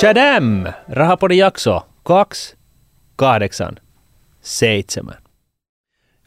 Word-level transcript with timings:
Chadam! 0.00 0.64
Rahapodin 0.88 1.38
jakso 1.38 1.86
2, 2.02 2.56
8, 3.16 3.68
7. 4.40 5.14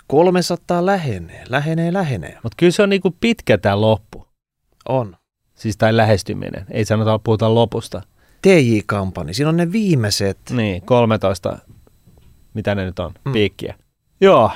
300 0.07 0.85
lähenee, 0.85 1.43
lähenee, 1.49 1.93
lähenee. 1.93 2.37
Mutta 2.43 2.55
kyllä 2.57 2.71
se 2.71 2.83
on 2.83 2.89
niinku 2.89 3.15
pitkä 3.19 3.57
tämä 3.57 3.81
loppu. 3.81 4.27
On. 4.89 5.15
Siis 5.55 5.77
tai 5.77 5.97
lähestyminen. 5.97 6.65
Ei 6.71 6.85
sanota, 6.85 7.19
puhuta 7.19 7.55
lopusta. 7.55 8.01
TJ-kampani, 8.41 9.33
siinä 9.33 9.49
on 9.49 9.57
ne 9.57 9.71
viimeiset. 9.71 10.37
Niin, 10.49 10.81
13, 10.81 11.57
mitä 12.53 12.75
ne 12.75 12.85
nyt 12.85 12.99
on, 12.99 13.11
mm. 13.25 13.31
piikkiä. 13.31 13.75
Joo, 14.21 14.51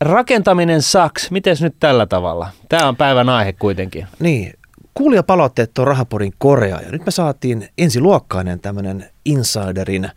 rakentaminen 0.00 0.82
saks. 0.82 1.30
Miten 1.30 1.56
nyt 1.60 1.76
tällä 1.80 2.06
tavalla? 2.06 2.48
Tämä 2.68 2.88
on 2.88 2.96
päivän 2.96 3.28
aihe 3.28 3.52
kuitenkin. 3.52 4.06
Niin, 4.18 4.54
kuulijapalautteet 4.94 5.78
on 5.78 5.86
Rahapodin 5.86 6.32
Korea 6.38 6.80
ja 6.80 6.90
nyt 6.90 7.06
me 7.06 7.10
saatiin 7.10 7.68
ensiluokkainen 7.78 8.60
tämmöinen 8.60 9.10
insiderin 9.24 10.08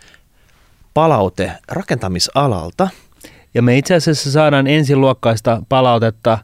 palaute 0.94 1.52
rakentamisalalta. 1.72 2.90
Ja 3.54 3.62
me 3.62 3.78
itse 3.78 3.96
asiassa 3.96 4.32
saadaan 4.32 4.68
ensiluokkaista 4.68 5.62
palautetta 5.70 6.38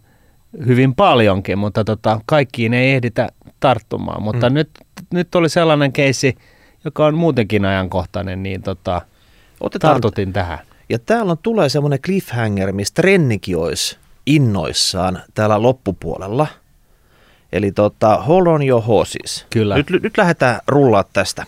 hyvin 0.66 0.96
paljonkin, 0.96 1.58
mutta 1.58 1.84
tota, 1.84 2.22
kaikkiin 2.26 2.74
ei 2.74 2.92
ehditä 2.92 3.30
tarttumaan. 3.60 4.24
Mutta 4.24 4.50
mm. 4.50 4.54
nyt, 4.54 4.70
nyt 5.14 5.36
oli 5.36 5.50
sellainen 5.50 5.94
keissi, 5.94 6.36
joka 6.86 7.06
on 7.06 7.16
muutenkin 7.16 7.66
ajankohtainen, 7.66 8.44
niin 8.44 8.62
tota, 8.62 9.02
Otetaan, 9.60 9.94
tartutin 9.94 10.34
tähän. 10.34 10.60
Ja 10.90 11.00
täällä 11.00 11.32
on, 11.32 11.38
tulee 11.38 11.70
semmoinen 11.70 12.02
cliffhanger, 12.02 12.72
mistä 12.72 13.02
Rennikin 13.02 13.58
olisi 13.58 13.98
innoissaan 14.26 15.22
täällä 15.34 15.62
loppupuolella. 15.62 16.48
Eli 17.54 17.72
tota, 17.72 18.18
hold 18.18 18.48
on 18.48 18.68
your 18.68 18.84
horses. 18.84 19.46
Kyllä. 19.50 19.76
Nyt, 19.76 19.90
nyt 19.90 20.18
lähdetään 20.18 20.60
rullaa 20.68 21.04
tästä. 21.14 21.46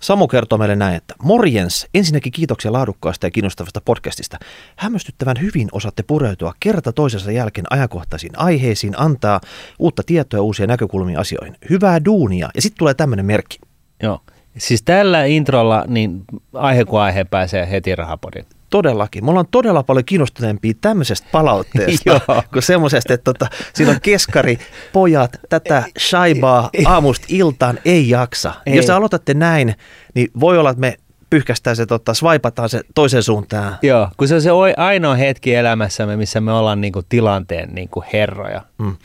Samu 0.00 0.28
kertoo 0.28 0.58
meille 0.58 0.76
näin, 0.76 0.96
että 0.96 1.14
morjens, 1.22 1.86
ensinnäkin 1.94 2.32
kiitoksia 2.32 2.72
laadukkaasta 2.72 3.26
ja 3.26 3.30
kiinnostavasta 3.30 3.80
podcastista. 3.84 4.38
Hämmästyttävän 4.76 5.40
hyvin 5.40 5.68
osaatte 5.72 6.02
pureutua 6.02 6.54
kerta 6.60 6.92
toisensa 6.92 7.32
jälkeen 7.32 7.66
ajankohtaisiin 7.70 8.38
aiheisiin, 8.38 8.94
antaa 8.96 9.40
uutta 9.78 10.02
tietoa 10.06 10.38
ja 10.38 10.42
uusia 10.42 10.66
näkökulmia 10.66 11.20
asioihin. 11.20 11.56
Hyvää 11.70 12.04
duunia. 12.04 12.48
Ja 12.54 12.62
sitten 12.62 12.78
tulee 12.78 12.94
tämmöinen 12.94 13.26
merkki. 13.26 13.58
Joo. 14.02 14.20
Siis 14.58 14.82
tällä 14.82 15.24
introlla 15.24 15.84
niin 15.88 16.24
aihe 16.52 16.84
kuin 16.84 17.00
aihe 17.00 17.24
pääsee 17.24 17.70
heti 17.70 17.96
rahapodin. 17.96 18.46
Todellakin. 18.70 19.24
Me 19.24 19.30
ollaan 19.30 19.46
todella 19.50 19.82
paljon 19.82 20.04
kiinnostuneempia 20.04 20.72
tämmöisestä 20.80 21.28
palautteesta 21.32 22.20
kuin 22.52 22.62
semmoisesta, 22.62 23.14
että 23.14 23.32
tota, 23.32 23.46
siinä 23.74 23.92
on 23.92 24.00
keskari, 24.02 24.58
pojat, 24.92 25.40
tätä 25.48 25.84
shaibaa 25.98 26.70
aamusta 26.84 27.26
iltaan 27.28 27.78
ei 27.84 28.08
jaksa. 28.08 28.52
Ei. 28.66 28.76
Jos 28.76 28.90
aloitatte 28.90 29.34
näin, 29.34 29.74
niin 30.14 30.30
voi 30.40 30.58
olla, 30.58 30.70
että 30.70 30.80
me 30.80 30.96
pyyhkästään 31.30 31.76
se, 31.76 31.86
tota, 31.86 32.14
swipataan 32.14 32.68
se 32.68 32.80
toiseen 32.94 33.22
suuntaan. 33.22 33.76
Joo, 33.82 34.08
kun 34.16 34.28
se 34.28 34.34
on 34.34 34.42
se 34.42 34.50
ainoa 34.76 35.14
hetki 35.14 35.54
elämässämme, 35.54 36.16
missä 36.16 36.40
me 36.40 36.52
ollaan 36.52 36.80
niinku 36.80 37.02
tilanteen 37.08 37.74
niinku 37.74 38.04
herroja. 38.12 38.62
Mm. 38.78 38.96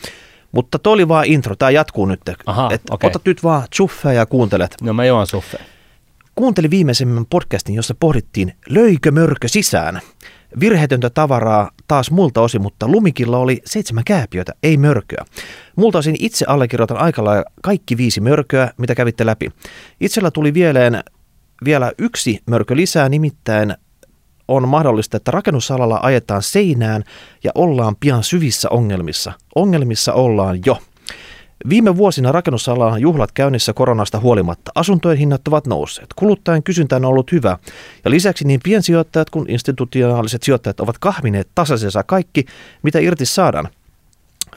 Mutta 0.51 0.79
toi 0.79 0.93
oli 0.93 1.07
vaan 1.07 1.25
intro, 1.25 1.55
tämä 1.55 1.71
jatkuu 1.71 2.05
nyt. 2.05 2.21
Aha, 2.45 2.69
Et 2.71 2.81
okay. 2.91 3.07
Otat 3.07 3.21
nyt 3.25 3.43
vaan 3.43 3.67
suffea 3.73 4.13
ja 4.13 4.25
kuuntelet. 4.25 4.75
No 4.81 4.93
mä 4.93 5.05
juon 5.05 5.27
suffea. 5.27 5.63
Kuuntelin 6.35 6.71
viimeisemmän 6.71 7.25
podcastin, 7.25 7.75
jossa 7.75 7.95
pohdittiin, 7.99 8.53
löikö 8.69 9.11
mörkö 9.11 9.47
sisään. 9.47 10.01
Virheetöntä 10.59 11.09
tavaraa 11.09 11.71
taas 11.87 12.11
multa 12.11 12.41
osin, 12.41 12.61
mutta 12.61 12.87
lumikilla 12.87 13.37
oli 13.37 13.61
seitsemän 13.65 14.03
kääpiötä, 14.03 14.53
ei 14.63 14.77
mörköä. 14.77 15.25
Multa 15.75 15.97
osin 15.97 16.15
itse 16.19 16.45
allekirjoitan 16.47 16.97
aika 16.97 17.23
lailla 17.23 17.45
kaikki 17.63 17.97
viisi 17.97 18.21
mörköä, 18.21 18.71
mitä 18.77 18.95
kävitte 18.95 19.25
läpi. 19.25 19.51
Itsellä 20.01 20.31
tuli 20.31 20.53
vieleen 20.53 21.03
vielä 21.65 21.91
yksi 21.97 22.39
mörkö 22.45 22.75
lisää, 22.75 23.09
nimittäin 23.09 23.75
on 24.47 24.67
mahdollista, 24.67 25.17
että 25.17 25.31
rakennusalalla 25.31 25.99
ajetaan 26.03 26.43
seinään 26.43 27.03
ja 27.43 27.51
ollaan 27.55 27.95
pian 27.99 28.23
syvissä 28.23 28.69
ongelmissa. 28.69 29.33
Ongelmissa 29.55 30.13
ollaan 30.13 30.59
jo. 30.65 30.77
Viime 31.69 31.97
vuosina 31.97 32.31
rakennusalalla 32.31 32.97
juhlat 32.97 33.31
käynnissä 33.31 33.73
koronasta 33.73 34.19
huolimatta. 34.19 34.71
Asuntojen 34.75 35.17
hinnat 35.17 35.47
ovat 35.47 35.67
nousseet. 35.67 36.07
Kuluttajan 36.15 36.63
kysyntä 36.63 36.95
on 36.95 37.05
ollut 37.05 37.31
hyvä. 37.31 37.57
Ja 38.05 38.11
lisäksi 38.11 38.47
niin 38.47 38.59
piensijoittajat 38.63 39.29
kuin 39.29 39.49
institutionaaliset 39.49 40.43
sijoittajat 40.43 40.79
ovat 40.79 40.97
kahmineet 40.97 41.47
tasaisensa 41.55 42.03
kaikki, 42.03 42.45
mitä 42.83 42.99
irti 42.99 43.25
saadaan. 43.25 43.69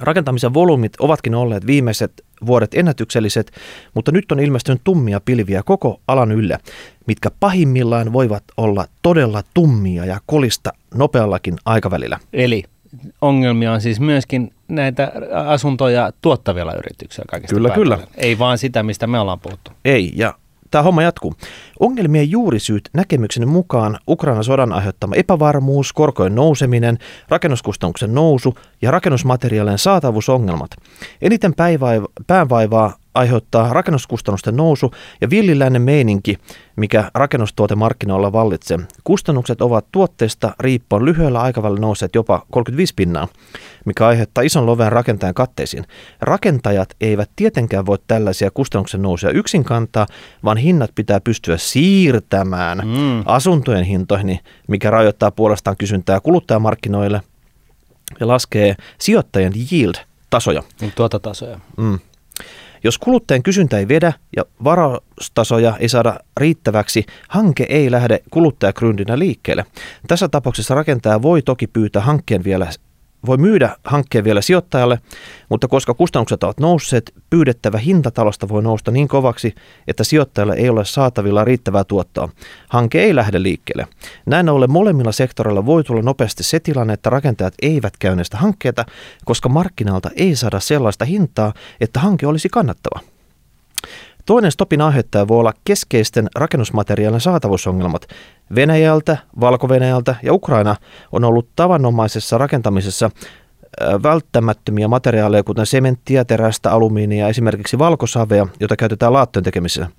Rakentamisen 0.00 0.54
volyymit 0.54 0.92
ovatkin 0.98 1.34
olleet 1.34 1.66
viimeiset 1.66 2.24
vuodet 2.46 2.74
ennätykselliset, 2.74 3.52
mutta 3.94 4.12
nyt 4.12 4.32
on 4.32 4.40
ilmestynyt 4.40 4.80
tummia 4.84 5.20
pilviä 5.20 5.62
koko 5.62 6.00
alan 6.06 6.32
yllä, 6.32 6.58
mitkä 7.06 7.30
pahimmillaan 7.40 8.12
voivat 8.12 8.44
olla 8.56 8.86
todella 9.02 9.42
tummia 9.54 10.04
ja 10.04 10.20
kolista 10.26 10.72
nopeallakin 10.94 11.56
aikavälillä. 11.64 12.18
Eli 12.32 12.64
ongelmia 13.20 13.72
on 13.72 13.80
siis 13.80 14.00
myöskin 14.00 14.52
näitä 14.68 15.12
asuntoja 15.46 16.12
tuottavilla 16.22 16.74
yrityksillä 16.74 17.24
kaikista 17.30 17.54
Kyllä, 17.54 17.68
päätellä. 17.68 17.96
kyllä. 17.96 18.08
Ei 18.16 18.38
vaan 18.38 18.58
sitä, 18.58 18.82
mistä 18.82 19.06
me 19.06 19.20
ollaan 19.20 19.40
puhuttu. 19.40 19.70
Ei, 19.84 20.12
ja 20.14 20.34
tämä 20.70 20.82
homma 20.82 21.02
jatkuu. 21.02 21.34
Ongelmien 21.80 22.30
juurisyyt 22.30 22.90
näkemykseni 22.92 23.46
mukaan 23.46 23.98
Ukrainan 24.08 24.44
sodan 24.44 24.72
aiheuttama 24.72 25.14
epävarmuus, 25.14 25.92
korkojen 25.92 26.34
nouseminen, 26.34 26.98
rakennuskustannuksen 27.28 28.14
nousu 28.14 28.54
ja 28.82 28.90
rakennusmateriaalien 28.90 29.78
saatavuusongelmat. 29.78 30.70
Eniten 31.22 31.54
päänvaivaa 32.26 32.96
aiheuttaa 33.18 33.72
rakennuskustannusten 33.72 34.56
nousu 34.56 34.94
ja 35.20 35.30
villiläinen 35.30 35.82
meininki, 35.82 36.38
mikä 36.76 37.10
rakennustuotemarkkinoilla 37.14 38.32
vallitsee. 38.32 38.78
Kustannukset 39.04 39.62
ovat 39.62 39.86
tuotteesta 39.92 40.54
riippuen 40.60 41.04
lyhyellä 41.04 41.40
aikavälillä 41.40 41.80
nousseet 41.80 42.14
jopa 42.14 42.42
35 42.50 42.94
pinnaa, 42.96 43.28
mikä 43.84 44.06
aiheuttaa 44.06 44.44
ison 44.44 44.66
loven 44.66 44.92
rakentajan 44.92 45.34
katteisiin. 45.34 45.84
Rakentajat 46.20 46.88
eivät 47.00 47.30
tietenkään 47.36 47.86
voi 47.86 47.98
tällaisia 48.06 48.50
kustannuksen 48.50 49.02
nousuja 49.02 49.32
yksin 49.32 49.64
kantaa, 49.64 50.06
vaan 50.44 50.56
hinnat 50.56 50.90
pitää 50.94 51.20
pystyä 51.20 51.56
siirtämään 51.56 52.78
mm. 52.78 53.22
asuntojen 53.26 53.84
hintoihin, 53.84 54.38
mikä 54.68 54.90
rajoittaa 54.90 55.30
puolestaan 55.30 55.76
kysyntää 55.76 56.20
kuluttajamarkkinoille 56.20 57.20
ja 58.20 58.28
laskee 58.28 58.76
sijoittajien 58.98 59.52
yield-tasoja. 59.72 60.62
Tuota 60.94 61.18
tasoja. 61.18 61.60
Mm. 61.76 61.98
Jos 62.84 62.98
kuluttajan 62.98 63.42
kysyntä 63.42 63.78
ei 63.78 63.88
vedä 63.88 64.12
ja 64.36 64.44
varaustasoja 64.64 65.76
ei 65.80 65.88
saada 65.88 66.18
riittäväksi, 66.36 67.06
hanke 67.28 67.66
ei 67.68 67.90
lähde 67.90 68.20
kuluttajakryndinä 68.30 69.18
liikkeelle. 69.18 69.64
Tässä 70.08 70.28
tapauksessa 70.28 70.74
rakentaja 70.74 71.22
voi 71.22 71.42
toki 71.42 71.66
pyytää 71.66 72.02
hankkeen 72.02 72.44
vielä 72.44 72.66
voi 73.26 73.36
myydä 73.36 73.76
hankkeen 73.84 74.24
vielä 74.24 74.40
sijoittajalle, 74.40 74.98
mutta 75.48 75.68
koska 75.68 75.94
kustannukset 75.94 76.42
ovat 76.42 76.60
nousseet, 76.60 77.14
pyydettävä 77.30 77.78
hinta 77.78 78.10
talosta 78.10 78.48
voi 78.48 78.62
nousta 78.62 78.90
niin 78.90 79.08
kovaksi, 79.08 79.54
että 79.88 80.04
sijoittajalle 80.04 80.54
ei 80.54 80.68
ole 80.68 80.84
saatavilla 80.84 81.44
riittävää 81.44 81.84
tuottoa. 81.84 82.28
Hanke 82.68 83.02
ei 83.02 83.14
lähde 83.14 83.42
liikkeelle. 83.42 83.86
Näin 84.26 84.48
ollen 84.48 84.70
molemmilla 84.70 85.12
sektoreilla 85.12 85.66
voi 85.66 85.84
tulla 85.84 86.02
nopeasti 86.02 86.42
se 86.42 86.60
tilanne, 86.60 86.92
että 86.92 87.10
rakentajat 87.10 87.54
eivät 87.62 87.96
käynnistä 87.98 88.36
hankkeita, 88.36 88.84
koska 89.24 89.48
markkinalta 89.48 90.10
ei 90.16 90.36
saada 90.36 90.60
sellaista 90.60 91.04
hintaa, 91.04 91.52
että 91.80 92.00
hanke 92.00 92.26
olisi 92.26 92.48
kannattava. 92.48 93.00
Toinen 94.28 94.52
stopin 94.52 94.80
aiheuttaja 94.80 95.28
voi 95.28 95.40
olla 95.40 95.52
keskeisten 95.64 96.28
rakennusmateriaalien 96.34 97.20
saatavuusongelmat. 97.20 98.02
Venäjältä, 98.54 99.16
valko 99.40 99.68
ja 100.22 100.32
Ukraina 100.32 100.76
on 101.12 101.24
ollut 101.24 101.48
tavanomaisessa 101.56 102.38
rakentamisessa 102.38 103.10
välttämättömiä 104.02 104.88
materiaaleja, 104.88 105.42
kuten 105.42 105.66
sementtiä, 105.66 106.24
terästä, 106.24 106.72
alumiinia 106.72 107.24
ja 107.24 107.28
esimerkiksi 107.28 107.78
valkosavea, 107.78 108.46
jota 108.60 108.76
käytetään 108.76 109.12
laattojen 109.12 109.44
tekemisessä. 109.44 109.90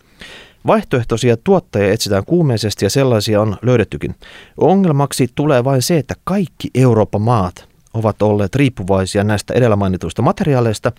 Vaihtoehtoisia 0.68 1.38
tuottajia 1.38 1.94
etsitään 1.94 2.26
kuumeisesti 2.26 2.86
ja 2.86 2.90
sellaisia 2.90 3.42
on 3.42 3.58
löydettykin. 3.62 4.16
Ongelmaksi 4.58 5.28
tulee 5.36 5.64
vain 5.64 5.82
se, 5.82 5.98
että 5.98 6.14
kaikki 6.24 6.70
Euroopan 6.76 7.22
maat 7.22 7.69
ovat 8.00 8.22
olleet 8.22 8.56
riippuvaisia 8.56 9.24
näistä 9.24 9.54
edellä 9.54 9.76
mainituista 9.76 10.22
materiaaleista 10.22 10.92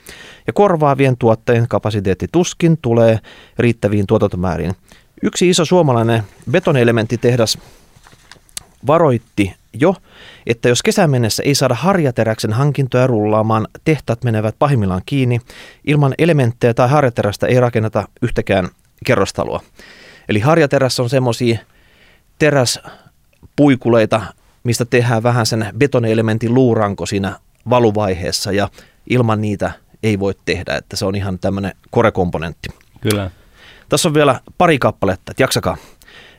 ja 0.47 0.53
korvaavien 0.53 1.17
tuottajien 1.17 1.69
kapasiteetti 1.69 2.27
tuskin 2.33 2.79
tulee 2.83 3.19
riittäviin 3.59 4.07
tuotantomääriin. 4.07 4.75
Yksi 5.23 5.49
iso 5.49 5.65
suomalainen 5.65 6.23
betonielementtitehdas 6.51 7.59
varoitti 8.87 9.55
jo, 9.73 9.95
että 10.47 10.69
jos 10.69 10.83
kesän 10.83 11.11
mennessä 11.11 11.43
ei 11.43 11.55
saada 11.55 11.75
harjateräksen 11.75 12.53
hankintoja 12.53 13.07
rullaamaan, 13.07 13.69
tehtaat 13.85 14.25
menevät 14.25 14.55
pahimmillaan 14.59 15.03
kiinni. 15.07 15.41
Ilman 15.87 16.15
elementtejä 16.19 16.75
tai 16.75 16.89
harjaterästä 16.89 17.47
ei 17.47 17.61
rakenneta 17.61 18.09
yhtäkään 18.23 18.69
kerrostaloa. 19.07 19.61
Eli 20.29 20.41
harjaterässä 20.41 21.03
on 21.03 21.11
semmoisia 21.11 21.59
teräspuikuleita, 22.39 24.23
mistä 24.65 24.85
tehdään 24.85 25.23
vähän 25.23 25.47
sen 25.47 25.67
betonielementin 25.79 26.55
luuranko 26.55 27.07
siinä 27.07 27.39
valuvaiheessa 27.71 28.53
ja 28.53 28.69
ilman 29.11 29.41
niitä 29.41 29.73
ei 30.03 30.19
voi 30.19 30.35
tehdä, 30.45 30.77
että 30.77 30.97
se 30.97 31.05
on 31.05 31.15
ihan 31.15 31.39
tämmöinen 31.39 31.73
korekomponentti. 31.91 32.69
Kyllä. 33.01 33.31
Tässä 33.89 34.09
on 34.09 34.15
vielä 34.15 34.41
pari 34.59 34.79
kappaletta, 34.79 35.33
että 35.33 35.43
jaksakaa. 35.43 35.77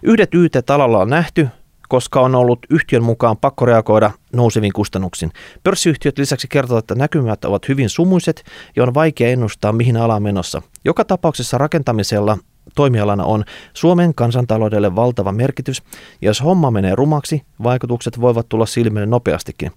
Yhdet 0.04 0.34
YT 0.34 0.70
alalla 0.70 1.00
on 1.00 1.10
nähty, 1.10 1.48
koska 1.90 2.22
on 2.22 2.36
ollut 2.36 2.60
yhtiön 2.70 3.04
mukaan 3.04 3.38
pakko 3.38 3.66
reagoida 3.66 4.12
nouseviin 4.34 4.74
kustannuksiin. 4.74 5.32
Pörssiyhtiöt 5.64 6.18
lisäksi 6.18 6.48
kertovat, 6.48 6.84
että 6.84 6.96
näkymät 6.96 7.46
ovat 7.46 7.68
hyvin 7.68 7.90
sumuiset 7.90 8.44
ja 8.76 8.84
on 8.84 8.94
vaikea 8.94 9.30
ennustaa, 9.30 9.72
mihin 9.72 9.98
ala 9.98 10.16
on 10.16 10.24
menossa. 10.24 10.62
Joka 10.86 11.06
tapauksessa 11.06 11.58
rakentamisella 11.58 12.38
toimialana 12.76 13.24
on 13.24 13.44
Suomen 13.74 14.16
kansantaloudelle 14.16 14.96
valtava 14.96 15.32
merkitys, 15.32 15.84
ja 16.22 16.30
jos 16.30 16.44
homma 16.44 16.72
menee 16.72 16.96
rumaksi, 16.96 17.42
vaikutukset 17.64 18.22
voivat 18.22 18.50
tulla 18.50 18.66
silmille 18.66 19.06
nopeastikin. 19.06 19.72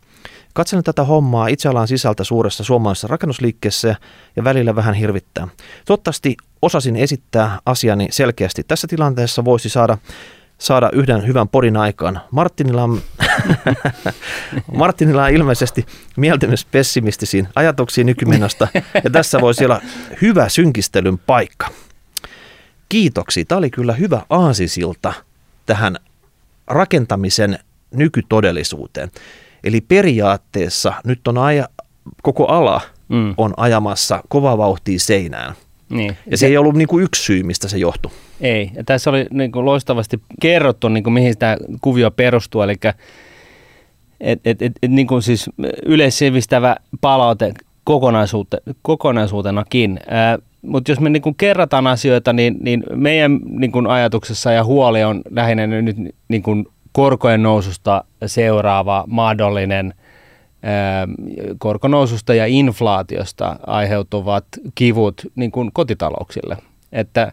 Katselen 0.54 0.84
tätä 0.84 1.04
hommaa 1.04 1.46
itse 1.46 1.68
alan 1.68 1.88
sisältä 1.88 2.24
suuressa 2.24 2.64
suomalaisessa 2.64 3.08
rakennusliikkeessä 3.08 3.96
ja 4.36 4.44
välillä 4.44 4.76
vähän 4.76 4.94
hirvittää. 4.94 5.48
Toivottavasti 5.84 6.36
osasin 6.62 6.96
esittää 6.96 7.58
asiani 7.66 8.08
selkeästi. 8.10 8.62
Tässä 8.64 8.86
tilanteessa 8.86 9.44
voisi 9.44 9.68
saada 9.68 9.98
saada 10.58 10.90
yhden 10.92 11.26
hyvän 11.26 11.48
podin 11.48 11.76
aikaan. 11.76 12.20
Martinilla 12.30 12.82
on, 12.82 13.02
Martinilla 14.76 15.24
on 15.24 15.30
ilmeisesti 15.30 15.86
mieltymys 16.16 16.64
pessimistisiin 16.64 17.48
ajatuksiin 17.54 18.06
nykymenosta, 18.06 18.68
ja 19.04 19.10
tässä 19.10 19.40
voisi 19.40 19.64
olla 19.64 19.80
hyvä 20.22 20.48
synkistelyn 20.48 21.18
paikka. 21.18 21.66
Kiitoksia. 22.88 23.44
Tämä 23.44 23.58
oli 23.58 23.70
kyllä 23.70 23.92
hyvä 23.92 24.22
aasisilta 24.30 25.12
tähän 25.66 25.96
rakentamisen 26.66 27.58
nykytodellisuuteen. 27.94 29.10
Eli 29.64 29.80
periaatteessa 29.80 30.92
nyt 31.04 31.28
on 31.28 31.38
aja, 31.38 31.68
koko 32.22 32.46
ala 32.46 32.80
mm. 33.08 33.34
on 33.36 33.54
ajamassa 33.56 34.22
kova 34.28 34.58
vauhtia 34.58 34.98
seinään. 34.98 35.54
Niin. 35.90 36.16
Ja 36.30 36.38
se 36.38 36.46
ei 36.46 36.56
ollut 36.56 36.74
niin 36.74 36.88
kuin 36.88 37.04
yksi 37.04 37.22
syy, 37.22 37.42
mistä 37.42 37.68
se 37.68 37.78
johtui. 37.78 38.10
Ei. 38.40 38.70
Ja 38.74 38.84
tässä 38.84 39.10
oli 39.10 39.26
niin 39.30 39.52
kuin 39.52 39.64
loistavasti 39.64 40.20
kerrottu, 40.40 40.88
niin 40.88 41.04
kuin 41.04 41.14
mihin 41.14 41.38
tämä 41.38 41.56
kuvio 41.80 42.10
perustuu. 42.10 42.62
Eli 42.62 42.74
et, 44.20 44.40
et, 44.44 44.62
et, 44.62 44.72
et, 44.82 44.90
niin 44.90 45.06
kuin 45.06 45.22
siis 45.22 45.50
yleissivistävä 45.86 46.76
palaute 47.00 47.52
kokonaisuute, 47.84 48.58
kokonaisuutenakin. 48.82 50.00
Mutta 50.64 50.90
jos 50.90 51.00
me 51.00 51.10
niin 51.10 51.22
kuin 51.22 51.34
kerrataan 51.34 51.86
asioita, 51.86 52.32
niin, 52.32 52.56
niin 52.60 52.82
meidän 52.94 53.40
niin 53.44 53.72
kuin 53.72 53.86
ajatuksessa 53.86 54.52
ja 54.52 54.64
huoli 54.64 55.04
on 55.04 55.22
lähinnä 55.30 55.66
nyt 55.66 55.96
niin 56.28 56.42
kuin 56.42 56.66
korkojen 56.92 57.42
noususta 57.42 58.04
seuraava 58.26 59.04
mahdollinen 59.06 59.94
korkonoususta 61.58 62.34
ja 62.34 62.46
inflaatiosta 62.46 63.56
aiheutuvat 63.66 64.44
kivut 64.74 65.22
niin 65.34 65.50
kuin 65.50 65.70
kotitalouksille. 65.72 66.56
Että 66.92 67.32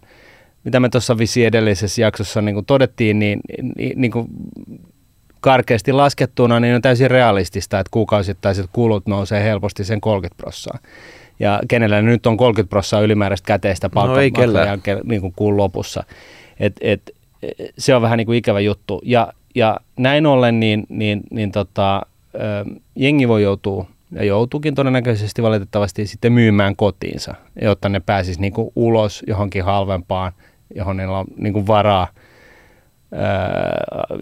mitä 0.63 0.79
me 0.79 0.89
tuossa 0.89 1.17
visi 1.17 1.45
edellisessä 1.45 2.01
jaksossa 2.01 2.41
niin 2.41 2.55
kuin 2.55 2.65
todettiin, 2.65 3.19
niin, 3.19 3.39
niin, 3.75 4.01
niin 4.01 4.11
kuin 4.11 4.27
karkeasti 5.41 5.91
laskettuna 5.91 6.59
niin 6.59 6.75
on 6.75 6.81
täysin 6.81 7.11
realistista, 7.11 7.79
että 7.79 7.91
kuukausittaiset 7.91 8.65
kulut 8.73 9.07
nousee 9.07 9.43
helposti 9.43 9.83
sen 9.83 10.01
30 10.01 10.37
prosenttia. 10.37 10.89
Ja 11.41 11.59
kenellä 11.67 12.01
nyt 12.01 12.25
on 12.25 12.37
30 12.37 12.69
prosenttia 12.69 13.05
ylimääräistä 13.05 13.47
käteistä 13.47 13.89
palkkamaksuja 13.89 14.75
no 14.75 15.01
niin 15.03 15.21
kuin 15.21 15.33
kuun 15.35 15.57
lopussa. 15.57 16.03
Et, 16.59 16.73
et, 16.81 17.11
se 17.77 17.95
on 17.95 18.01
vähän 18.01 18.17
niin 18.17 18.25
kuin 18.25 18.37
ikävä 18.37 18.59
juttu. 18.59 19.01
Ja, 19.05 19.33
ja 19.55 19.77
näin 19.97 20.25
ollen 20.25 20.59
niin, 20.59 20.83
niin, 20.89 21.21
niin 21.31 21.51
tota, 21.51 22.01
jengi 22.95 23.27
voi 23.27 23.43
joutua 23.43 23.85
ja 24.11 24.23
joutuukin 24.23 24.75
todennäköisesti 24.75 25.43
valitettavasti 25.43 26.07
sitten 26.07 26.33
myymään 26.33 26.75
kotiinsa, 26.75 27.35
jotta 27.61 27.89
ne 27.89 27.99
pääsis 27.99 28.39
niin 28.39 28.53
kuin 28.53 28.71
ulos 28.75 29.23
johonkin 29.27 29.63
halvempaan, 29.63 30.31
johon 30.75 30.97
niillä 30.97 31.17
on 31.17 31.25
niin 31.37 31.53
kuin 31.53 31.67
varaa, 31.67 32.07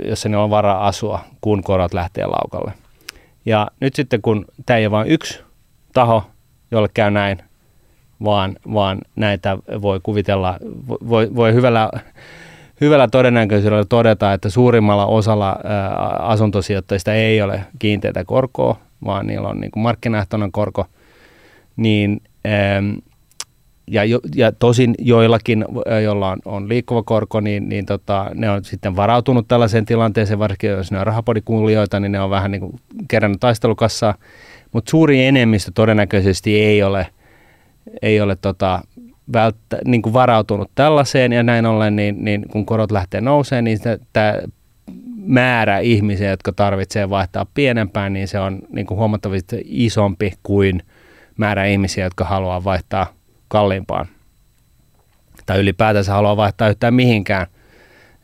jossa 0.05 0.29
niillä 0.29 0.43
on 0.43 0.49
varaa 0.49 0.87
asua, 0.87 1.19
kun 1.41 1.63
korot 1.63 1.93
lähtee 1.93 2.25
laukalle. 2.25 2.73
Ja 3.45 3.67
nyt 3.79 3.95
sitten 3.95 4.21
kun 4.21 4.45
tämä 4.65 4.77
ei 4.77 4.85
ole 4.85 4.91
vain 4.91 5.07
yksi 5.07 5.39
taho, 5.93 6.23
jolle 6.71 6.89
käy 6.93 7.11
näin, 7.11 7.37
vaan, 8.23 8.55
vaan 8.73 8.97
näitä 9.15 9.57
voi 9.81 9.99
kuvitella, 10.03 10.57
voi, 11.09 11.35
voi 11.35 11.53
hyvällä 11.53 11.89
hyvällä 12.81 13.07
todennäköisyydellä 13.07 13.85
todeta, 13.85 14.33
että 14.33 14.49
suurimmalla 14.49 15.05
osalla 15.05 15.59
asuntosijoittajista 16.19 17.13
ei 17.13 17.41
ole 17.41 17.61
kiinteitä 17.79 18.23
korkoa, 18.25 18.79
vaan 19.05 19.27
niillä 19.27 19.47
on 19.47 19.59
niin 19.59 19.71
markkinaehtoinen 19.75 20.51
korko, 20.51 20.85
niin 21.75 22.21
ja, 23.87 24.03
jo, 24.03 24.19
ja 24.35 24.51
tosin 24.51 24.95
joillakin, 24.99 25.65
joilla 26.03 26.31
on, 26.31 26.39
on 26.45 26.69
liikkuva 26.69 27.03
korko, 27.03 27.39
niin, 27.39 27.69
niin 27.69 27.85
tota, 27.85 28.31
ne 28.33 28.49
on 28.49 28.63
sitten 28.63 28.95
varautunut 28.95 29.47
tällaiseen 29.47 29.85
tilanteeseen, 29.85 30.39
varsinkin 30.39 30.69
jos 30.69 30.91
ne 30.91 30.99
on 30.99 31.07
rahapodikuulijoita, 31.07 31.99
niin 31.99 32.11
ne 32.11 32.21
on 32.21 32.29
vähän 32.29 32.51
niin 32.51 32.61
kuin 32.61 32.79
kerännyt 33.07 33.39
taistelukassaa, 33.39 34.15
mutta 34.71 34.89
suuri 34.89 35.25
enemmistö 35.25 35.71
todennäköisesti 35.75 36.61
ei 36.61 36.83
ole, 36.83 37.07
ei 38.01 38.21
ole 38.21 38.35
tota, 38.35 38.81
välttä, 39.33 39.77
niin 39.85 40.01
kuin 40.01 40.13
varautunut 40.13 40.71
tällaiseen 40.75 41.31
ja 41.31 41.43
näin 41.43 41.65
ollen, 41.65 41.95
niin, 41.95 42.25
niin 42.25 42.45
kun 42.51 42.65
korot 42.65 42.91
lähtee 42.91 43.21
nousemaan, 43.21 43.63
niin 43.63 43.79
tämä 44.13 44.33
määrä 45.15 45.79
ihmisiä, 45.79 46.29
jotka 46.29 46.51
tarvitsee 46.51 47.09
vaihtaa 47.09 47.45
pienempään, 47.53 48.13
niin 48.13 48.27
se 48.27 48.39
on 48.39 48.59
niin 48.69 48.85
kuin 48.85 48.97
huomattavasti 48.97 49.61
isompi 49.65 50.33
kuin 50.43 50.83
määrä 51.37 51.65
ihmisiä, 51.65 52.03
jotka 52.03 52.25
haluaa 52.25 52.63
vaihtaa 52.63 53.13
kalliimpaan. 53.47 54.07
Tai 55.45 55.59
ylipäätänsä 55.59 56.13
haluaa 56.13 56.37
vaihtaa 56.37 56.69
yhtään 56.69 56.93
mihinkään, 56.93 57.47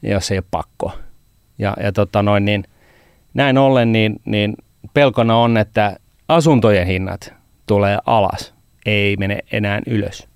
jos 0.01 0.31
ei 0.31 0.37
ole 0.37 0.45
pakko. 0.51 0.91
Ja, 1.57 1.73
ja 1.83 1.91
tota 1.91 2.23
noin, 2.23 2.45
niin, 2.45 2.63
näin 3.33 3.57
ollen 3.57 3.91
niin, 3.91 4.15
niin 4.25 4.55
pelkona 4.93 5.37
on, 5.37 5.57
että 5.57 5.97
asuntojen 6.27 6.87
hinnat 6.87 7.33
tulee 7.67 7.97
alas, 8.05 8.53
ei 8.85 9.17
mene 9.17 9.39
enää 9.51 9.81
ylös 9.87 10.27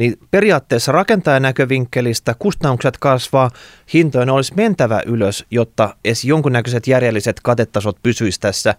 niin 0.00 0.16
periaatteessa 0.30 0.92
rakentajan 0.92 1.42
näkövinkkelistä 1.42 2.34
kustannukset 2.38 2.98
kasvaa, 2.98 3.50
hintojen 3.94 4.30
olisi 4.30 4.54
mentävä 4.54 5.02
ylös, 5.06 5.46
jotta 5.50 5.96
edes 6.04 6.24
jonkunnäköiset 6.24 6.86
järjelliset 6.86 7.40
katetasot 7.42 7.96
pysyisi 8.02 8.40
tässä, 8.40 8.74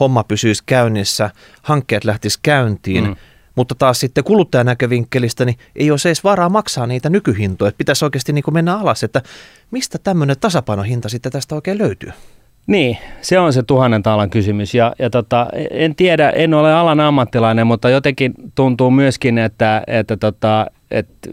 homma 0.00 0.24
pysyisi 0.24 0.62
käynnissä, 0.66 1.30
hankkeet 1.62 2.04
lähtis 2.04 2.38
käyntiin. 2.42 3.04
Mm. 3.04 3.16
Mutta 3.54 3.74
taas 3.74 4.00
sitten 4.00 4.24
kuluttajan 4.24 4.66
näkövinkkelistä 4.66 5.44
niin 5.44 5.58
ei 5.76 5.90
ole 5.90 5.98
edes 6.06 6.24
varaa 6.24 6.48
maksaa 6.48 6.86
niitä 6.86 7.10
nykyhintoja. 7.10 7.68
Että 7.68 7.78
pitäisi 7.78 8.04
oikeasti 8.04 8.32
niin 8.32 8.42
kuin 8.42 8.54
mennä 8.54 8.78
alas, 8.78 9.04
että 9.04 9.22
mistä 9.70 9.98
tämmöinen 9.98 10.36
tasapainohinta 10.40 11.08
sitten 11.08 11.32
tästä 11.32 11.54
oikein 11.54 11.78
löytyy? 11.78 12.12
Niin, 12.66 12.98
se 13.20 13.38
on 13.38 13.52
se 13.52 13.62
tuhannen 13.62 14.02
taalan 14.02 14.30
kysymys. 14.30 14.74
Ja, 14.74 14.92
ja 14.98 15.10
tota, 15.10 15.46
en 15.70 15.94
tiedä, 15.94 16.30
en 16.30 16.54
ole 16.54 16.74
alan 16.74 17.00
ammattilainen, 17.00 17.66
mutta 17.66 17.90
jotenkin 17.90 18.34
tuntuu 18.54 18.90
myöskin, 18.90 19.38
että, 19.38 19.82
että, 19.86 20.16
tota, 20.16 20.66
että 20.90 21.28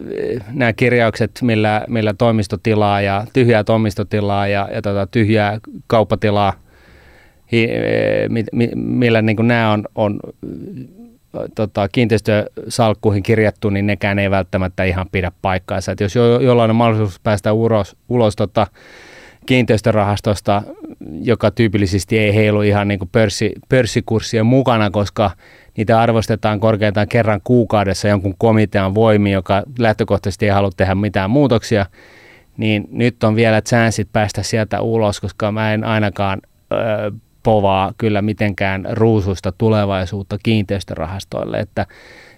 nämä 0.52 0.72
kirjaukset, 0.72 1.30
millä, 1.42 1.84
millä 1.88 2.14
toimistotilaa 2.14 3.00
ja 3.00 3.26
tyhjää 3.32 3.64
toimistotilaa 3.64 4.48
ja, 4.48 4.68
ja 4.74 4.82
tota, 4.82 5.06
tyhjää 5.06 5.58
kauppatilaa, 5.86 6.52
hi, 7.52 7.68
mi, 8.52 8.68
millä 8.74 9.22
niin 9.22 9.36
nämä 9.42 9.72
on, 9.72 9.84
on 9.94 10.20
tota, 11.54 11.88
kiinteistösalkkuihin 11.88 13.22
kirjattu, 13.22 13.70
niin 13.70 13.86
nekään 13.86 14.18
ei 14.18 14.30
välttämättä 14.30 14.84
ihan 14.84 15.06
pidä 15.12 15.32
paikkaansa. 15.42 15.92
Et 15.92 16.00
jos 16.00 16.14
jo, 16.14 16.40
jollain 16.40 16.70
on 16.70 16.76
mahdollisuus 16.76 17.20
päästä 17.20 17.52
ulos, 17.52 17.96
ulos 18.08 18.36
tota, 18.36 18.66
kiinteistörahastosta, 19.50 20.62
joka 21.22 21.50
tyypillisesti 21.50 22.18
ei 22.18 22.34
heilu 22.34 22.62
ihan 22.62 22.88
niin 22.88 22.98
kuin 22.98 23.08
pörssi, 23.12 23.52
pörssikurssien 23.68 24.46
mukana, 24.46 24.90
koska 24.90 25.30
niitä 25.76 26.00
arvostetaan 26.00 26.60
korkeintaan 26.60 27.08
kerran 27.08 27.40
kuukaudessa 27.44 28.08
jonkun 28.08 28.34
komitean 28.38 28.94
voimi, 28.94 29.32
joka 29.32 29.62
lähtökohtaisesti 29.78 30.44
ei 30.44 30.50
halua 30.50 30.70
tehdä 30.76 30.94
mitään 30.94 31.30
muutoksia, 31.30 31.86
niin 32.56 32.88
nyt 32.90 33.24
on 33.24 33.36
vielä 33.36 33.62
chanssit 33.62 34.08
päästä 34.12 34.42
sieltä 34.42 34.80
ulos, 34.80 35.20
koska 35.20 35.52
mä 35.52 35.74
en 35.74 35.84
ainakaan 35.84 36.40
ö, 36.72 36.76
povaa 37.42 37.92
kyllä 37.98 38.22
mitenkään 38.22 38.86
ruusuista 38.90 39.52
tulevaisuutta 39.52 40.36
kiinteistörahastoille, 40.42 41.58
että 41.58 41.86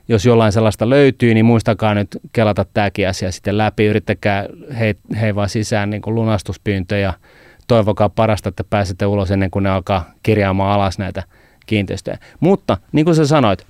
jos 0.08 0.26
jollain 0.26 0.52
sellaista 0.52 0.90
löytyy, 0.90 1.34
niin 1.34 1.44
muistakaa 1.44 1.94
nyt 1.94 2.08
kelata 2.32 2.66
tämäkin 2.74 3.08
asia 3.08 3.32
sitten 3.32 3.58
läpi. 3.58 3.84
Yrittäkää 3.84 4.46
he, 4.78 4.96
he 5.20 5.34
vaan 5.34 5.48
sisään 5.48 5.90
niin 5.90 6.02
kuin 6.02 6.14
lunastuspyyntöjä. 6.14 7.14
Toivokaa 7.68 8.08
parasta, 8.08 8.48
että 8.48 8.64
pääsette 8.70 9.06
ulos 9.06 9.30
ennen 9.30 9.50
kuin 9.50 9.62
ne 9.62 9.70
alkaa 9.70 10.10
kirjaamaan 10.22 10.72
alas 10.72 10.98
näitä 10.98 11.22
kiinteistöjä. 11.66 12.18
Mutta 12.40 12.78
niin 12.92 13.04
kuin 13.04 13.14
sä 13.14 13.26
sanoit, 13.26 13.66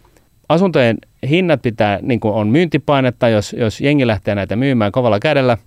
asuntojen 0.49 0.99
hinnat 1.29 1.63
pitää, 1.63 1.99
niin 2.03 2.21
kuin 2.21 2.35
on 2.35 2.49
myyntipainetta, 2.49 3.29
jos, 3.29 3.53
jos 3.59 3.81
jengi 3.81 4.07
lähtee 4.07 4.35
näitä 4.35 4.57
myymään 4.57 4.93
kovalla 4.93 5.19
kädellä. 5.21 5.59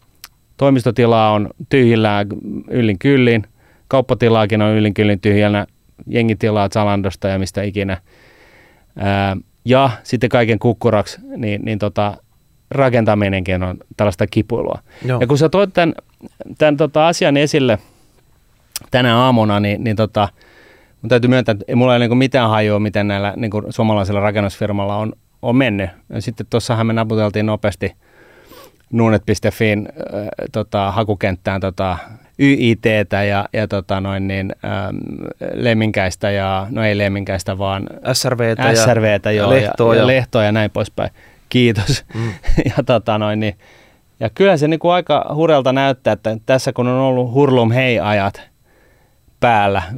Toimistotilaa 0.58 1.32
on 1.32 1.50
tyhjillään 1.70 2.28
yllin 2.70 3.00
kyllin, 3.00 3.44
kauppatilaakin 3.88 4.62
on 4.62 4.76
yllin 4.76 4.94
kyllin 4.94 5.20
tyhjänä, 5.20 5.66
jengi 6.08 6.36
tilaa 6.36 6.70
Zalandosta 6.70 7.28
ja 7.28 7.40
mistä 7.40 7.64
ikinä. 7.64 7.98
Ää, 8.98 9.38
ja 9.66 9.90
sitten 10.04 10.30
kaiken 10.30 10.60
kukkuraksi, 10.60 11.22
niin, 11.38 11.62
niin 11.66 11.80
tota, 11.80 12.18
rakentaminenkin 12.72 13.64
on 13.64 13.78
tällaista 13.98 14.28
kipuilua. 14.28 14.80
Joo. 15.06 15.20
Ja 15.22 15.28
kun 15.28 15.38
sä 15.38 15.50
toit 15.50 15.74
tämän, 15.74 15.96
tämän 16.58 16.78
tota 16.78 17.08
asian 17.08 17.38
esille 17.38 17.80
tänä 18.92 19.18
aamuna, 19.18 19.60
niin, 19.60 19.84
niin 19.84 19.96
tota, 19.96 20.30
mun 21.02 21.10
täytyy 21.10 21.28
myöntää, 21.28 21.52
että 21.52 21.66
ei 21.68 21.76
mulla 21.76 21.94
ei 21.94 21.98
ole 21.98 22.08
niin 22.08 22.18
mitään 22.18 22.50
hajua, 22.50 22.80
miten 22.80 23.08
näillä 23.08 23.34
niin 23.36 23.52
suomalaisilla 23.70 24.20
rakennusfirmalla 24.20 24.98
on, 24.98 25.14
on 25.42 25.56
mennyt. 25.56 25.90
Ja 26.10 26.22
sitten 26.22 26.48
tuossahan 26.50 26.88
me 26.88 26.94
naputeltiin 26.94 27.46
nopeasti 27.46 27.92
nuunet.fin 28.92 29.90
äh, 29.90 30.28
tota, 30.52 30.92
hakukenttään 30.92 31.62
tota, 31.62 31.98
YITtä 32.40 33.24
ja, 33.24 33.50
ja 33.54 33.68
tota 33.68 34.02
noin 34.02 34.28
niin, 34.28 34.56
ähm, 34.66 34.98
lemminkäistä 35.54 36.32
ja, 36.32 36.68
no 36.70 36.84
ei 36.84 36.98
lemminkäistä, 36.98 37.58
vaan 37.58 37.88
SRVtä, 38.14 38.76
SRVtä 38.76 39.32
ja, 39.32 39.38
joo, 39.38 39.54
ja, 39.54 39.62
lehtoa 39.62 39.96
ja, 39.96 40.02
ja, 40.02 40.08
lehtoa 40.08 40.44
ja 40.44 40.52
näin 40.52 40.72
poispäin. 40.72 41.10
Kiitos. 41.50 42.06
Mm. 42.14 42.32
ja, 42.78 42.84
tota 42.86 43.18
noin, 43.18 43.40
niin, 43.40 43.58
ja 44.20 44.30
kyllä 44.30 44.58
se 44.58 44.68
niin 44.68 44.80
kuin 44.80 44.94
aika 44.94 45.32
hurjalta 45.36 45.74
näyttää, 45.74 46.14
että 46.14 46.38
tässä 46.46 46.74
kun 46.74 46.88
on 46.88 47.00
ollut 47.00 47.34
hurlum 47.34 47.72
hei-ajat 47.72 48.42
päällä, 49.40 49.84
ää, 49.84 49.94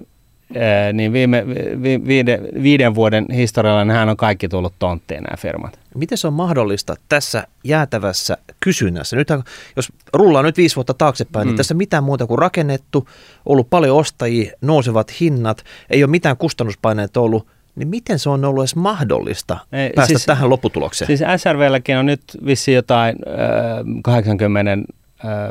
niin 0.94 1.14
viime, 1.14 1.48
vi, 1.84 2.06
viide, 2.08 2.40
viiden 2.64 2.96
vuoden 2.96 3.26
historialla 3.34 3.86
nehän 3.86 4.10
on 4.10 4.18
kaikki 4.18 4.50
tullut 4.50 4.74
tonttiin 4.80 5.24
nämä 5.24 5.38
firmat. 5.38 5.80
Miten 5.96 6.18
se 6.18 6.28
on 6.28 6.34
mahdollista 6.34 6.96
tässä 7.10 7.48
jäätävässä 7.64 8.38
kysynnässä? 8.60 9.16
Nyt 9.16 9.28
jos 9.76 9.92
rullaa 10.14 10.44
nyt 10.44 10.58
viisi 10.58 10.76
vuotta 10.76 10.94
taaksepäin, 10.94 11.42
niin 11.42 11.48
mm. 11.48 11.52
niin 11.52 11.58
tässä 11.58 11.74
mitään 11.74 12.04
muuta 12.04 12.28
kuin 12.28 12.40
rakennettu, 12.40 13.08
ollut 13.46 13.70
paljon 13.70 13.98
ostajia, 13.98 14.52
nousevat 14.62 15.20
hinnat, 15.20 15.64
ei 15.90 16.04
ole 16.04 16.12
mitään 16.12 16.38
kustannuspaineita 16.38 17.22
ollut, 17.22 17.48
niin 17.76 17.88
miten 17.88 18.20
se 18.20 18.30
on 18.30 18.46
ollut 18.46 18.62
edes 18.62 18.76
mahdollista 18.76 19.58
Ei, 19.72 19.92
päästä 19.96 20.08
siis, 20.08 20.26
tähän 20.26 20.50
lopputulokseen? 20.50 21.08
Siis 21.08 21.20
SRVlläkin 21.38 21.98
on 21.98 22.06
nyt 22.06 22.22
vissi 22.46 22.74
jotain 22.74 23.16
äh, 23.28 24.04
80 24.04 24.72
äh, 24.72 24.78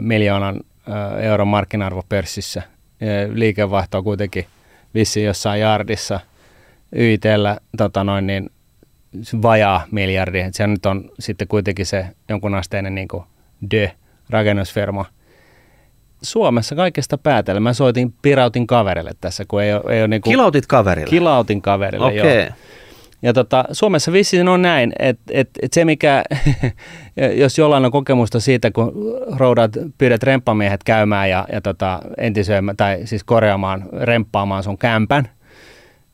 miljoonan 0.00 0.60
äh, 0.88 1.24
euron 1.24 1.48
markkina-arvo 1.48 2.02
pörssissä. 2.08 2.62
Liikevaihto 3.34 3.98
on 3.98 4.04
kuitenkin 4.04 4.46
vissi 4.94 5.22
jossain 5.22 5.60
jardissa. 5.60 6.20
YITllä 6.96 7.58
tota 7.76 8.04
noin, 8.04 8.26
niin, 8.26 8.50
vajaa 9.42 9.86
miljardi. 9.90 10.40
Et 10.40 10.54
se 10.54 10.66
nyt 10.66 10.86
on 10.86 11.10
sitten 11.18 11.48
kuitenkin 11.48 11.86
se 11.86 12.06
jonkunasteinen 12.28 12.94
niin 12.94 13.08
kuin 13.08 13.24
rakennusfirma– 14.30 15.04
Suomessa 16.22 16.74
kaikesta 16.74 17.18
päätellä. 17.18 17.60
Mä 17.60 17.72
soitin, 17.72 18.14
pirautin 18.22 18.66
kaverille 18.66 19.10
tässä, 19.20 19.44
kun 19.48 19.62
ei 19.62 19.74
ole... 19.74 19.94
Ei 19.94 20.00
ole 20.00 20.08
niin 20.08 20.20
kuin, 20.20 20.32
Kilautit 20.32 20.66
kaverille? 20.66 21.10
Kilautin 21.10 21.62
kaverille, 21.62 22.06
okay. 22.06 22.40
joo. 22.40 22.48
Ja 23.26 23.32
tota, 23.32 23.64
Suomessa 23.72 24.12
vissiin 24.12 24.48
on 24.48 24.62
näin, 24.62 24.92
että 24.98 25.22
et, 25.34 25.50
et 25.62 25.72
se 25.72 25.84
mikä, 25.84 26.24
jos 27.42 27.58
jollain 27.58 27.84
on 27.84 27.92
kokemusta 27.92 28.40
siitä, 28.40 28.70
kun 28.70 28.92
roudat, 29.36 29.70
pyydät 29.98 30.22
remppamiehet 30.22 30.84
käymään 30.84 31.30
ja, 31.30 31.46
ja 31.52 31.60
tota, 31.60 32.00
tai 32.76 33.00
siis 33.04 33.24
korjaamaan, 33.24 33.84
remppaamaan 33.92 34.62
sun 34.62 34.78
kämpän, 34.78 35.28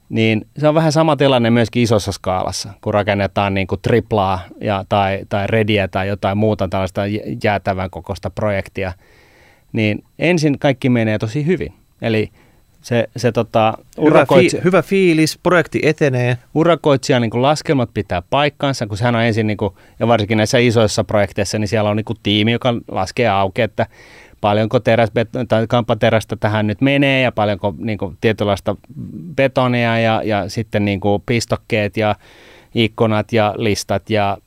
niin 0.09 0.47
se 0.59 0.69
on 0.69 0.75
vähän 0.75 0.93
sama 0.93 1.17
tilanne 1.17 1.51
myöskin 1.51 1.83
isossa 1.83 2.13
skaalassa, 2.13 2.69
kun 2.81 2.95
rakennetaan 2.95 3.55
niin 3.55 3.67
kuin 3.67 3.81
triplaa 3.83 4.41
ja, 4.61 4.85
tai, 4.89 5.21
tai 5.29 5.47
rediä 5.47 5.89
tai 5.89 6.09
jotain 6.09 6.39
muuta 6.39 6.69
tällaista 6.69 7.03
jäätävän 7.45 7.91
kokoista 7.91 8.31
projektia– 8.31 8.93
niin 9.73 10.05
ensin 10.19 10.59
kaikki 10.59 10.89
menee 10.89 11.19
tosi 11.19 11.47
hyvin. 11.47 11.73
Eli 12.03 12.31
se, 12.83 13.09
se 13.17 13.33
tota, 13.33 13.75
hyvä, 14.05 14.27
fi, 14.27 14.49
hyvä 14.65 14.83
fiilis, 14.83 15.39
projekti 15.43 15.81
etenee. 15.83 16.39
Urakoitsija 16.55 17.21
niin 17.21 17.43
laskelmat 17.43 17.91
pitää 17.95 18.23
paikkansa, 18.31 18.87
kun 18.87 18.97
sehän 18.97 19.15
on 19.15 19.23
ensin, 19.23 19.47
niin 19.47 19.57
kuin, 19.57 19.75
ja 20.01 20.09
varsinkin 20.09 20.37
näissä 20.37 20.59
isoissa 20.59 21.05
projekteissa, 21.05 21.59
niin 21.59 21.69
siellä 21.69 21.91
on 21.91 21.97
niin 21.97 22.05
kuin 22.05 22.19
tiimi, 22.23 22.53
joka 22.53 22.75
laskee 22.89 23.29
auki, 23.29 23.63
että 23.63 23.87
paljonko 24.41 24.81
teräs, 24.81 25.11
tai 25.49 25.67
kampaterästä 25.67 26.37
tähän 26.37 26.67
nyt 26.67 26.81
menee 26.81 27.23
ja 27.23 27.33
paljonko 27.33 27.75
niin 27.79 27.99
kuin, 27.99 28.17
tietynlaista 28.21 28.77
betonia 29.37 29.99
ja, 29.99 30.23
ja 30.25 30.49
sitten 30.49 30.85
niin 30.85 31.01
kuin, 31.01 31.23
pistokkeet 31.27 31.97
ja 31.97 32.17
ikkunat 32.75 33.33
ja 33.33 33.55
listat 33.57 34.11
ja 34.11 34.39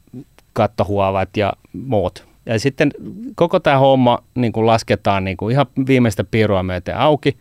kattohuovat 0.54 1.38
ja 1.38 1.54
muut 1.74 2.28
ja 2.46 2.60
sitten 2.60 2.92
koko 3.36 3.60
tämä 3.60 3.78
homma 3.78 4.24
niin 4.36 4.54
kuin 4.54 4.66
lasketaan 4.66 5.24
niin 5.24 5.38
kuin 5.38 5.52
ihan 5.52 5.66
viimeistä 5.88 6.24
piirua 6.24 6.64
myöten 6.64 6.98
auki. 6.98 7.38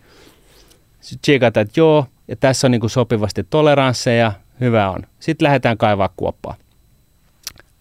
Sitten 1.04 1.23
tsiikataan, 1.23 1.66
että 1.66 1.80
joo, 1.80 2.06
ja 2.28 2.37
tässä 2.37 2.66
on 2.66 2.70
niin 2.70 2.80
kuin 2.80 2.90
sopivasti 2.90 3.44
toleransseja, 3.50 4.32
hyvä 4.61 4.90
on. 4.90 5.02
Sitten 5.20 5.44
lähdetään 5.44 5.78
kaivaa 5.78 6.08
kuoppaa. 6.16 6.54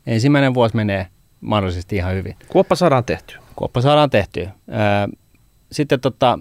Ensimmäinen 0.08 0.54
vuosi 0.54 0.76
menee 0.76 1.08
mahdollisesti 1.42 1.96
ihan 1.96 2.14
hyvin. 2.14 2.36
Kuoppa 2.48 2.76
saadaan 2.76 3.04
tehtyä. 3.04 3.38
Kuoppa 3.56 3.82
saadaan 3.82 4.10
tehtyä. 4.10 4.52
Sitten 5.72 6.00
tota, 6.00 6.40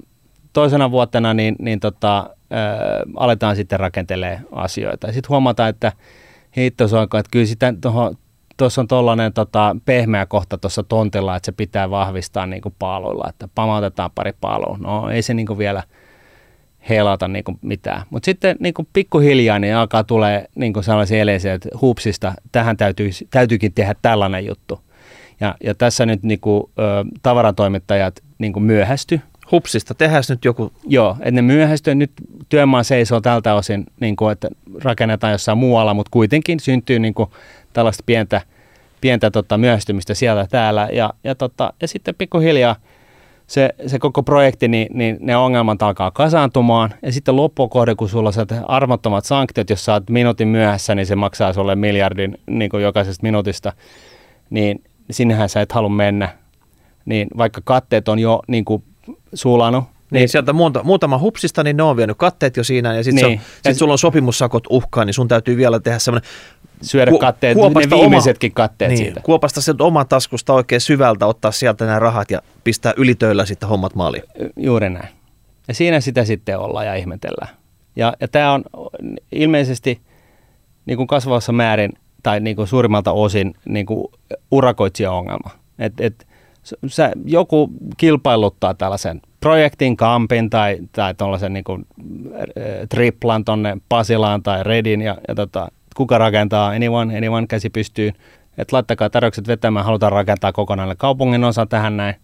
toisena 0.52 0.90
vuotena 0.90 1.34
niin, 1.34 1.56
niin 1.58 1.80
tota, 1.80 2.30
aletaan 3.16 3.56
sitten 3.56 3.80
rakentelee 3.80 4.40
asioita. 4.52 5.12
Sitten 5.12 5.28
huomataan, 5.28 5.68
että 5.70 5.92
hittosoinko, 6.56 7.18
että 7.18 7.30
kyllä 7.32 7.46
sitä 7.46 7.74
tuohon 7.80 8.16
tuossa 8.56 8.80
on 8.80 8.88
tuollainen 8.88 9.32
tota, 9.32 9.76
pehmeä 9.84 10.26
kohta 10.26 10.58
tuossa 10.58 10.82
tontilla, 10.82 11.36
että 11.36 11.46
se 11.46 11.52
pitää 11.52 11.90
vahvistaa 11.90 12.46
niin 12.46 12.62
kuin 12.62 12.74
paaluilla, 12.78 13.28
että 13.28 13.48
pamautetaan 13.54 14.10
pari 14.14 14.32
paalua. 14.40 14.78
No 14.80 15.10
ei 15.10 15.22
se 15.22 15.34
niin 15.34 15.46
kuin 15.46 15.58
vielä 15.58 15.82
helata 16.88 17.28
niin 17.28 17.44
kuin 17.44 17.58
mitään. 17.62 18.02
Mutta 18.10 18.24
sitten 18.24 18.56
niin 18.60 18.74
kuin 18.74 18.88
pikkuhiljaa 18.92 19.58
niin 19.58 19.74
alkaa 19.74 20.04
tulee 20.04 20.46
niin 20.54 20.72
kuin 20.72 20.84
sellaisia 20.84 21.20
eleisiä, 21.20 21.54
että 21.54 21.68
hupsista 21.80 22.34
tähän 22.52 22.76
täytyy, 22.76 23.10
täytyykin 23.30 23.72
tehdä 23.72 23.94
tällainen 24.02 24.46
juttu. 24.46 24.80
Ja, 25.40 25.54
ja 25.64 25.74
tässä 25.74 26.06
nyt 26.06 26.22
niin 26.22 26.40
kuin, 26.40 26.70
ö, 26.78 26.82
tavaratoimittajat 27.22 28.22
niin 28.38 28.52
kuin 28.52 28.62
myöhästy. 28.62 29.20
Hupsista, 29.50 29.94
tehdään 29.94 30.22
nyt 30.28 30.44
joku... 30.44 30.72
Joo, 30.86 31.16
että 31.18 31.30
ne 31.30 31.42
myöhästy. 31.42 31.94
Nyt 31.94 32.10
työmaa 32.48 32.82
seisoo 32.82 33.20
tältä 33.20 33.54
osin, 33.54 33.86
niin 34.00 34.16
kuin, 34.16 34.32
että 34.32 34.48
rakennetaan 34.84 35.32
jossain 35.32 35.58
muualla, 35.58 35.94
mutta 35.94 36.10
kuitenkin 36.10 36.60
syntyy 36.60 36.98
niin 36.98 37.14
kuin, 37.14 37.30
tällaista 37.72 38.02
pientä, 38.06 38.40
pientä 39.00 39.30
tota, 39.30 39.58
myöhästymistä 39.58 40.14
siellä 40.14 40.46
täällä. 40.46 40.88
Ja, 40.92 41.12
ja, 41.24 41.34
tota, 41.34 41.72
ja 41.82 41.88
sitten 41.88 42.14
pikkuhiljaa 42.14 42.76
se, 43.52 43.71
se 43.87 43.99
koko 43.99 44.23
projekti, 44.23 44.68
niin, 44.68 44.88
niin 44.94 45.16
ne 45.21 45.37
ongelmat 45.37 45.82
alkaa 45.82 46.11
kasaantumaan. 46.11 46.94
Ja 47.02 47.12
sitten 47.12 47.37
loppukohde, 47.37 47.94
kun 47.94 48.09
sulla 48.09 48.28
on 48.28 48.64
armottomat 48.68 49.25
sanktiot, 49.25 49.71
jos 49.71 49.85
sä 49.85 49.92
oot 49.92 50.11
minuutin 50.11 50.49
myöhässä, 50.49 50.94
niin 50.94 51.06
se 51.06 51.16
maksaa 51.16 51.52
sulle 51.52 51.76
miljardin 51.76 52.38
niin 52.47 52.71
kuin 52.71 52.82
jokaisesta 52.82 53.23
minuutista. 53.23 53.73
Niin 54.50 54.82
sinnehän 55.11 55.49
sä 55.49 55.61
et 55.61 55.73
halua 55.73 55.90
mennä. 55.90 56.28
Niin 57.04 57.28
vaikka 57.37 57.61
katteet 57.64 58.09
on 58.09 58.18
jo 58.18 58.42
niin 58.49 58.64
kuin 58.64 58.85
sulanut, 59.35 59.85
niin, 59.85 60.21
niin 60.21 60.28
sieltä 60.28 60.52
muuta, 60.52 60.82
muutama 60.85 61.18
hupsista, 61.18 61.62
niin 61.62 61.76
ne 61.76 61.82
on 61.82 61.97
vienyt 61.97 62.18
katteet 62.18 62.56
jo 62.56 62.64
siinä, 62.64 62.94
ja 62.94 63.04
sitten 63.04 63.26
niin. 63.26 63.40
sit 63.66 63.76
sulla 63.76 63.92
on 63.92 63.99
sopimussakot 63.99 64.64
uhkaa, 64.71 65.04
niin 65.04 65.14
sun 65.14 65.28
täytyy 65.28 65.56
vielä 65.56 65.80
tehdä 65.80 65.99
semmoinen 65.99 66.30
syödä 66.82 67.10
katteet, 67.20 67.54
kuopasta 67.54 67.96
ne 67.96 68.00
viimeisetkin 68.00 68.50
oma, 68.50 68.54
katteet 68.54 68.88
niin, 68.88 68.98
siitä. 68.98 69.20
Kuopasta 69.20 69.60
sieltä 69.60 69.84
oman 69.84 70.08
taskusta 70.08 70.52
oikein 70.52 70.80
syvältä, 70.80 71.26
ottaa 71.26 71.52
sieltä 71.52 71.86
nämä 71.86 71.98
rahat 71.98 72.30
ja 72.30 72.42
pistää 72.64 72.92
ylitöillä 72.96 73.46
sitten 73.46 73.68
hommat 73.68 73.94
maaliin. 73.94 74.22
Juuri 74.56 74.90
näin. 74.90 75.08
Ja 75.68 75.74
siinä 75.74 76.00
sitä 76.00 76.24
sitten 76.24 76.58
ollaan 76.58 76.86
ja 76.86 76.94
ihmetellään. 76.94 77.56
Ja, 77.96 78.12
ja 78.20 78.28
tämä 78.28 78.52
on 78.52 78.64
ilmeisesti 79.32 80.00
niin 80.86 80.96
kuin 80.96 81.06
kasvavassa 81.06 81.52
määrin 81.52 81.92
tai 82.22 82.40
niin 82.40 82.56
kuin 82.56 82.68
suurimmalta 82.68 83.12
osin 83.12 83.54
niin 83.64 83.86
kuin 83.86 84.04
urakoitsija-ongelma. 84.50 85.50
Et, 85.78 86.00
et, 86.00 86.26
sä, 86.86 87.12
joku 87.24 87.70
kilpailuttaa 87.96 88.74
tällaisen 88.74 89.20
projektin, 89.40 89.96
kampin 89.96 90.50
tai, 90.50 90.78
tai 90.92 91.14
tuollaisen 91.14 91.52
niin 91.52 91.64
kuin, 91.64 91.86
triplan 92.88 93.44
tonne 93.44 93.76
Pasilaan 93.88 94.42
tai 94.42 94.64
Redin 94.64 95.00
ja, 95.00 95.18
ja 95.28 95.34
tota, 95.34 95.68
kuka 95.94 96.18
rakentaa, 96.18 96.68
anyone, 96.68 97.18
anyone? 97.18 97.46
Käsi 97.46 97.70
pystyy. 97.70 98.12
Että 98.58 98.76
laittakaa 98.76 99.11
tarjoukset 99.11 99.49
vetämään, 99.49 99.84
halutaan 99.84 100.12
rakentaa 100.12 100.52
kokonainen 100.52 100.96
kaupungin 100.96 101.44
osa 101.44 101.66
tähän 101.66 101.96
näin. 101.96 102.14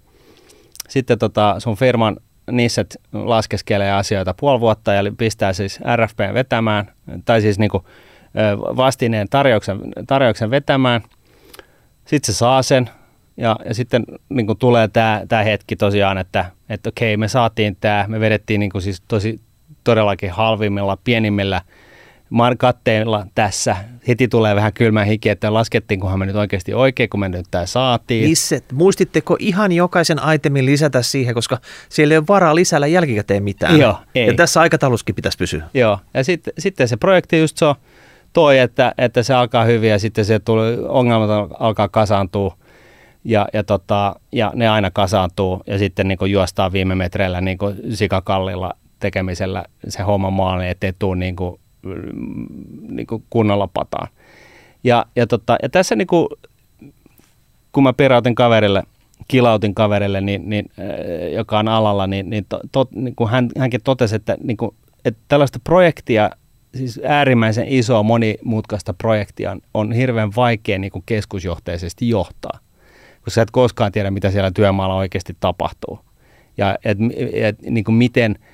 Sitten 0.88 1.18
tota, 1.18 1.54
sun 1.58 1.76
firman 1.76 2.16
nisset 2.50 3.00
laskeskelee 3.12 3.92
asioita 3.92 4.34
puoli 4.34 4.60
vuotta 4.60 4.92
ja 4.92 5.12
pistää 5.18 5.52
siis 5.52 5.80
RFP 5.96 6.18
vetämään, 6.34 6.92
tai 7.24 7.40
siis 7.40 7.58
niinku, 7.58 7.84
vastineen 8.76 9.28
tarjouksen, 9.28 9.78
tarjouksen 10.06 10.50
vetämään. 10.50 11.00
Sitten 12.04 12.34
se 12.34 12.38
saa 12.38 12.62
sen, 12.62 12.90
ja, 13.36 13.56
ja 13.64 13.74
sitten 13.74 14.04
niin 14.28 14.58
tulee 14.58 14.88
tämä 15.28 15.42
hetki 15.44 15.76
tosiaan, 15.76 16.18
että, 16.18 16.44
että 16.68 16.88
okei, 16.88 17.16
me 17.16 17.28
saatiin 17.28 17.76
tämä, 17.80 18.04
me 18.08 18.20
vedettiin 18.20 18.58
niin 18.58 18.82
siis 18.82 19.02
tosi 19.08 19.40
todellakin 19.84 20.30
halvimmilla, 20.30 20.98
pienimmillä– 21.04 21.60
katteilla 22.58 23.26
tässä. 23.34 23.76
Heti 24.08 24.28
tulee 24.28 24.54
vähän 24.54 24.72
kylmä 24.72 25.04
hiki, 25.04 25.28
että 25.28 25.54
laskettiinkohan 25.54 26.18
me 26.18 26.26
nyt 26.26 26.36
oikeasti 26.36 26.74
oikein, 26.74 27.08
kun 27.08 27.20
me 27.20 27.28
nyt 27.28 27.46
tämä 27.50 27.66
saatiin. 27.66 28.28
Missä, 28.28 28.60
muistitteko 28.72 29.36
ihan 29.38 29.72
jokaisen 29.72 30.18
itemin 30.34 30.66
lisätä 30.66 31.02
siihen, 31.02 31.34
koska 31.34 31.58
siellä 31.88 32.14
ei 32.14 32.18
ole 32.18 32.26
varaa 32.28 32.54
lisällä 32.54 32.86
jälkikäteen 32.86 33.42
mitään. 33.42 33.78
Joo, 33.78 33.96
ei. 34.14 34.26
Ja 34.26 34.34
tässä 34.34 34.60
aikatauluskin 34.60 35.14
pitäisi 35.14 35.38
pysyä. 35.38 35.64
Joo, 35.74 35.98
ja 36.14 36.24
sitten, 36.24 36.54
sitten 36.58 36.88
se 36.88 36.96
projekti 36.96 37.38
just 37.38 37.56
se 37.56 37.64
on 37.64 37.74
toi, 38.32 38.58
että, 38.58 38.94
että 38.98 39.22
se 39.22 39.34
alkaa 39.34 39.64
hyvin 39.64 39.90
ja 39.90 39.98
sitten 39.98 40.24
se 40.24 40.38
tuli, 40.38 40.62
ongelmat 40.88 41.50
alkaa 41.58 41.88
kasaantua 41.88 42.56
ja, 43.24 43.48
ja, 43.52 43.64
tota, 43.64 44.16
ja 44.32 44.52
ne 44.54 44.68
aina 44.68 44.90
kasaantuu 44.90 45.62
ja 45.66 45.78
sitten 45.78 46.08
niin 46.08 46.18
kuin 46.18 46.32
juostaan 46.32 46.72
viime 46.72 46.94
metreillä 46.94 47.40
niin 47.40 47.58
sikakallilla 47.94 48.72
tekemisellä 49.00 49.64
se 49.88 50.02
homma 50.02 50.30
maali, 50.30 50.68
ettei 50.68 50.92
tule 50.98 51.16
niin 51.16 51.36
kuin, 51.36 51.60
niin 52.88 53.06
kuin 53.06 53.24
kunnolla 53.30 53.68
pataan. 53.74 54.08
Ja, 54.84 55.06
ja, 55.16 55.26
tota, 55.26 55.56
ja 55.62 55.68
tässä 55.68 55.96
niin 55.96 56.06
kuin, 56.06 56.28
kun 57.72 57.82
mä 57.82 57.92
perautin 57.92 58.34
kaverille, 58.34 58.82
kilautin 59.28 59.74
kaverille, 59.74 60.20
niin, 60.20 60.50
niin, 60.50 60.70
äh, 60.78 61.32
joka 61.32 61.58
on 61.58 61.68
alalla, 61.68 62.06
niin, 62.06 62.30
niin, 62.30 62.46
to, 62.48 62.60
to, 62.72 62.88
niin 62.94 63.14
kuin 63.16 63.30
hän, 63.30 63.48
hänkin 63.58 63.80
totesi, 63.84 64.16
että, 64.16 64.36
niin 64.42 64.56
kuin, 64.56 64.74
että 65.04 65.20
tällaista 65.28 65.58
projektia, 65.64 66.30
siis 66.74 67.00
äärimmäisen 67.04 67.68
isoa 67.68 68.02
monimutkaista 68.02 68.94
projektia 68.94 69.50
on, 69.50 69.60
on 69.74 69.92
hirveän 69.92 70.30
vaikea 70.36 70.78
niin 70.78 70.92
kuin 70.92 71.02
keskusjohteisesti 71.06 72.08
johtaa, 72.08 72.58
koska 73.20 73.30
sä 73.30 73.42
et 73.42 73.50
koskaan 73.50 73.92
tiedä, 73.92 74.10
mitä 74.10 74.30
siellä 74.30 74.50
työmaalla 74.50 74.94
oikeasti 74.94 75.36
tapahtuu. 75.40 75.98
Ja 76.56 76.78
et, 76.84 76.98
et, 77.32 77.62
niin 77.62 77.84
kuin 77.84 77.94
miten– 77.94 78.38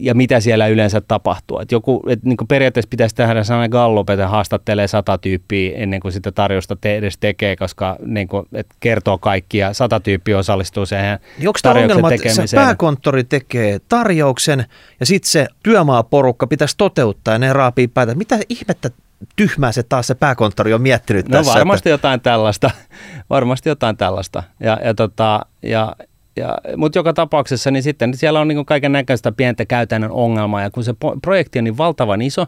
ja 0.00 0.14
mitä 0.14 0.40
siellä 0.40 0.66
yleensä 0.66 1.00
tapahtuu. 1.00 1.58
Et 1.58 1.72
joku, 1.72 2.02
et 2.08 2.22
niin 2.24 2.36
periaatteessa 2.48 2.88
pitäisi 2.88 3.14
tehdä 3.14 3.44
sellainen 3.44 3.70
gallup, 3.70 4.10
että 4.10 4.28
haastattelee 4.28 4.88
sata 4.88 5.18
tyyppiä 5.18 5.76
ennen 5.76 6.00
kuin 6.00 6.12
sitä 6.12 6.32
tarjosta 6.32 6.76
te 6.76 6.96
edes 6.96 7.18
tekee, 7.18 7.56
koska 7.56 7.96
niin 8.06 8.28
kuin, 8.28 8.46
et 8.52 8.66
kertoo 8.80 9.18
kaikki 9.18 9.58
ja 9.58 9.72
sata 9.72 10.00
tyyppiä 10.00 10.38
osallistuu 10.38 10.86
siihen 10.86 11.18
niin 11.38 11.52
tarjouksen 11.62 11.96
ongelma, 11.96 12.08
tekemiseen. 12.08 12.48
Se 12.48 12.56
pääkonttori 12.56 13.24
tekee 13.24 13.78
tarjouksen 13.88 14.64
ja 15.00 15.06
sitten 15.06 15.30
se 15.30 15.46
työmaaporukka 15.62 16.46
pitäisi 16.46 16.74
toteuttaa 16.76 17.34
ja 17.34 17.38
ne 17.38 17.52
raapii 17.52 17.88
päätä. 17.88 18.14
Mitä 18.14 18.38
ihmettä 18.48 18.90
tyhmää 19.36 19.72
se 19.72 19.82
taas 19.82 20.06
se 20.06 20.14
pääkonttori 20.14 20.74
on 20.74 20.82
miettinyt 20.82 21.28
no, 21.28 21.38
tässä? 21.38 21.54
varmasti 21.54 21.88
että... 21.88 21.94
jotain 21.94 22.20
tällaista. 22.20 22.70
varmasti 23.30 23.68
jotain 23.68 23.96
tällaista. 23.96 24.42
Ja, 24.60 24.78
ja, 24.84 24.94
tota, 24.94 25.46
ja 25.62 25.96
ja, 26.36 26.58
mutta 26.76 26.98
joka 26.98 27.12
tapauksessa 27.12 27.70
niin 27.70 27.82
sitten 27.82 28.16
siellä 28.16 28.40
on 28.40 28.48
niin 28.48 28.66
kaiken 28.66 28.92
näköistä 28.92 29.32
pientä 29.32 29.64
käytännön 29.64 30.10
ongelmaa 30.10 30.62
ja 30.62 30.70
kun 30.70 30.84
se 30.84 30.94
projekti 31.22 31.58
on 31.58 31.64
niin 31.64 31.78
valtavan 31.78 32.22
iso, 32.22 32.46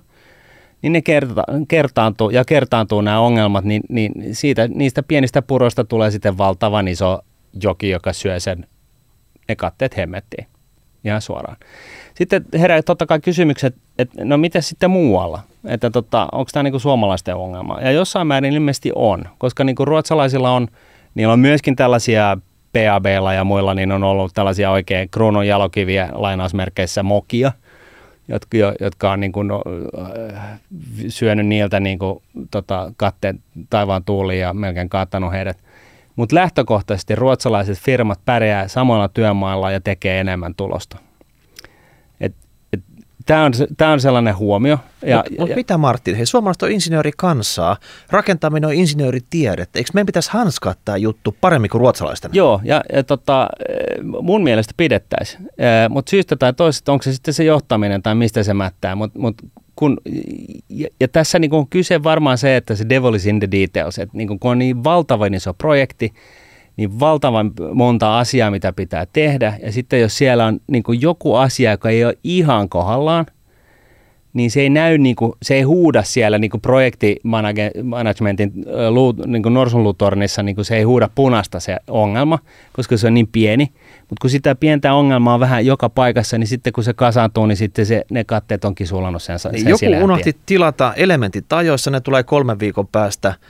niin 0.83 0.93
ne 0.93 1.03
kerta, 1.03 1.45
kertaantuu 1.69 2.31
ja 2.31 2.45
kertaantuu 2.45 3.01
nämä 3.01 3.21
ongelmat, 3.21 3.65
niin, 3.65 3.83
niin 3.89 4.13
siitä, 4.33 4.69
niistä 4.69 5.03
pienistä 5.03 5.43
puroista 5.43 5.85
tulee 5.85 6.11
sitten 6.11 6.39
valtavan 6.39 6.89
iso 6.89 7.21
joki, 7.63 7.91
joka 7.91 8.13
syö 8.13 8.41
sen 8.41 8.67
ne 9.49 9.57
katteet 9.57 9.97
hemmettiin 9.97 10.47
ihan 11.05 11.23
suoraan. 11.23 11.57
Sitten 12.15 12.45
herää 12.55 12.83
totta 12.83 13.07
kai 13.07 13.21
kysymykset, 13.21 13.77
että 13.99 14.25
no 14.25 14.37
miten 14.37 14.63
sitten 14.63 14.91
muualla? 14.91 15.41
Että 15.65 15.91
tota, 15.91 16.29
onko 16.33 16.51
tämä 16.53 16.63
niinku 16.63 16.79
suomalaisten 16.79 17.37
ongelma? 17.37 17.81
Ja 17.81 17.91
jossain 17.91 18.27
määrin 18.27 18.53
ilmeisesti 18.53 18.93
on, 18.95 19.25
koska 19.39 19.65
niinku 19.65 19.85
ruotsalaisilla 19.85 20.51
on, 20.51 20.69
niillä 21.15 21.33
on 21.33 21.41
myöskin 21.41 21.77
tällaisia 21.77 22.37
PABlla 22.73 23.33
ja 23.33 23.45
muilla 23.45 23.75
niin 23.75 23.93
on 23.93 24.05
ollut 24.05 24.35
tällaisia 24.35 24.71
oikein 24.71 25.09
kruunun 25.11 25.47
jalokiviä 25.47 26.09
lainausmerkeissä 26.13 27.03
mokia, 27.03 27.53
jotka, 28.29 28.57
jotka 28.81 29.13
on 29.13 29.21
niin 29.21 29.33
kuin, 29.33 29.49
syönyt 31.09 31.47
niiltä 31.47 31.81
niin 31.81 31.99
kuin, 31.99 32.23
tota, 32.51 32.93
katteen 32.97 33.41
taivaan 33.71 34.05
tuuliin 34.05 34.41
ja 34.41 34.55
melkein 34.55 34.89
kaattanut 34.89 35.33
heidät. 35.33 35.59
Mutta 36.17 36.35
lähtökohtaisesti 36.35 37.15
ruotsalaiset 37.15 37.79
firmat 37.79 38.21
pärjää 38.25 38.69
samalla 38.69 39.09
työmailla 39.09 39.71
ja 39.71 39.81
tekee 39.81 40.21
enemmän 40.21 40.55
tulosta. 40.55 40.97
Tämä 43.27 43.45
on, 43.45 43.53
tämä 43.77 43.93
on 43.93 44.01
sellainen 44.01 44.37
huomio. 44.37 44.79
Mutta 45.17 45.31
mut 45.39 45.49
ja, 45.49 45.57
mitä 45.57 45.79
Martin, 45.79 46.15
hei 46.15 46.27
suomalaiset 46.27 46.63
on 46.63 46.71
insinöörikansaa, 46.71 47.77
rakentaminen 48.11 48.69
on 48.69 48.75
insinööritiedettä, 48.75 49.79
eikö 49.79 49.91
meidän 49.95 50.07
pitäisi 50.07 50.31
hanskaa 50.33 50.75
tämä 50.85 50.97
juttu 50.97 51.37
paremmin 51.41 51.71
kuin 51.71 51.81
ruotsalaisten? 51.81 52.31
Joo, 52.35 52.61
ja, 52.65 52.83
ja 52.93 53.03
tota, 53.03 53.49
mun 54.23 54.43
mielestä 54.43 54.75
pidettäisiin, 54.77 55.49
mutta 55.89 56.11
syystä 56.11 56.37
tai 56.37 56.53
toisesta, 56.53 56.93
onko 56.93 57.03
se 57.03 57.13
sitten 57.13 57.35
se 57.35 57.45
johtaminen 57.45 58.03
tai 58.03 58.15
mistä 58.15 58.43
se 58.43 58.55
mättää, 58.55 58.95
mutta 58.95 59.19
mut 59.19 59.43
kun, 59.77 59.99
ja, 60.69 60.89
ja 61.01 61.09
tässä 61.09 61.39
niin 61.39 61.55
on 61.55 61.69
kyse 61.69 62.03
varmaan 62.03 62.39
se, 62.39 62.57
että 62.57 62.75
se 62.75 62.89
devil 62.89 63.15
is 63.15 63.27
in 63.27 63.41
the 63.41 63.49
details, 63.51 63.99
että 63.99 64.17
niin 64.17 64.29
kun 64.29 64.39
on 64.51 64.59
niin 64.59 64.85
valtavan 64.85 65.35
iso 65.35 65.55
projekti, 65.55 66.13
niin 66.77 67.01
valtavan 67.01 67.53
monta 67.75 68.19
asiaa, 68.19 68.51
mitä 68.51 68.73
pitää 68.73 69.07
tehdä. 69.13 69.59
Ja 69.63 69.73
sitten 69.73 70.01
jos 70.01 70.19
siellä 70.19 70.47
on 70.47 70.61
niin 70.67 70.83
kuin 70.83 71.01
joku 71.01 71.35
asia, 71.35 71.71
joka 71.71 71.91
ei 71.91 72.05
ole 72.05 72.19
ihan 72.25 72.69
kohdallaan, 72.69 73.27
niin 74.33 74.51
se 74.51 74.61
ei 74.61 74.71
näy, 74.71 74.99
niin 74.99 75.17
kuin, 75.17 75.33
se 75.43 75.55
ei 75.55 75.63
huuda 75.63 76.03
siellä 76.03 76.39
niin 76.39 76.51
kuin 76.51 76.61
projektimanagementin 76.61 78.53
niin 79.27 79.43
kuin 79.43 79.55
norsunluutornissa, 79.55 80.43
niin 80.43 80.55
kuin 80.55 80.65
se 80.65 80.77
ei 80.77 80.83
huuda 80.83 81.11
punasta 81.15 81.61
se 81.61 81.77
ongelma, 81.89 82.39
koska 82.73 82.97
se 82.97 83.07
on 83.07 83.15
niin 83.15 83.29
pieni. 83.29 83.73
Mutta 83.99 84.21
kun 84.21 84.31
sitä 84.31 84.55
pientä 84.55 84.95
ongelmaa 84.95 85.35
on 85.35 85.41
vähän 85.41 85.67
joka 85.67 85.89
paikassa, 85.89 86.39
niin 86.39 86.47
sitten 86.47 86.73
kun 86.73 86.85
se 86.85 86.93
kasaantuu, 86.93 87.47
niin 87.47 87.57
sitten 87.57 87.87
se, 87.87 88.05
ne 88.11 88.25
katteet 88.25 88.65
onkin 88.65 88.87
sulannut 88.87 89.23
sen, 89.23 89.39
sen 89.39 89.53
Joku 89.69 90.05
unohti 90.05 90.37
tilata 90.47 90.95
elementit 90.95 91.53
ajoissa, 91.53 91.91
ne 91.91 92.01
tulee 92.01 92.23
kolmen 92.23 92.59
viikon 92.61 92.87
päästä– 92.87 93.35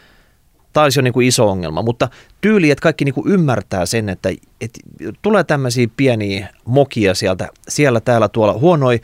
tämä 0.73 0.85
olisi 0.85 0.99
jo 0.99 1.03
niin 1.03 1.13
kuin 1.13 1.27
iso 1.27 1.49
ongelma, 1.49 1.83
mutta 1.83 2.09
tyyli, 2.41 2.71
että 2.71 2.83
kaikki 2.83 3.05
niin 3.05 3.15
kuin 3.15 3.29
ymmärtää 3.29 3.87
sen, 3.87 4.09
että, 4.09 4.29
että 4.61 4.81
tulee 5.23 5.45
tämmöisiä 5.45 5.87
pieniä 5.97 6.49
mokia 6.65 7.15
sieltä, 7.15 7.49
siellä 7.69 8.01
täällä 8.01 8.29
tuolla, 8.29 8.53
huonoja 8.53 8.99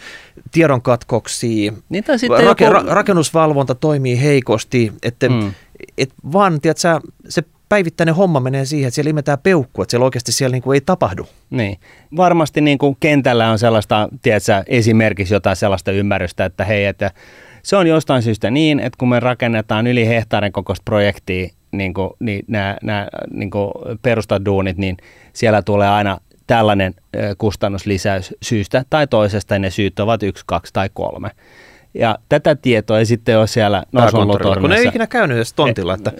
tiedonkatkoksia, 0.52 1.72
niin 1.88 2.04
rake, 2.44 2.64
joku... 2.64 2.74
ra, 2.74 2.94
rakennusvalvonta 2.94 3.74
toimii 3.74 4.22
heikosti, 4.22 4.92
että 5.02 5.28
hmm. 5.28 5.52
et 5.98 6.10
vaan, 6.32 6.60
tiedätkö, 6.60 7.00
se 7.28 7.42
päivittäinen 7.68 8.14
homma 8.14 8.40
menee 8.40 8.64
siihen, 8.64 8.88
että 8.88 8.94
siellä 8.94 9.10
imetään 9.10 9.38
peukkua, 9.42 9.82
että 9.82 9.90
siellä 9.90 10.04
oikeasti 10.04 10.32
siellä 10.32 10.52
niin 10.54 10.62
kuin 10.62 10.74
ei 10.74 10.80
tapahdu. 10.80 11.26
Niin. 11.50 11.78
Varmasti 12.16 12.60
niin 12.60 12.78
kuin 12.78 12.96
kentällä 13.00 13.50
on 13.50 13.58
sellaista, 13.58 14.08
tiedätkö, 14.22 14.62
esimerkiksi 14.66 15.34
jotain 15.34 15.56
sellaista 15.56 15.92
ymmärrystä, 15.92 16.44
että 16.44 16.64
hei, 16.64 16.84
että 16.84 17.10
se 17.62 17.76
on 17.76 17.86
jostain 17.86 18.22
syystä 18.22 18.50
niin, 18.50 18.80
että 18.80 18.96
kun 18.98 19.08
me 19.08 19.20
rakennetaan 19.20 19.86
yli 19.86 20.06
hehtaarin 20.06 20.52
kokoista 20.52 20.82
projektia, 20.84 21.48
niin 21.72 21.94
kuin, 21.94 22.10
niin 22.20 22.44
nämä, 22.48 22.76
nämä 22.82 23.08
niin 23.30 23.50
kuin 23.50 23.72
perustaduunit, 24.02 24.78
niin 24.78 24.96
siellä 25.32 25.62
tulee 25.62 25.88
aina 25.88 26.18
tällainen 26.46 26.94
kustannuslisäys 27.38 28.34
syystä 28.42 28.84
tai 28.90 29.06
toisesta, 29.06 29.54
ja 29.54 29.58
ne 29.58 29.70
syyt 29.70 30.00
ovat 30.00 30.22
yksi, 30.22 30.44
kaksi 30.46 30.72
tai 30.72 30.90
kolme. 30.94 31.30
Ja 31.98 32.18
tätä 32.28 32.54
tietoa 32.54 32.98
ei 32.98 33.06
sitten 33.06 33.38
ole 33.38 33.46
siellä 33.46 33.82
Norsunluutornissa. 33.92 34.60
Kun 34.60 34.72
ei 34.72 34.86
ikinä 34.86 35.06
käynyt 35.06 35.36
edes 35.36 35.52
tontilla, 35.52 35.94
että, 35.94 36.12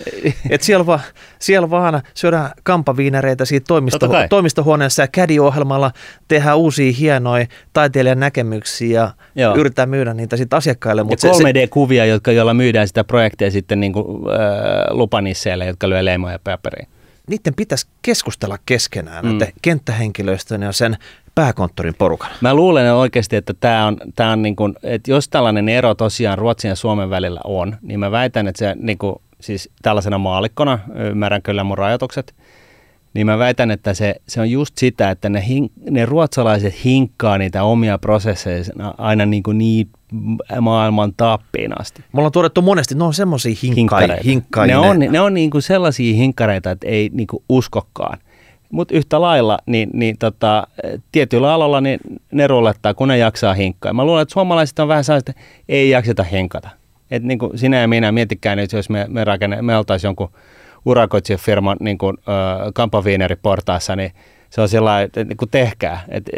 että 0.50 0.64
siellä, 0.64 0.86
va, 0.86 1.00
siellä 1.38 1.70
vaan 1.70 2.02
syödään 2.14 2.50
kampaviinereitä 2.62 3.44
siitä 3.44 3.64
toimisto, 3.68 4.08
toimistohuoneessa 4.30 5.02
ja 5.02 5.08
CAD-ohjelmalla 5.08 5.90
tehdään 6.28 6.58
uusia 6.58 6.92
hienoja 6.92 7.46
taiteilijan 7.72 8.20
näkemyksiä 8.20 9.00
ja 9.00 9.12
Joo. 9.34 9.54
yritetään 9.56 9.88
myydä 9.88 10.14
niitä 10.14 10.36
sitten 10.36 10.56
asiakkaille. 10.56 11.02
Mutta 11.02 11.26
ja 11.26 11.32
3D-kuvia, 11.32 12.04
jotka, 12.04 12.32
joilla 12.32 12.54
myydään 12.54 12.88
sitä 12.88 13.04
projektia 13.04 13.50
sitten 13.50 13.80
niin 13.80 13.92
kuin, 13.92 14.06
äh, 14.06 14.40
lupanisseille, 14.90 15.66
jotka 15.66 15.88
lyö 15.88 16.04
leimoja 16.04 16.38
paperiin 16.44 16.88
niiden 17.28 17.54
pitäisi 17.54 17.86
keskustella 18.02 18.58
keskenään, 18.66 19.24
mm. 19.24 19.30
että 19.32 19.60
kenttähenkilöstön 19.62 20.62
ja 20.62 20.72
sen 20.72 20.96
pääkonttorin 21.34 21.94
porukan. 21.94 22.30
Mä 22.40 22.54
luulen 22.54 22.94
oikeasti, 22.94 23.36
että 23.36 23.54
tämä 23.60 23.86
on, 23.86 23.96
tää 24.16 24.30
on 24.30 24.42
niin 24.42 24.56
kuin, 24.56 24.74
että 24.82 25.10
jos 25.10 25.28
tällainen 25.28 25.68
ero 25.68 25.94
tosiaan 25.94 26.38
Ruotsin 26.38 26.68
ja 26.68 26.76
Suomen 26.76 27.10
välillä 27.10 27.40
on, 27.44 27.76
niin 27.82 28.00
mä 28.00 28.10
väitän, 28.10 28.48
että 28.48 28.58
se 28.58 28.76
niin 28.80 28.98
kuin, 28.98 29.16
siis 29.40 29.70
tällaisena 29.82 30.18
maalikkona, 30.18 30.78
ymmärrän 30.94 31.42
kyllä 31.42 31.64
mun 31.64 31.78
rajoitukset, 31.78 32.34
niin 33.14 33.26
mä 33.26 33.38
väitän, 33.38 33.70
että 33.70 33.94
se, 33.94 34.14
se 34.28 34.40
on 34.40 34.50
just 34.50 34.78
sitä, 34.78 35.10
että 35.10 35.28
ne, 35.28 35.46
hin, 35.48 35.70
ne 35.90 36.06
ruotsalaiset 36.06 36.84
hinkkaa 36.84 37.38
niitä 37.38 37.62
omia 37.62 37.98
prosesseja 37.98 38.64
aina 38.98 39.26
niin, 39.26 39.42
kuin 39.42 39.58
niin 39.58 39.88
maailman 40.60 41.12
tappiin 41.16 41.80
asti. 41.80 42.04
Me 42.12 42.18
ollaan 42.18 42.32
todettu 42.32 42.62
monesti, 42.62 42.94
ne 42.94 43.04
on 43.04 43.14
semmoisia 43.14 43.54
hinkkareita. 43.62 44.24
Ne 44.66 44.76
on, 44.76 44.98
ne 44.98 45.20
on 45.20 45.34
niin 45.34 45.50
kuin 45.50 45.62
sellaisia 45.62 46.14
hinkkareita, 46.14 46.70
että 46.70 46.86
ei 46.86 47.10
niin 47.12 47.26
kuin 47.26 47.42
uskokkaan. 47.48 48.18
Mutta 48.72 48.94
yhtä 48.94 49.20
lailla, 49.20 49.58
niin, 49.66 49.90
niin 49.92 50.18
tota, 50.18 50.66
tietyillä 51.12 51.54
aloilla 51.54 51.80
niin 51.80 52.00
ne 52.32 52.46
rullettaa, 52.46 52.94
kun 52.94 53.08
ne 53.08 53.18
jaksaa 53.18 53.54
hinkkaa. 53.54 53.92
Mä 53.92 54.04
luulen, 54.04 54.22
että 54.22 54.32
suomalaiset 54.32 54.78
on 54.78 54.88
vähän 54.88 55.04
sellaista, 55.04 55.30
että 55.30 55.42
ei 55.68 55.90
jakseta 55.90 56.22
hinkata. 56.22 56.68
Et 57.10 57.22
niin 57.22 57.38
kuin 57.38 57.58
sinä 57.58 57.80
ja 57.80 57.88
minä 57.88 58.12
miettikään 58.12 58.58
nyt, 58.58 58.72
jos 58.72 58.90
me, 58.90 59.06
me, 59.08 59.24
rakenne, 59.24 59.62
me 59.62 59.76
oltaisiin 59.76 60.08
jonkun 60.08 60.30
urakoitsijafirman 60.84 61.76
niin 61.80 61.98
kuin, 61.98 62.16
äh, 62.18 62.72
kampaviineriportaassa, 62.74 63.96
niin 63.96 64.12
se 64.50 64.60
on 64.60 64.68
sellainen, 64.68 65.04
että, 65.04 65.24
niin 65.24 65.36
kuin 65.36 65.50
tehkää. 65.50 66.04
Et, 66.08 66.30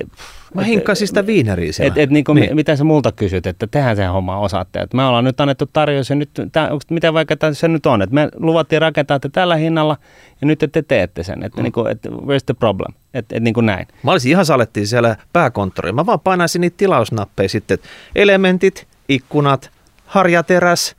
Mä 0.55 0.63
hinkkasin 0.63 1.09
sitä 1.09 1.27
viineriä 1.27 1.73
siellä. 1.73 1.93
Et, 1.93 1.99
et, 1.99 2.11
niin 2.11 2.25
kuin, 2.25 2.37
niin. 2.37 2.57
Mitä 2.57 2.77
sä 2.77 2.85
multa 2.85 3.13
kysyt, 3.13 3.47
että 3.47 3.67
tehdään 3.67 3.97
sen 3.97 4.11
homma 4.11 4.39
osaatte. 4.39 4.81
Et 4.81 4.95
me 4.95 5.05
ollaan 5.05 5.25
nyt 5.25 5.41
annettu 5.41 5.67
tarjous 5.73 6.11
ja 6.11 6.17
nyt, 6.17 6.31
tää, 6.53 6.65
onko, 6.71 6.85
mitä 6.91 7.15
vaikka 7.15 7.35
se 7.53 7.69
nyt 7.69 7.87
on. 7.87 8.03
Et 8.03 8.11
me 8.11 8.29
luvattiin 8.37 8.83
rakentaa 8.83 9.15
että 9.15 9.29
tällä 9.29 9.57
hinnalla 9.57 9.97
ja 10.41 10.47
nyt 10.47 10.59
te 10.73 10.83
teette 10.83 11.23
sen. 11.23 11.43
Että 11.43 11.61
mm. 11.61 11.63
niin 11.63 11.73
kuin, 11.73 11.91
et, 11.91 12.07
where's 12.07 12.45
the 12.47 12.55
problem? 12.59 12.95
Että 13.15 13.37
et, 13.37 13.43
niin 13.43 13.55
kuin 13.55 13.67
näin. 13.67 13.87
Mä 14.03 14.11
olisin 14.11 14.31
ihan 14.31 14.47
salettiin 14.47 14.87
siellä 14.87 15.17
pääkonttorilla. 15.33 16.03
Mä 16.03 16.07
vaan 16.07 16.21
painaisin 16.21 16.61
niitä 16.61 16.77
tilausnappeja 16.77 17.49
sitten. 17.49 17.79
Elementit, 18.15 18.87
ikkunat, 19.09 19.71
harjateräs, 20.07 20.97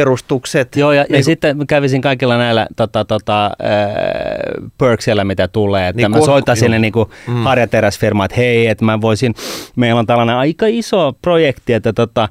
perustukset. 0.00 0.76
Joo, 0.76 0.92
ja, 0.92 1.02
niin 1.08 1.16
ja 1.18 1.24
sitten 1.24 1.56
mä 1.56 1.64
kävisin 1.68 2.02
kaikilla 2.02 2.36
näillä 2.38 2.66
tota, 2.76 3.04
tota, 3.04 3.46
äh, 3.46 3.50
perksillä, 4.78 5.24
mitä 5.24 5.48
tulee. 5.48 5.88
Että 5.88 5.96
Niin, 6.02 6.10
mä 6.10 6.16
ko- 6.16 6.24
soittaisin 6.24 6.70
ne 6.70 6.76
joo. 6.76 6.80
niin 6.80 6.92
Mm. 7.26 7.34
mm. 7.34 7.42
harjateräsfirma, 7.42 8.24
että 8.24 8.36
hei, 8.36 8.66
että 8.66 8.84
mä 8.84 9.00
voisin, 9.00 9.34
meillä 9.76 9.98
on 9.98 10.06
tällainen 10.06 10.36
aika 10.36 10.66
iso 10.68 11.12
projekti, 11.22 11.72
että 11.72 11.92
tota, 11.92 12.28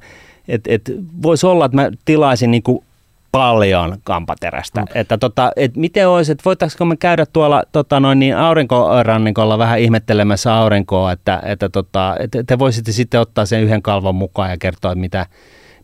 et, 0.48 0.62
et 0.68 0.82
voisi 1.24 1.46
olla, 1.48 1.66
että 1.66 1.76
mä 1.76 1.90
tilaisin 2.06 2.52
niin 2.52 2.64
kuin 2.64 2.84
paljon 3.32 3.98
kampaterästä. 4.04 4.82
Mm. 4.82 4.88
Että 4.96 5.18
tota, 5.18 5.52
et 5.56 5.76
miten 5.78 6.08
olisi, 6.08 6.32
että 6.32 6.42
voitaisiinko 6.46 6.86
me 6.86 6.96
käydä 6.98 7.26
tuolla 7.26 7.64
tota 7.72 8.00
noin 8.00 8.20
niin 8.20 8.38
aurinkorannikolla 8.38 9.58
vähän 9.58 9.80
ihmettelemässä 9.80 10.56
aurinkoa, 10.56 11.12
että, 11.12 11.42
että 11.46 11.70
tota, 11.70 12.16
et 12.20 12.32
te 12.48 12.60
voisitte 12.60 12.92
sitten 12.92 13.20
ottaa 13.20 13.46
sen 13.46 13.62
yhden 13.64 13.82
kalvon 13.82 14.16
mukaan 14.16 14.50
ja 14.50 14.58
kertoa, 14.58 14.92
että 14.92 15.00
mitä, 15.00 15.26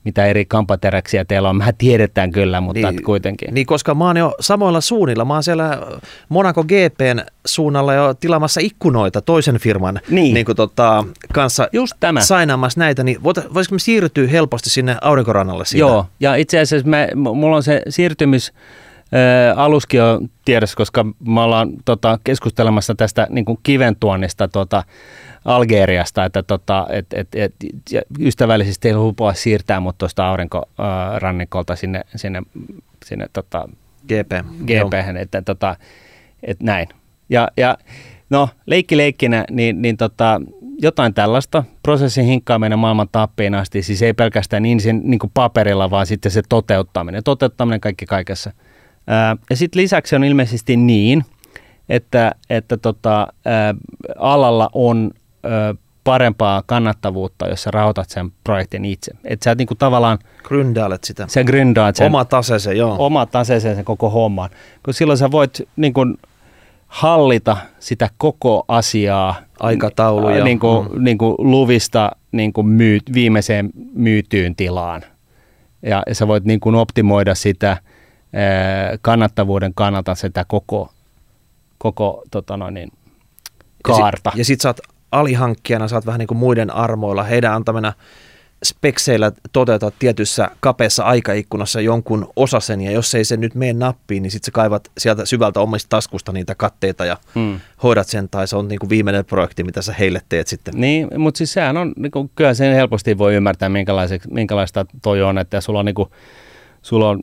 mitä 0.04 0.26
eri 0.26 0.46
kampateräksiä 0.46 1.26
teillä 1.26 1.50
on. 1.50 1.56
Mä 1.56 1.74
tiedetään 1.78 2.32
kyllä, 2.32 2.62
mutta 2.62 2.92
niin, 2.92 3.04
kuitenkin. 3.04 3.54
Niin, 3.54 3.66
koska 3.66 3.96
mä 3.96 4.06
oon 4.06 4.18
jo 4.18 4.36
samoilla 4.40 4.82
suunnilla. 4.82 5.26
Mä 5.26 5.34
oon 5.34 5.44
siellä 5.44 5.82
Monaco 6.30 6.64
GPn 6.64 7.20
suunnalla 7.46 7.94
jo 7.94 8.14
tilaamassa 8.14 8.62
ikkunoita 8.64 9.22
toisen 9.22 9.58
firman 9.60 10.00
Niin. 10.10 10.34
niin 10.34 10.46
kuin 10.46 10.56
tota, 10.56 11.04
kanssa 11.34 11.68
Just 11.74 11.94
tämä. 12.00 12.22
sainaamassa 12.22 12.80
näitä, 12.80 13.04
niin 13.04 13.24
voisiko 13.24 13.76
me 13.76 13.80
siirtyä 13.80 14.28
helposti 14.28 14.70
sinne 14.70 14.98
aurinkorannalle 15.02 15.66
siitä? 15.66 15.80
Joo, 15.80 16.06
ja 16.20 16.36
itse 16.36 16.60
asiassa 16.60 16.88
me, 16.90 17.08
mulla 17.16 17.56
on 17.56 17.64
se 17.64 17.82
siirtymis 17.90 18.54
ää, 19.12 19.54
aluskin 19.56 19.98
jo 19.98 20.20
tiedossa, 20.46 20.76
koska 20.78 21.06
me 21.28 21.42
ollaan 21.42 21.70
tota, 21.86 22.20
keskustelemassa 22.24 22.96
tästä 22.96 23.28
niin 23.30 23.46
kuin 23.46 23.60
kiven 23.64 23.96
tuonnista 24.00 24.48
tota, 24.48 24.84
Algeriasta, 25.46 26.26
että 26.26 26.44
tota, 26.44 26.88
et, 26.90 27.06
et, 27.14 27.28
et, 27.36 27.54
ystävällisesti 28.20 28.88
ei 28.88 28.96
lupaa 28.96 29.34
siirtää 29.34 29.80
mut 29.80 29.98
tuosta 29.98 30.30
aurinkorannikolta 30.30 31.76
sinne, 31.76 32.02
sinne, 32.16 32.42
sinne 33.06 33.26
tota, 33.34 33.70
GP. 34.08 34.32
Gp 34.66 35.18
että 35.20 35.42
tota, 35.42 35.76
et 36.44 36.64
näin. 36.64 36.88
Ja, 37.30 37.48
ja 37.58 37.78
no, 38.30 38.50
leikki 38.66 38.98
leikkinä, 38.98 39.46
niin, 39.52 39.82
niin 39.82 39.98
tota, 39.98 40.42
jotain 40.82 41.14
tällaista. 41.14 41.64
Prosessin 41.84 42.26
hinkkaaminen 42.26 42.80
maailman 42.80 43.10
tappiin 43.12 43.56
asti, 43.56 43.82
siis 43.82 44.02
ei 44.02 44.14
pelkästään 44.14 44.64
niin, 44.64 44.80
sen, 44.80 45.02
niin 45.04 45.20
kuin 45.20 45.32
paperilla, 45.34 45.90
vaan 45.90 46.06
sitten 46.06 46.32
se 46.32 46.42
toteuttaminen. 46.50 47.24
Toteuttaminen 47.24 47.82
kaikki 47.82 48.06
kaikessa. 48.06 48.52
Ää, 49.08 49.38
ja 49.50 49.56
sitten 49.56 49.82
lisäksi 49.82 50.16
on 50.16 50.24
ilmeisesti 50.24 50.78
niin, 50.78 51.26
että, 51.90 52.32
että 52.50 52.78
tota, 52.78 53.28
ää, 53.46 53.76
alalla 54.20 54.70
on 54.74 55.12
ää, 55.44 55.76
parempaa 56.04 56.64
kannattavuutta, 56.66 57.48
jos 57.48 57.64
sä 57.64 57.72
rahoitat 57.72 58.10
sen 58.10 58.32
projektin 58.44 58.86
itse. 58.86 59.12
Että 59.24 59.44
sä 59.44 59.52
et 59.52 59.58
niinku 59.58 59.76
tavallaan, 59.76 60.20
Gründaalet 60.44 61.00
sitä. 61.04 61.26
sä 61.28 61.42
gründaat 61.42 61.96
sen 61.96 62.08
Oma 62.08 62.26
taseeseen, 62.26 62.78
joo. 62.78 62.96
oma 63.00 63.26
taseeseen 63.26 63.76
sen 63.76 63.86
koko 63.86 64.10
homman. 64.10 64.50
Kun 64.86 64.94
silloin 64.94 65.18
sä 65.18 65.32
voit 65.32 65.62
niin 65.76 65.94
kuin, 65.94 66.18
hallita 66.88 67.58
sitä 67.80 68.10
koko 68.18 68.66
asiaa 68.68 69.36
Aikatauluja. 69.60 70.36
ää, 70.38 70.44
niin 70.44 70.60
kuin, 70.60 70.88
mm. 70.92 71.04
niin 71.04 71.18
kuin 71.18 71.36
luvista 71.38 72.12
niin 72.32 72.54
kuin 72.54 72.68
myy, 72.68 73.00
viimeiseen 73.14 73.70
myytyyn 73.94 74.56
tilaan. 74.56 75.02
Ja, 75.82 76.04
ja 76.08 76.16
sä 76.16 76.28
voit 76.28 76.44
niin 76.46 76.60
kuin 76.60 76.76
optimoida 76.76 77.36
sitä 77.36 77.78
kannattavuuden 79.02 79.74
kannalta 79.76 80.16
sitä 80.16 80.46
koko, 80.48 80.90
koko 81.78 82.24
tota 82.32 82.58
noin, 82.58 82.74
niin, 82.74 82.92
kaarta. 83.84 84.30
Ja, 84.30 84.32
si- 84.36 84.40
ja 84.42 84.46
sit 84.46 84.62
sä 84.62 84.70
oot 84.70 84.80
alihankkijana, 85.12 85.88
sä 85.88 85.96
oot 85.96 86.06
vähän 86.06 86.20
niin 86.20 86.28
kuin 86.28 86.38
muiden 86.38 86.76
armoilla, 86.76 87.24
heidän 87.24 87.54
antamina 87.54 87.94
spekseillä 88.64 89.32
toteutat 89.54 89.94
tietyssä 90.00 90.50
kapeassa 90.60 91.04
aikaikkunassa 91.04 91.82
jonkun 91.82 92.30
osasen, 92.36 92.82
ja 92.82 92.92
jos 92.92 93.16
ei 93.16 93.26
se 93.26 93.38
nyt 93.38 93.56
mene 93.56 93.74
nappiin, 93.74 94.24
niin 94.24 94.32
sit 94.32 94.44
sä 94.44 94.52
kaivat 94.52 94.92
sieltä 94.98 95.26
syvältä 95.26 95.60
omista 95.60 95.90
taskusta 95.90 96.32
niitä 96.32 96.56
katteita 96.56 97.06
ja 97.06 97.18
mm. 97.36 97.60
hoidat 97.84 98.08
sen, 98.08 98.30
tai 98.30 98.48
se 98.48 98.56
on 98.56 98.68
niin 98.68 98.80
kuin 98.80 98.90
viimeinen 98.90 99.26
projekti, 99.26 99.64
mitä 99.64 99.82
sä 99.82 99.94
heille 99.94 100.22
teet 100.30 100.48
sitten. 100.48 100.74
Niin, 100.78 101.08
mutta 101.18 101.38
siis 101.38 101.54
sehän 101.54 101.78
on, 101.78 101.94
niin 101.98 102.12
kuin, 102.12 102.32
kyllä 102.36 102.54
sen 102.54 102.76
helposti 102.76 103.18
voi 103.18 103.36
ymmärtää, 103.36 103.70
minkälaista 104.30 104.86
toi 105.02 105.22
on, 105.22 105.38
että 105.38 105.62
sulla 105.62 105.80
on, 105.80 105.86
niin 105.86 105.96
kuin, 105.96 106.10
sulla 106.82 107.10
on 107.10 107.20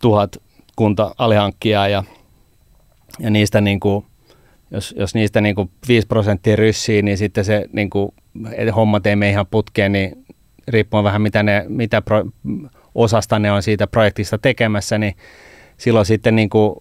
tuhat 0.00 0.36
kunta 0.76 1.14
alihankkijaa 1.18 1.88
ja, 1.88 2.04
ja 3.18 3.30
niistä 3.30 3.60
niin 3.60 3.80
kuin, 3.80 4.04
jos, 4.70 4.94
jos 4.98 5.14
niistä 5.14 5.40
niin 5.40 5.54
kuin 5.54 5.70
5 5.88 6.06
prosenttia 6.06 6.56
ryssii, 6.56 7.02
niin 7.02 7.18
sitten 7.18 7.44
se 7.44 7.66
niin 7.72 7.90
kuin, 7.90 8.12
hommat 8.76 9.06
ei 9.06 9.16
mene 9.16 9.30
ihan 9.30 9.46
putkeen, 9.46 9.92
niin 9.92 10.24
riippuen 10.68 11.04
vähän 11.04 11.22
mitä, 11.22 11.42
ne, 11.42 11.64
mitä 11.68 12.02
pro, 12.02 12.24
osasta 12.94 13.38
ne 13.38 13.52
on 13.52 13.62
siitä 13.62 13.86
projektista 13.86 14.38
tekemässä, 14.38 14.98
niin 14.98 15.14
silloin 15.76 16.06
sitten 16.06 16.36
niin 16.36 16.50
kuin, 16.50 16.74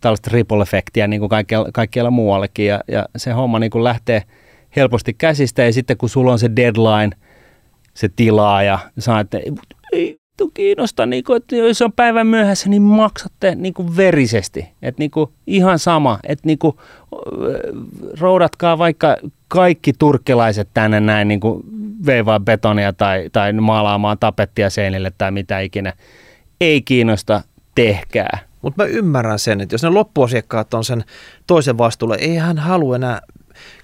tällaista 0.00 0.30
ripple-efektiä 0.32 1.06
niin 1.06 1.20
kuin 1.20 1.28
kaikkialla, 1.28 1.68
kaikkialla 1.72 2.10
muuallekin. 2.10 2.66
Ja, 2.66 2.80
ja 2.88 3.06
se 3.16 3.32
homma 3.32 3.58
niin 3.58 3.70
kuin 3.70 3.84
lähtee 3.84 4.22
helposti 4.76 5.14
käsistä 5.14 5.64
ja 5.64 5.72
sitten 5.72 5.96
kun 5.96 6.08
sulla 6.08 6.32
on 6.32 6.38
se 6.38 6.50
deadline, 6.56 7.16
se 7.94 8.08
tilaa 8.16 8.62
ja 8.62 8.78
saa, 8.98 9.20
että 9.20 9.40
ei 9.92 10.18
vittu 10.36 10.50
kiinnosta, 10.54 11.06
niin 11.06 11.24
kuin, 11.24 11.36
että 11.36 11.56
jos 11.56 11.82
on 11.82 11.92
päivän 11.92 12.26
myöhässä, 12.26 12.68
niin 12.68 12.82
maksatte 12.82 13.54
niin 13.54 13.74
kuin 13.74 13.96
verisesti. 13.96 14.68
Että 14.82 14.98
niin 14.98 15.10
kuin 15.10 15.30
ihan 15.46 15.78
sama, 15.78 16.18
että 16.28 16.46
niin 16.46 16.58
kuin, 16.58 16.76
roudatkaa 18.20 18.78
vaikka 18.78 19.16
kaikki 19.48 19.92
turkkilaiset 19.92 20.68
tänne 20.74 21.00
näin 21.00 21.28
niin 21.28 21.40
kuin 21.40 21.62
veivaa 22.06 22.40
betonia 22.40 22.92
tai, 22.92 23.30
tai 23.32 23.52
maalaamaan 23.52 24.18
tapettia 24.18 24.70
seinille 24.70 25.12
tai 25.18 25.30
mitä 25.30 25.60
ikinä. 25.60 25.92
Ei 26.60 26.82
kiinnosta, 26.82 27.42
tehkää. 27.74 28.38
Mutta 28.62 28.82
mä 28.82 28.88
ymmärrän 28.88 29.38
sen, 29.38 29.60
että 29.60 29.74
jos 29.74 29.82
ne 29.82 29.88
loppuasiakkaat 29.88 30.74
on 30.74 30.84
sen 30.84 31.04
toisen 31.46 31.78
vastuulla, 31.78 32.16
ei 32.16 32.36
hän 32.36 32.58
halua 32.58 32.96
enää, 32.96 33.20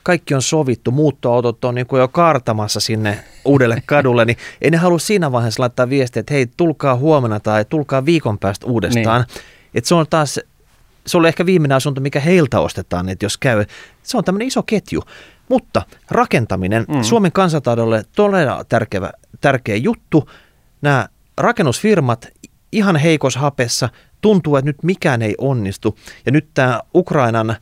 kaikki 0.03 0.35
on 0.35 0.43
sovittu, 0.43 0.91
muuttoautot 0.91 1.65
on 1.65 1.75
niin 1.75 1.87
kuin 1.87 2.01
jo 2.01 2.09
kartamassa 2.09 2.81
sinne 2.81 3.25
uudelle 3.45 3.83
kadulle, 3.87 4.25
niin 4.25 4.37
ei 4.61 4.71
ne 4.71 4.77
halua 4.77 4.99
siinä 4.99 5.33
vaiheessa 5.33 5.63
laittaa 5.63 5.89
viestiä, 5.89 6.21
että 6.21 6.35
hei, 6.35 6.47
tulkaa 6.57 6.97
huomenna 6.97 7.41
tai 7.41 7.65
tulkaa 7.65 8.05
viikon 8.05 8.39
päästä 8.39 8.67
uudestaan. 8.67 9.25
Niin. 9.29 9.43
Että 9.75 9.89
se 9.89 9.95
on 9.95 10.07
taas, 10.11 10.41
se 11.07 11.17
on 11.17 11.27
ehkä 11.27 11.47
viimeinen 11.47 11.77
asunto, 11.77 12.01
mikä 12.01 12.21
heiltä 12.21 12.61
ostetaan, 12.61 13.09
että 13.09 13.25
jos 13.25 13.39
käy. 13.39 13.65
Se 14.03 14.17
on 14.17 14.25
tämmöinen 14.25 14.49
iso 14.49 14.63
ketju. 14.63 15.03
Mutta 15.49 15.83
rakentaminen, 16.11 16.85
mm. 16.89 17.03
Suomen 17.03 17.33
kansantaloudelle 17.33 18.05
todella 18.17 18.65
tärkeä, 18.69 19.13
tärkeä 19.41 19.77
juttu. 19.77 20.31
Nämä 20.83 21.09
rakennusfirmat 21.37 22.29
ihan 22.73 22.97
heikos 22.97 23.37
hapessa, 23.37 23.89
tuntuu, 24.21 24.57
että 24.57 24.69
nyt 24.69 24.83
mikään 24.83 25.23
ei 25.23 25.35
onnistu. 25.39 25.99
Ja 26.27 26.33
nyt 26.33 26.49
tämä 26.55 26.81
Ukrainan 26.95 27.57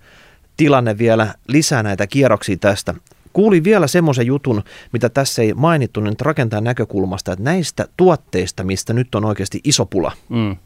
tilanne 0.60 0.98
vielä 0.98 1.34
lisää 1.48 1.82
näitä 1.82 2.06
kierroksia 2.06 2.56
tästä. 2.56 2.94
Kuulin 3.32 3.64
vielä 3.64 3.86
semmoisen 3.86 4.26
jutun, 4.26 4.62
mitä 4.92 5.08
tässä 5.08 5.42
ei 5.42 5.54
mainittu 5.54 6.00
nyt 6.00 6.20
rakentajan 6.20 6.64
näkökulmasta, 6.64 7.32
että 7.32 7.44
näistä 7.44 7.86
tuotteista, 7.96 8.64
mistä 8.64 8.92
nyt 8.92 9.14
on 9.14 9.24
oikeasti 9.24 9.60
iso 9.64 9.86
pula, 9.86 10.12
mm. 10.28 10.56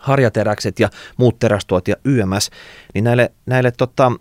harjateräkset 0.00 0.80
ja 0.80 0.90
muut 1.16 1.38
terästuot 1.38 1.88
ja 1.88 1.96
YMS, 2.04 2.50
niin 2.94 3.04
näille, 3.04 3.32
näille 3.46 3.70
tota, 3.70 4.12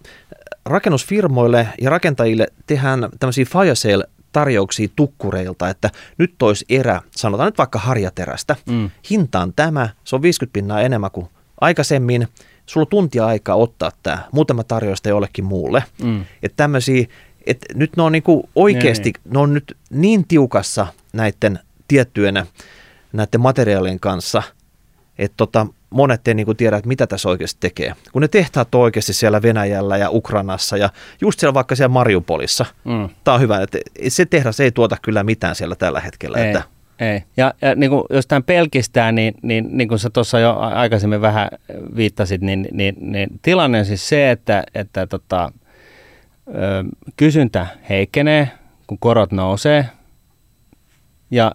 rakennusfirmoille 0.66 1.68
ja 1.82 1.90
rakentajille 1.90 2.48
tehdään 2.68 3.10
tämmöisiä 3.20 3.46
fire 3.46 3.76
sale 3.76 4.04
tarjouksia 4.32 4.88
tukkureilta, 4.96 5.70
että 5.70 5.90
nyt 6.18 6.42
olisi 6.42 6.66
erä, 6.70 7.02
sanotaan 7.12 7.48
nyt 7.48 7.58
vaikka 7.58 7.80
harjaterästä, 7.80 8.56
mm. 8.66 8.90
hinta 9.10 9.40
on 9.40 9.54
tämä, 9.54 9.90
se 10.04 10.16
on 10.16 10.22
50 10.22 10.54
pinnaa 10.54 10.82
enemmän 10.82 11.12
kuin 11.12 11.28
aikaisemmin, 11.62 12.28
sulla 12.72 12.84
on 12.84 12.90
tuntia 12.90 13.26
aikaa 13.26 13.56
ottaa 13.56 13.92
tämä, 14.04 14.28
muutama 14.32 14.64
tarjousta 14.64 15.10
jollekin 15.10 15.46
muulle. 15.46 15.84
Mm. 16.04 16.26
Että 16.44 16.56
tämmöisiä, 16.56 17.06
että 17.46 17.66
nyt 17.74 17.98
ne 17.98 18.04
on 18.04 18.12
niinku 18.12 18.50
oikeasti, 18.56 19.12
ne, 19.26 19.32
ne 19.34 19.40
on 19.40 19.54
nyt 19.54 19.78
niin 19.90 20.28
tiukassa 20.28 20.88
näiden 21.14 21.60
tiettyjen 21.88 22.46
näiden 23.14 23.42
materiaalien 23.42 24.00
kanssa, 24.00 24.44
että 25.18 25.38
tota, 25.38 25.68
monet 25.90 26.28
ei 26.28 26.34
niinku 26.34 26.54
tiedä, 26.54 26.78
että 26.78 26.88
mitä 26.88 27.08
tässä 27.08 27.30
oikeasti 27.30 27.58
tekee. 27.60 27.96
Kun 28.12 28.22
ne 28.22 28.28
tehtaat 28.28 28.76
on 28.76 28.82
oikeasti 28.82 29.14
siellä 29.14 29.42
Venäjällä 29.42 29.98
ja 29.98 30.10
Ukrainassa 30.10 30.78
ja 30.78 30.90
just 31.22 31.40
siellä 31.40 31.54
vaikka 31.54 31.76
siellä 31.76 31.94
Mariupolissa. 31.94 32.66
Mm. 32.84 33.10
Tämä 33.24 33.36
on 33.36 33.42
hyvä, 33.42 33.62
että 33.62 33.78
se 34.08 34.26
tehdas 34.26 34.60
ei 34.60 34.72
tuota 34.72 34.98
kyllä 35.02 35.24
mitään 35.24 35.56
siellä 35.56 35.76
tällä 35.76 36.00
hetkellä. 36.00 36.38
Ei. 36.38 36.48
Että 36.48 36.64
ei. 37.02 37.24
Ja, 37.38 37.54
ja 37.62 37.76
niin 37.76 37.90
kuin, 37.90 38.04
jos 38.10 38.28
tämän 38.28 38.44
pelkistää, 38.44 39.12
niin, 39.12 39.34
niin, 39.42 39.68
niin 39.72 39.88
kuin 39.88 40.00
sä 40.00 40.10
tuossa 40.10 40.40
jo 40.40 40.58
aikaisemmin 40.60 41.22
vähän 41.22 41.50
viittasit, 41.96 42.42
niin, 42.42 42.68
niin, 42.72 42.96
niin 43.00 43.30
tilanne 43.42 43.80
on 43.80 43.86
siis 43.86 44.10
se, 44.10 44.32
että, 44.32 44.64
että 44.76 45.08
tota, 45.08 45.52
kysyntä 47.16 47.68
heikkenee, 47.90 48.52
kun 48.88 48.98
korot 49.00 49.32
nousee, 49.32 49.86
ja 51.32 51.52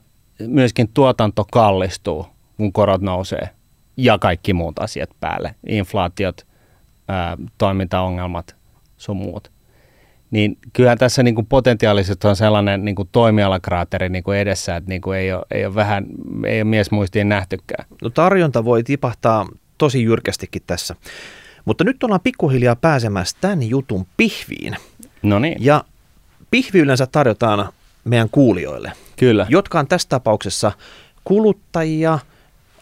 myöskin 0.47 0.89
tuotanto 0.95 1.45
kallistuu, 1.53 2.27
kun 2.57 2.73
korot 2.73 3.01
nousee, 3.01 3.49
ja 3.97 4.19
kaikki 4.19 4.53
muut 4.53 4.79
asiat 4.79 5.11
päälle, 5.21 5.55
inflaatiot, 5.67 6.47
toimintaongelmat, 7.59 8.57
sun 8.97 9.17
muut. 9.17 9.56
Niin 10.31 10.59
kyllähän 10.73 10.99
tässä 10.99 11.23
niin 11.23 11.35
kuin 11.35 11.47
potentiaalisesti 11.47 12.29
on 12.29 12.37
sellainen 12.37 12.85
niin 12.85 12.95
kuin 12.95 13.09
toimialakraateri 13.13 14.09
niin 14.09 14.25
kuin 14.25 14.39
edessä, 14.39 14.77
että 14.77 14.89
niin 14.89 15.01
kuin 15.01 15.19
ei, 15.19 15.33
ole, 15.33 15.45
ei 15.51 15.67
ole 15.67 15.75
vähän, 15.75 16.07
ei 16.47 16.59
ole 16.63 16.65
miesmuistiin 16.65 17.29
nähtykään. 17.29 17.87
No 18.03 18.11
tarjonta 18.11 18.65
voi 18.65 18.83
tipahtaa 18.83 19.47
tosi 19.79 20.03
jyrkästikin 20.03 20.63
tässä. 20.67 20.95
Mutta 21.65 21.85
nyt 21.85 22.05
ollaan 22.05 22.21
pikkuhiljaa 22.25 22.77
pääsemässä 22.77 23.37
tämän 23.41 23.63
jutun 23.63 24.07
pihviin. 24.17 24.77
No 25.23 25.39
niin. 25.39 25.57
Ja 25.61 25.85
pihvi 26.51 26.79
yleensä 26.79 27.07
tarjotaan 27.07 27.69
meidän 28.05 28.29
kuulijoille, 28.31 28.93
Kyllä. 29.17 29.47
jotka 29.49 29.79
on 29.79 29.87
tässä 29.87 30.09
tapauksessa 30.09 30.73
kuluttajia, 31.25 32.19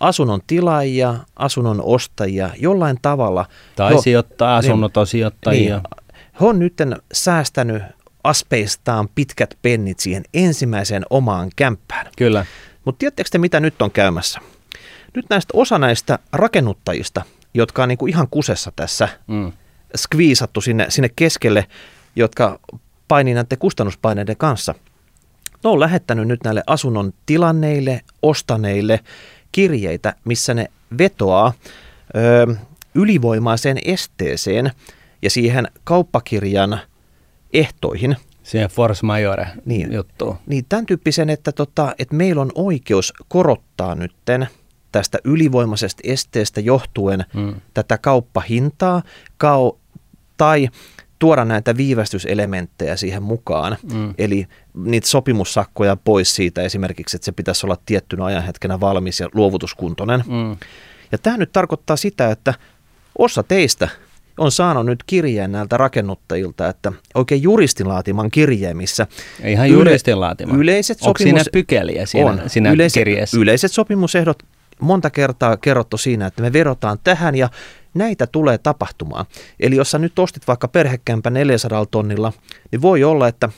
asunnon 0.01 0.41
tilaajia, 0.47 1.15
asunnon 1.37 1.83
ostajia 1.83 2.51
jollain 2.59 2.99
tavalla. 3.03 3.47
Tai 3.77 3.93
Jo- 3.93 4.03
sijoittaa, 4.03 4.57
asunnoton 4.57 5.07
sijoittajia. 5.07 5.77
Niin, 5.77 6.04
he 6.41 6.47
on 6.47 6.59
nyt 6.59 6.75
säästänyt 7.13 7.83
aspeistaan 8.25 9.09
pitkät 9.15 9.59
pennit 9.63 10.01
siihen 10.01 10.23
ensimmäiseen 10.35 11.03
omaan 11.11 11.51
kämppään. 11.57 12.07
Kyllä. 12.17 12.47
Mutta 12.85 12.99
tiedättekö 12.99 13.31
te, 13.33 13.39
mitä 13.39 13.61
nyt 13.61 13.83
on 13.83 13.91
käymässä? 13.91 14.41
Nyt 15.15 15.27
näistä 15.31 15.51
osa 15.57 15.79
näistä 15.79 16.19
rakennuttajista, 16.33 17.23
jotka 17.55 17.83
on 17.83 17.89
niinku 17.89 18.07
ihan 18.07 18.29
kusessa 18.31 18.73
tässä, 18.77 19.09
Mm. 19.27 19.53
skviisattu 19.97 20.61
sinne, 20.61 20.87
sinne 20.89 21.09
keskelle, 21.17 21.67
jotka 22.17 22.61
painii 23.09 23.35
näiden 23.35 23.59
kustannuspaineiden 23.59 24.37
kanssa. 24.37 24.75
Ne 25.65 25.71
on 25.71 25.81
lähettänyt 25.81 26.29
nyt 26.29 26.45
näille 26.45 26.63
asunnon 26.67 27.13
tilanneille, 27.27 28.01
ostaneille 28.23 29.01
kirjeitä, 29.53 30.15
missä 30.25 30.55
ne 30.55 30.67
vetoaa 30.99 31.53
ö, 32.17 32.55
ylivoimaiseen 32.95 33.79
esteeseen 33.85 34.73
ja 35.25 35.31
siihen 35.31 35.69
kauppakirjan 35.85 36.81
ehtoihin. 37.53 38.17
Siihen 38.43 38.69
force 38.71 39.07
majore 39.07 39.47
Niin. 39.65 39.93
juttuun. 39.93 40.37
Niin 40.47 40.65
tämän 40.69 40.87
tyyppisen, 40.87 41.31
että, 41.31 41.53
tota, 41.53 41.95
että 41.99 42.15
meillä 42.15 42.43
on 42.43 42.51
oikeus 42.55 43.13
korottaa 43.29 43.95
nytten 43.95 44.49
tästä 44.93 45.19
ylivoimaisesta 45.25 46.01
esteestä 46.05 46.61
johtuen 46.61 47.25
Mm. 47.35 47.55
tätä 47.75 47.99
kauppahintaa 47.99 49.03
kau- 49.45 49.79
tai 50.37 50.69
tuoda 51.19 51.45
näitä 51.45 51.77
viivästyselementtejä 51.77 52.97
siihen 52.97 53.23
mukaan. 53.23 53.77
Mm. 53.93 54.15
Eli 54.19 54.47
niitä 54.75 55.09
sopimussakkoja 55.09 55.97
pois 55.97 56.35
siitä 56.37 56.63
esimerkiksi, 56.63 57.17
että 57.17 57.25
se 57.25 57.33
pitäisi 57.33 57.67
olla 57.67 57.77
tiettynä 57.87 58.25
ajanhetkenä 58.25 58.81
valmis 58.81 59.21
ja 59.21 59.29
luovutuskuntoinen. 59.35 60.25
Mm. 60.27 60.57
Ja 61.13 61.19
tämä 61.19 61.37
nyt 61.37 61.53
tarkoittaa 61.53 61.97
sitä, 61.97 62.31
että 62.31 62.55
osa 63.19 63.43
teistä 63.43 63.89
on 64.39 64.53
saanut 64.53 64.87
nyt 64.87 65.03
kirjeen 65.07 65.53
näiltä 65.53 65.77
rakennuttajilta, 65.77 66.69
että 66.69 66.93
oikein 67.15 67.43
juristin 67.43 67.89
laatiman 67.89 68.31
kirjeen, 68.31 68.77
missä 68.77 69.07
Ihan 69.45 69.71
juristin 69.71 70.15
yleiset 70.59 70.99
Onko 71.03 71.19
sopimus- 71.19 71.23
siinä 71.23 71.45
pykäliä 71.53 72.07
siinä, 72.07 72.31
on. 72.31 72.43
siinä 72.47 72.73
yleiset, 72.73 73.01
kirjeessä? 73.01 73.39
Yleiset 73.41 73.73
sopimusehdot 73.73 74.43
monta 74.81 75.11
kertaa 75.11 75.57
kerrottu 75.57 75.99
siinä, 75.99 76.27
että 76.27 76.43
me 76.43 76.53
vedotaan 76.53 76.99
tähän 77.05 77.35
ja 77.35 77.49
näitä 77.95 78.27
tulee 78.27 78.59
tapahtumaan. 78.59 79.27
Eli 79.61 79.77
jos 79.77 79.91
sä 79.91 79.99
nyt 79.99 80.19
ostit 80.19 80.49
vaikka 80.49 80.69
perhekämpä 80.69 81.31
400 81.31 81.87
tonnilla, 81.87 82.33
niin 82.73 82.83
voi 82.83 83.05
olla, 83.05 83.29
että 83.29 83.49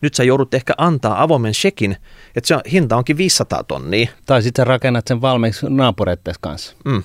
nyt 0.00 0.14
sä 0.14 0.24
joudut 0.24 0.54
ehkä 0.54 0.74
antaa 0.78 1.22
avoimen 1.22 1.54
shekin, 1.54 1.96
että 2.36 2.48
se 2.48 2.56
hinta 2.72 2.96
onkin 2.96 3.16
500 3.16 3.64
tonnia. 3.64 4.08
Tai 4.26 4.42
sitten 4.42 4.62
sä 4.62 4.64
rakennat 4.64 5.06
sen 5.06 5.20
valmiiksi 5.20 5.66
naapureitten 5.68 6.34
kanssa. 6.40 6.76
Mm. 6.84 7.02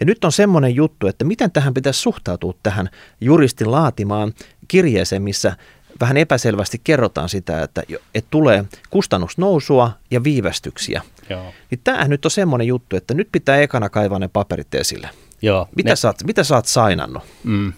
Ja 0.00 0.06
nyt 0.06 0.24
on 0.24 0.32
semmoinen 0.32 0.74
juttu, 0.74 1.06
että 1.06 1.24
miten 1.24 1.50
tähän 1.50 1.74
pitäisi 1.74 2.00
suhtautua 2.00 2.54
tähän 2.62 2.88
juristin 3.20 3.70
laatimaan 3.70 4.32
kirjeeseen, 4.68 5.22
missä 5.22 5.56
vähän 6.00 6.16
epäselvästi 6.16 6.80
kerrotaan 6.84 7.28
sitä, 7.28 7.62
että, 7.62 7.82
että 8.14 8.28
tulee 8.30 8.64
kustannusnousua 8.90 9.90
ja 10.10 10.24
viivästyksiä. 10.24 11.02
Joo. 11.30 11.52
Niin 11.70 11.80
tämähän 11.84 12.10
nyt 12.10 12.24
on 12.24 12.30
semmoinen 12.30 12.66
juttu, 12.66 12.96
että 12.96 13.14
nyt 13.14 13.28
pitää 13.32 13.60
ekana 13.60 13.88
kaivaa 13.88 14.18
ne 14.18 14.28
paperit 14.28 14.74
esille. 14.74 15.08
Joo. 15.42 15.68
Mitä, 15.76 15.90
ne- 15.90 15.96
sä, 15.96 16.08
oot, 16.08 16.24
mitä 16.24 16.44
sä 16.44 16.54
oot 16.54 16.66
sainannut? 16.66 17.22
Mm. 17.44 17.72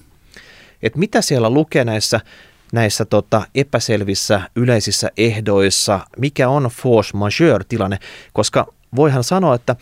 Et 0.82 0.96
mitä 0.96 1.20
siellä 1.20 1.50
lukee 1.50 1.84
näissä, 1.84 2.20
näissä 2.72 3.04
tota 3.04 3.42
epäselvissä 3.54 4.40
yleisissä 4.56 5.10
ehdoissa, 5.16 6.00
mikä 6.18 6.48
on 6.48 6.64
force 6.64 7.16
majeure-tilanne, 7.16 7.98
koska 8.32 8.72
voihan 8.96 9.24
sanoa, 9.24 9.54
että 9.54 9.76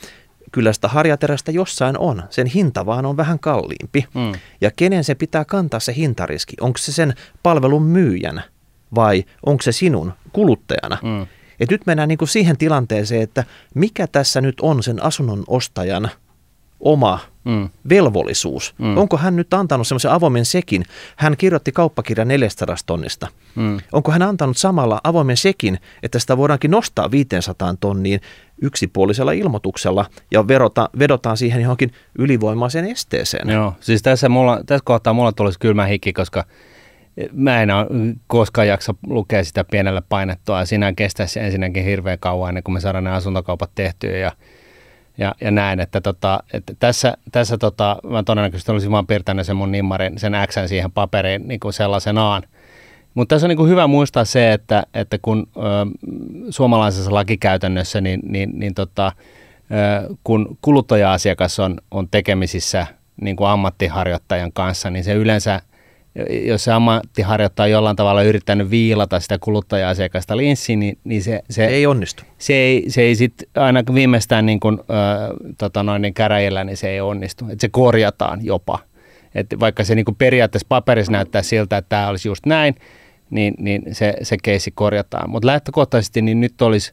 kyllä 0.52 0.72
sitä 0.72 0.88
harjaterästä 0.88 1.52
jossain 1.52 1.98
on, 1.98 2.22
sen 2.30 2.46
hinta 2.46 2.86
vaan 2.86 3.06
on 3.06 3.16
vähän 3.16 3.38
kalliimpi. 3.38 4.06
Mm. 4.14 4.32
Ja 4.60 4.70
kenen 4.70 5.04
se 5.04 5.14
pitää 5.14 5.44
kantaa 5.44 5.80
se 5.80 5.94
hintariski? 5.94 6.56
Onko 6.60 6.78
se 6.78 6.92
sen 6.92 7.14
palvelun 7.42 7.82
myyjän 7.82 8.42
vai 8.94 9.24
onko 9.46 9.62
se 9.62 9.72
sinun 9.72 10.12
kuluttajana? 10.32 10.98
Mm. 11.02 11.26
Et 11.60 11.70
nyt 11.70 11.86
mennään 11.86 12.08
niinku 12.08 12.26
siihen 12.26 12.56
tilanteeseen, 12.56 13.22
että 13.22 13.44
mikä 13.74 14.06
tässä 14.06 14.40
nyt 14.40 14.60
on 14.60 14.82
sen 14.82 15.02
asunnon 15.02 15.44
ostajan 15.46 16.10
oma 16.80 17.18
Mm. 17.44 17.68
velvollisuus. 17.88 18.74
Mm. 18.78 18.98
Onko 18.98 19.16
hän 19.16 19.36
nyt 19.36 19.54
antanut 19.54 19.86
semmoisen 19.86 20.10
avoimen 20.10 20.44
sekin? 20.44 20.84
Hän 21.16 21.36
kirjoitti 21.36 21.72
kauppakirjan 21.72 22.28
400 22.28 22.76
tonnista. 22.86 23.26
Mm. 23.56 23.78
Onko 23.92 24.12
hän 24.12 24.22
antanut 24.22 24.56
samalla 24.56 25.00
avoimen 25.04 25.36
sekin, 25.36 25.78
että 26.02 26.18
sitä 26.18 26.36
voidaankin 26.36 26.70
nostaa 26.70 27.10
500 27.10 27.74
tonniin 27.80 28.20
yksipuolisella 28.62 29.32
ilmoituksella 29.32 30.06
ja 30.30 30.48
verota, 30.48 30.90
vedotaan 30.98 31.36
siihen 31.36 31.62
johonkin 31.62 31.92
ylivoimaiseen 32.18 32.84
esteeseen? 32.84 33.48
Joo, 33.48 33.74
siis 33.80 34.02
tässä, 34.02 34.28
mulla, 34.28 34.60
tässä 34.66 34.84
kohtaa 34.84 35.12
mulla 35.12 35.32
tulisi 35.32 35.58
kylmä 35.58 35.86
hiki, 35.86 36.12
koska 36.12 36.44
mä 37.32 37.62
en 37.62 37.70
ole 37.70 37.86
koskaan 38.26 38.68
jaksa 38.68 38.94
lukea 39.06 39.44
sitä 39.44 39.64
pienellä 39.64 40.02
painettua 40.08 40.58
ja 40.58 40.64
siinä 40.64 40.92
kestäisi 40.92 41.40
ensinnäkin 41.40 41.84
hirveän 41.84 42.18
kauan 42.18 42.48
ennen 42.48 42.62
kuin 42.62 42.72
me 42.72 42.80
saadaan 42.80 43.04
ne 43.04 43.10
asuntokaupat 43.10 43.70
tehtyä 43.74 44.16
ja, 44.16 44.32
ja, 45.18 45.34
ja 45.40 45.50
näin, 45.50 45.80
että, 45.80 46.00
tota, 46.00 46.42
että 46.52 46.74
tässä, 46.78 47.16
tässä 47.32 47.58
tota, 47.58 47.96
mä 48.10 48.22
todennäköisesti 48.22 48.72
olisin 48.72 48.90
vaan 48.90 49.06
piirtänyt 49.06 49.46
sen 49.46 49.56
mun 49.56 49.72
nimmarin, 49.72 50.18
sen 50.18 50.32
X 50.46 50.54
siihen 50.66 50.92
paperiin 50.92 51.48
niin 51.48 51.60
kuin 51.60 51.72
sellaisenaan. 51.72 52.42
Mutta 53.14 53.34
tässä 53.34 53.46
on 53.46 53.48
niin 53.48 53.56
kuin 53.56 53.70
hyvä 53.70 53.86
muistaa 53.86 54.24
se, 54.24 54.52
että, 54.52 54.82
että 54.94 55.18
kun 55.22 55.46
ö, 55.56 55.60
suomalaisessa 56.50 57.14
lakikäytännössä, 57.14 58.00
niin, 58.00 58.20
niin, 58.24 58.50
niin 58.54 58.74
tota, 58.74 59.12
ö, 60.06 60.14
kun 60.24 60.58
kuluttaja-asiakas 60.62 61.60
on, 61.60 61.80
on 61.90 62.08
tekemisissä 62.10 62.86
niin 63.20 63.36
kuin 63.36 63.48
ammattiharjoittajan 63.48 64.52
kanssa, 64.52 64.90
niin 64.90 65.04
se 65.04 65.14
yleensä, 65.14 65.62
jos 66.44 66.64
se 66.64 66.72
ammattiharjoittaja 66.72 67.64
on 67.64 67.70
jollain 67.70 67.96
tavalla 67.96 68.22
yrittänyt 68.22 68.70
viilata 68.70 69.20
sitä 69.20 69.38
kuluttaja-asiakasta 69.40 70.36
linssiin, 70.36 70.80
niin, 70.80 70.98
niin 71.04 71.22
se, 71.22 71.42
se, 71.50 71.64
Ei 71.66 71.86
onnistu. 71.86 72.22
se 72.38 72.52
ei, 72.52 72.84
se 72.88 73.02
ei 73.02 73.14
sit 73.14 73.34
aina 73.56 73.82
viimeistään 73.94 74.46
niin 74.46 74.60
kuin, 74.60 74.78
ö, 74.80 74.84
tota 75.58 75.82
noin, 75.82 76.02
niin 76.02 76.14
käräjillä, 76.14 76.64
niin 76.64 76.76
se 76.76 76.88
ei 76.88 77.00
onnistu. 77.00 77.44
Et 77.52 77.60
se 77.60 77.68
korjataan 77.68 78.44
jopa. 78.44 78.78
Et 79.34 79.46
vaikka 79.60 79.84
se 79.84 79.94
niin 79.94 80.04
kuin 80.04 80.16
periaatteessa 80.16 80.66
paperissa 80.68 81.12
näyttää 81.12 81.42
siltä, 81.42 81.76
että 81.76 81.88
tämä 81.88 82.08
olisi 82.08 82.28
just 82.28 82.46
näin, 82.46 82.74
niin, 83.30 83.54
niin 83.58 83.82
se, 83.92 84.14
se 84.22 84.36
keissi 84.42 84.70
korjataan. 84.70 85.30
Mutta 85.30 85.46
lähtökohtaisesti 85.46 86.22
niin 86.22 86.40
nyt 86.40 86.62
olisi 86.62 86.92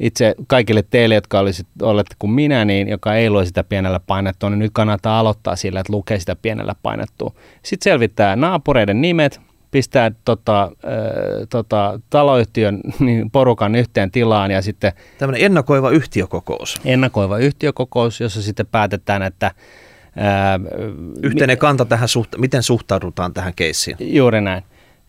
itse 0.00 0.34
kaikille 0.46 0.84
teille, 0.90 1.14
jotka 1.14 1.38
olisit, 1.38 1.66
olette 1.82 2.14
kuin 2.18 2.30
minä, 2.30 2.64
niin 2.64 2.88
joka 2.88 3.14
ei 3.14 3.30
lue 3.30 3.44
sitä 3.44 3.64
pienellä 3.64 4.00
painettua, 4.00 4.50
niin 4.50 4.58
nyt 4.58 4.70
kannattaa 4.74 5.18
aloittaa 5.18 5.56
sillä, 5.56 5.80
että 5.80 5.92
lukee 5.92 6.20
sitä 6.20 6.36
pienellä 6.36 6.74
painettua. 6.82 7.34
Sitten 7.62 7.84
selvittää 7.92 8.36
naapureiden 8.36 9.00
nimet, 9.00 9.40
pistää 9.70 10.10
tota, 10.24 10.62
äh, 10.62 10.70
tota, 11.50 12.00
taloyhtiön 12.10 12.80
niin 13.00 13.30
porukan 13.30 13.74
yhteen 13.74 14.10
tilaan 14.10 14.50
ja 14.50 14.62
sitten 14.62 14.92
Tämmöinen 15.18 15.44
ennakoiva 15.44 15.90
yhtiökokous. 15.90 16.80
ennakoiva 16.84 17.38
yhtiökokous, 17.38 18.20
jossa 18.20 18.42
sitten 18.42 18.66
päätetään, 18.66 19.22
että 19.22 19.50
ää, 20.16 20.60
Yhteinen 21.22 21.58
kanta 21.58 21.84
tähän, 21.84 22.08
suhta- 22.08 22.38
miten 22.38 22.62
suhtaudutaan 22.62 23.34
tähän 23.34 23.52
keissiin. 23.56 23.96
Juuri 24.00 24.40
näin. 24.40 24.62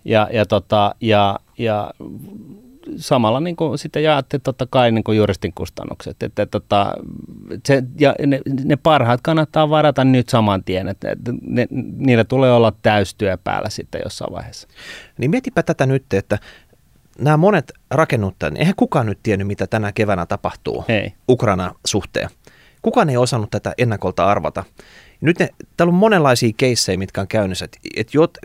Ja, 0.05 0.27
ja, 0.31 0.45
tota, 0.45 0.95
ja, 1.01 1.39
ja 1.57 1.91
samalla 2.97 3.39
niin 3.39 3.55
kuin 3.55 3.77
sitten 3.77 4.03
jaatte 4.03 4.39
totta 4.39 4.67
kai 4.69 4.91
niin 4.91 5.03
kuin 5.03 5.17
juristin 5.17 5.53
kustannukset. 5.55 6.23
Että, 6.23 6.45
tota, 6.45 6.93
se, 7.65 7.83
ja 7.99 8.15
ne, 8.25 8.41
ne 8.63 8.75
parhaat 8.75 9.21
kannattaa 9.23 9.69
varata 9.69 10.03
nyt 10.03 10.29
saman 10.29 10.63
tien, 10.63 10.87
että, 10.87 11.11
että 11.11 11.33
ne, 11.41 11.67
niillä 11.97 12.23
tulee 12.23 12.51
olla 12.51 12.73
täystyö 12.81 13.37
päällä 13.43 13.69
sitten 13.69 14.01
jossain 14.03 14.33
vaiheessa. 14.33 14.67
Niin 15.17 15.31
mietipä 15.31 15.63
tätä 15.63 15.85
nyt, 15.85 16.13
että 16.13 16.39
nämä 17.19 17.37
monet 17.37 17.73
rakennuttajat, 17.91 18.53
niin 18.53 18.59
eihän 18.59 18.75
kukaan 18.77 19.05
nyt 19.05 19.19
tiennyt, 19.23 19.47
mitä 19.47 19.67
tänä 19.67 19.91
keväänä 19.91 20.25
tapahtuu 20.25 20.85
Ei. 20.87 21.13
Ukraina 21.29 21.75
suhteen. 21.85 22.29
Kukaan 22.81 23.09
ei 23.09 23.17
osannut 23.17 23.51
tätä 23.51 23.73
ennakolta 23.77 24.25
arvata. 24.25 24.63
Nyt 25.21 25.39
ne, 25.39 25.49
täällä 25.77 25.91
on 25.91 25.95
monenlaisia 25.95 26.51
keissejä, 26.57 26.97
mitkä 26.97 27.21
on 27.21 27.27
käynnissä. 27.27 27.65
Et, 27.65 27.77
et 27.95 28.13
jot, 28.13 28.37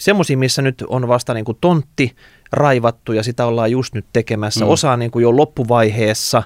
semmoisia, 0.00 0.38
missä 0.38 0.62
nyt 0.62 0.84
on 0.88 1.08
vasta 1.08 1.34
niin 1.34 1.44
kuin 1.44 1.58
tontti 1.60 2.16
raivattu 2.52 3.12
ja 3.12 3.22
sitä 3.22 3.46
ollaan 3.46 3.70
just 3.70 3.94
nyt 3.94 4.06
tekemässä. 4.12 4.60
Mm. 4.60 4.66
Mm. 4.66 4.72
Osa 4.72 4.96
niin 4.96 5.10
kuin 5.10 5.22
jo 5.22 5.36
loppuvaiheessa, 5.36 6.42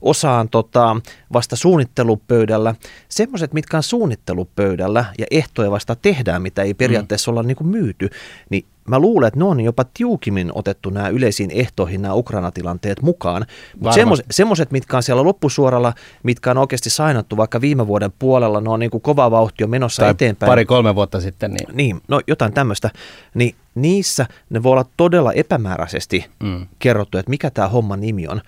osa 0.00 0.32
on 0.32 0.48
tota, 0.48 0.96
vasta 1.32 1.56
suunnittelupöydällä. 1.56 2.74
Semmoiset, 3.08 3.52
mitkä 3.52 3.76
on 3.76 3.82
suunnittelupöydällä 3.82 5.04
ja 5.18 5.26
ehtoja 5.30 5.70
vasta 5.70 5.96
tehdään, 5.96 6.42
mitä 6.42 6.62
ei 6.62 6.74
periaatteessa 6.74 7.30
olla 7.30 7.42
niin 7.42 7.56
kuin 7.56 7.68
myyty, 7.68 8.10
niin 8.50 8.64
mä 8.90 8.98
luulen, 8.98 9.28
että 9.28 9.38
ne 9.38 9.44
on 9.44 9.60
jopa 9.60 9.84
tiukimmin 9.94 10.50
otettu 10.54 10.90
nämä 10.90 11.08
yleisiin 11.08 11.50
ehtoihin 11.50 12.02
nämä 12.02 12.14
Ukraina-tilanteet 12.14 13.02
mukaan. 13.02 13.46
Mutta 13.78 14.00
semmoiset, 14.30 14.70
mitkä 14.70 14.96
on 14.96 15.02
siellä 15.02 15.24
loppusuoralla, 15.24 15.92
mitkä 16.22 16.50
on 16.50 16.58
oikeasti 16.58 16.90
sainattu 16.90 17.36
vaikka 17.36 17.60
viime 17.60 17.86
vuoden 17.86 18.12
puolella, 18.18 18.60
ne 18.60 18.70
on 18.70 18.80
niin 18.80 18.90
kuin 18.90 19.00
kova 19.00 19.30
vauhti 19.30 19.64
on 19.64 19.70
menossa 19.70 20.02
tai 20.02 20.10
eteenpäin. 20.10 20.50
pari-kolme 20.50 20.94
vuotta 20.94 21.20
sitten. 21.20 21.50
Niin. 21.50 21.76
niin, 21.76 22.00
no 22.08 22.20
jotain 22.26 22.52
tämmöistä. 22.52 22.90
Niin 23.34 23.54
niissä 23.74 24.26
ne 24.50 24.62
voi 24.62 24.72
olla 24.72 24.86
todella 24.96 25.32
epämääräisesti 25.32 26.26
mm. 26.42 26.66
kerrottu, 26.78 27.18
että 27.18 27.30
mikä 27.30 27.50
tämä 27.50 27.68
homma 27.68 27.96
nimi 27.96 28.28
on. 28.28 28.40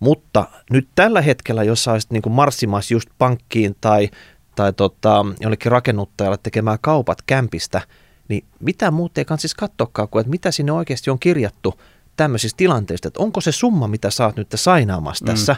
Mutta 0.00 0.44
nyt 0.70 0.88
tällä 0.94 1.20
hetkellä, 1.20 1.62
jos 1.62 1.84
sä 1.84 1.92
olisit 1.92 2.10
niin 2.10 2.22
kuin 2.22 2.32
marssimassa 2.32 2.94
just 2.94 3.08
pankkiin 3.18 3.76
tai, 3.80 4.10
tai 4.56 4.72
tota, 4.72 5.26
jollekin 5.40 5.72
rakennuttajalle 5.72 6.38
tekemään 6.42 6.78
kaupat 6.80 7.18
kämpistä, 7.26 7.80
niin 8.28 8.44
mitä 8.60 8.90
muuta 8.90 9.20
ei 9.20 9.24
siis 9.38 9.54
katsoakaan 9.54 10.08
kuin, 10.08 10.20
että 10.20 10.30
mitä 10.30 10.50
sinne 10.50 10.72
oikeasti 10.72 11.10
on 11.10 11.18
kirjattu 11.18 11.74
tämmöisistä 12.16 12.56
tilanteista, 12.56 13.08
että 13.08 13.22
onko 13.22 13.40
se 13.40 13.52
summa, 13.52 13.88
mitä 13.88 14.10
sä 14.10 14.24
oot 14.24 14.36
nyt 14.36 14.48
sainaamassa 14.54 15.24
mm. 15.24 15.26
tässä, 15.26 15.56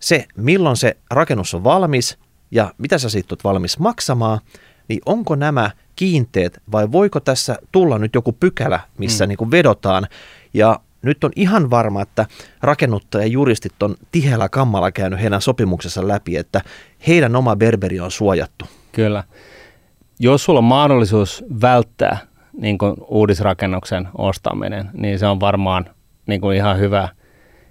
se 0.00 0.26
milloin 0.36 0.76
se 0.76 0.96
rakennus 1.10 1.54
on 1.54 1.64
valmis 1.64 2.18
ja 2.50 2.74
mitä 2.78 2.98
sä 2.98 3.08
siitä 3.08 3.32
oot 3.32 3.44
valmis 3.44 3.78
maksamaan, 3.78 4.40
niin 4.88 5.00
onko 5.06 5.36
nämä 5.36 5.70
kiinteet 5.96 6.62
vai 6.72 6.92
voiko 6.92 7.20
tässä 7.20 7.58
tulla 7.72 7.98
nyt 7.98 8.14
joku 8.14 8.32
pykälä, 8.32 8.80
missä 8.98 9.26
mm. 9.26 9.28
niin 9.28 9.38
kuin 9.38 9.50
vedotaan 9.50 10.06
ja 10.54 10.80
nyt 11.02 11.24
on 11.24 11.30
ihan 11.36 11.70
varma, 11.70 12.02
että 12.02 12.26
rakennuttaja 12.60 13.26
juristit 13.26 13.82
on 13.82 13.96
tiheällä 14.12 14.48
kammalla 14.48 14.92
käynyt 14.92 15.20
heidän 15.20 15.40
sopimuksensa 15.40 16.08
läpi, 16.08 16.36
että 16.36 16.60
heidän 17.06 17.36
oma 17.36 17.56
berberi 17.56 18.00
on 18.00 18.10
suojattu. 18.10 18.64
Kyllä. 18.92 19.24
Jos 20.22 20.44
sulla 20.44 20.58
on 20.58 20.64
mahdollisuus 20.64 21.44
välttää 21.62 22.18
niin 22.52 22.78
kuin 22.78 22.94
uudisrakennuksen 23.08 24.08
ostaminen, 24.18 24.90
niin 24.92 25.18
se 25.18 25.26
on 25.26 25.40
varmaan 25.40 25.90
niin 26.26 26.40
kuin 26.40 26.56
ihan 26.56 26.78
hyvä 26.78 27.08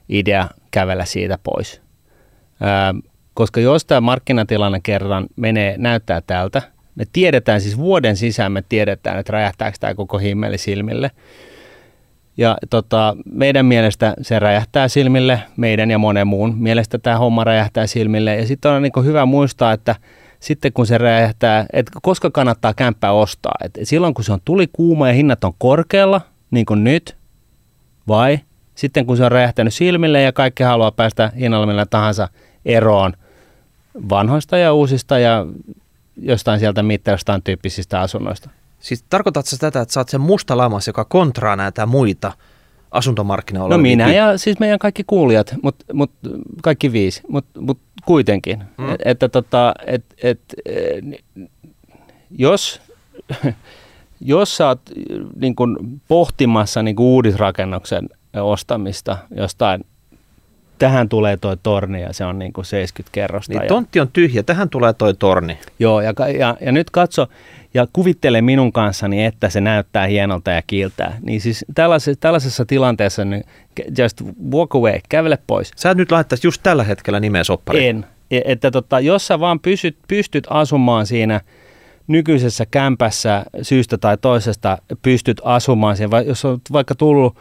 idea 0.09 0.47
kävellä 0.71 1.05
siitä 1.05 1.37
pois. 1.43 1.81
Ää, 2.61 2.93
koska 3.33 3.59
jos 3.59 3.85
tämä 3.85 4.01
markkinatilanne 4.01 4.79
kerran 4.83 5.27
menee, 5.35 5.75
näyttää 5.77 6.21
tältä, 6.21 6.61
me 6.95 7.03
tiedetään 7.13 7.61
siis 7.61 7.77
vuoden 7.77 8.17
sisään, 8.17 8.51
me 8.51 8.63
tiedetään, 8.69 9.19
että 9.19 9.33
räjähtääkö 9.33 9.77
tämä 9.79 9.95
koko 9.95 10.17
himmeli 10.17 10.57
silmille– 10.57 11.11
ja 12.37 12.57
tota, 12.69 13.15
meidän 13.31 13.65
mielestä 13.65 14.13
se 14.21 14.39
räjähtää 14.39 14.87
silmille, 14.87 15.39
meidän 15.57 15.91
ja 15.91 15.97
monen 15.97 16.27
muun 16.27 16.55
mielestä 16.57 16.99
tämä 16.99 17.17
homma 17.17 17.43
räjähtää 17.43 17.87
silmille. 17.87 18.35
Ja 18.35 18.47
sitten 18.47 18.71
on 18.71 18.81
niin 18.81 19.05
hyvä 19.05 19.25
muistaa, 19.25 19.73
että 19.73 19.95
sitten 20.41 20.73
kun 20.73 20.87
se 20.87 20.97
räjähtää, 20.97 21.65
että 21.73 21.91
koska 22.01 22.31
kannattaa 22.31 22.73
kämppää 22.73 23.11
ostaa. 23.11 23.55
Et 23.63 23.79
silloin 23.83 24.13
kun 24.13 24.23
se 24.23 24.33
on 24.33 24.39
tuli 24.45 24.67
kuuma 24.73 25.07
ja 25.07 25.13
hinnat 25.13 25.43
on 25.43 25.53
korkealla, 25.57 26.21
niin 26.51 26.65
kuin 26.65 26.83
nyt, 26.83 27.15
vai 28.07 28.39
sitten 28.75 29.05
kun 29.05 29.17
se 29.17 29.25
on 29.25 29.31
räjähtänyt 29.31 29.73
silmille 29.73 30.21
ja 30.21 30.31
kaikki 30.31 30.63
haluaa 30.63 30.91
päästä 30.91 31.31
hinnalla 31.39 31.65
millä 31.65 31.85
tahansa 31.85 32.29
eroon 32.65 33.13
vanhoista 34.09 34.57
ja 34.57 34.73
uusista 34.73 35.19
ja 35.19 35.45
jostain 36.17 36.59
sieltä 36.59 36.83
mitä 36.83 37.11
jostain 37.11 37.41
tyyppisistä 37.43 38.01
asunnoista. 38.01 38.49
Siis 38.79 39.05
tarkoitatko 39.09 39.51
tätä, 39.59 39.81
että 39.81 39.93
sä 39.93 39.99
oot 39.99 40.09
sen 40.09 40.21
musta 40.21 40.57
lamas, 40.57 40.87
joka 40.87 41.05
kontraa 41.05 41.55
näitä 41.55 41.85
muita 41.85 42.31
asuntomarkkinoilla? 42.91 43.77
No 43.77 43.81
minä 43.81 44.13
ja 44.13 44.37
siis 44.37 44.59
meidän 44.59 44.79
kaikki 44.79 45.03
kuulijat, 45.07 45.55
mutta 45.63 45.85
mut, 45.93 46.11
kaikki 46.63 46.91
viisi, 46.91 47.21
mutta 47.27 47.61
mut 47.61 47.79
kuitenkin. 48.05 48.63
Mm. 48.77 48.91
Et, 48.91 49.01
että 49.05 49.29
tota, 49.29 49.73
et, 49.87 50.05
et, 50.23 50.39
jos, 52.37 52.81
jos 54.21 54.57
sä 54.57 54.67
oot 54.67 54.81
niin 55.35 55.55
kun, 55.55 56.01
pohtimassa 56.07 56.83
niin 56.83 56.95
kun 56.95 57.05
uudisrakennuksen 57.05 58.09
ostamista 58.33 59.17
jostain 59.35 59.85
tähän 60.81 61.09
tulee 61.09 61.37
toi 61.37 61.57
torni 61.63 62.01
ja 62.01 62.13
se 62.13 62.25
on 62.25 62.39
niin 62.39 62.53
kuin 62.53 62.65
70 62.65 63.09
kerrosta. 63.11 63.59
Niin 63.59 63.67
tontti 63.67 63.99
on 63.99 64.09
tyhjä, 64.13 64.43
tähän 64.43 64.69
tulee 64.69 64.93
toi 64.93 65.13
torni. 65.13 65.59
Joo, 65.79 66.01
ja, 66.01 66.13
ja, 66.39 66.57
ja 66.61 66.71
nyt 66.71 66.89
katso, 66.89 67.27
ja 67.73 67.87
kuvittele 67.93 68.41
minun 68.41 68.71
kanssani, 68.71 69.25
että 69.25 69.49
se 69.49 69.61
näyttää 69.61 70.07
hienolta 70.07 70.51
ja 70.51 70.61
kiiltää. 70.67 71.17
Niin 71.21 71.41
siis 71.41 71.65
tällaisessa, 71.75 72.19
tällaisessa 72.19 72.65
tilanteessa 72.65 73.25
niin 73.25 73.43
just 73.97 74.21
walk 74.51 74.75
away, 74.75 74.99
kävele 75.09 75.37
pois. 75.47 75.71
Sä 75.75 75.93
nyt 75.93 76.11
laittaisi 76.11 76.47
just 76.47 76.63
tällä 76.63 76.83
hetkellä 76.83 77.19
nimeä 77.19 77.43
soppari. 77.43 77.87
En. 77.87 78.05
E, 78.31 78.41
että 78.45 78.71
tota, 78.71 78.99
jos 78.99 79.27
sä 79.27 79.39
vaan 79.39 79.59
pysyt, 79.59 79.97
pystyt 80.07 80.47
asumaan 80.49 81.05
siinä 81.05 81.41
nykyisessä 82.07 82.65
kämpässä 82.65 83.45
syystä 83.61 83.97
tai 83.97 84.17
toisesta, 84.17 84.77
pystyt 85.01 85.41
asumaan 85.43 85.97
siinä, 85.97 86.21
jos 86.21 86.45
on 86.45 86.61
vaikka 86.71 86.95
tullut 86.95 87.37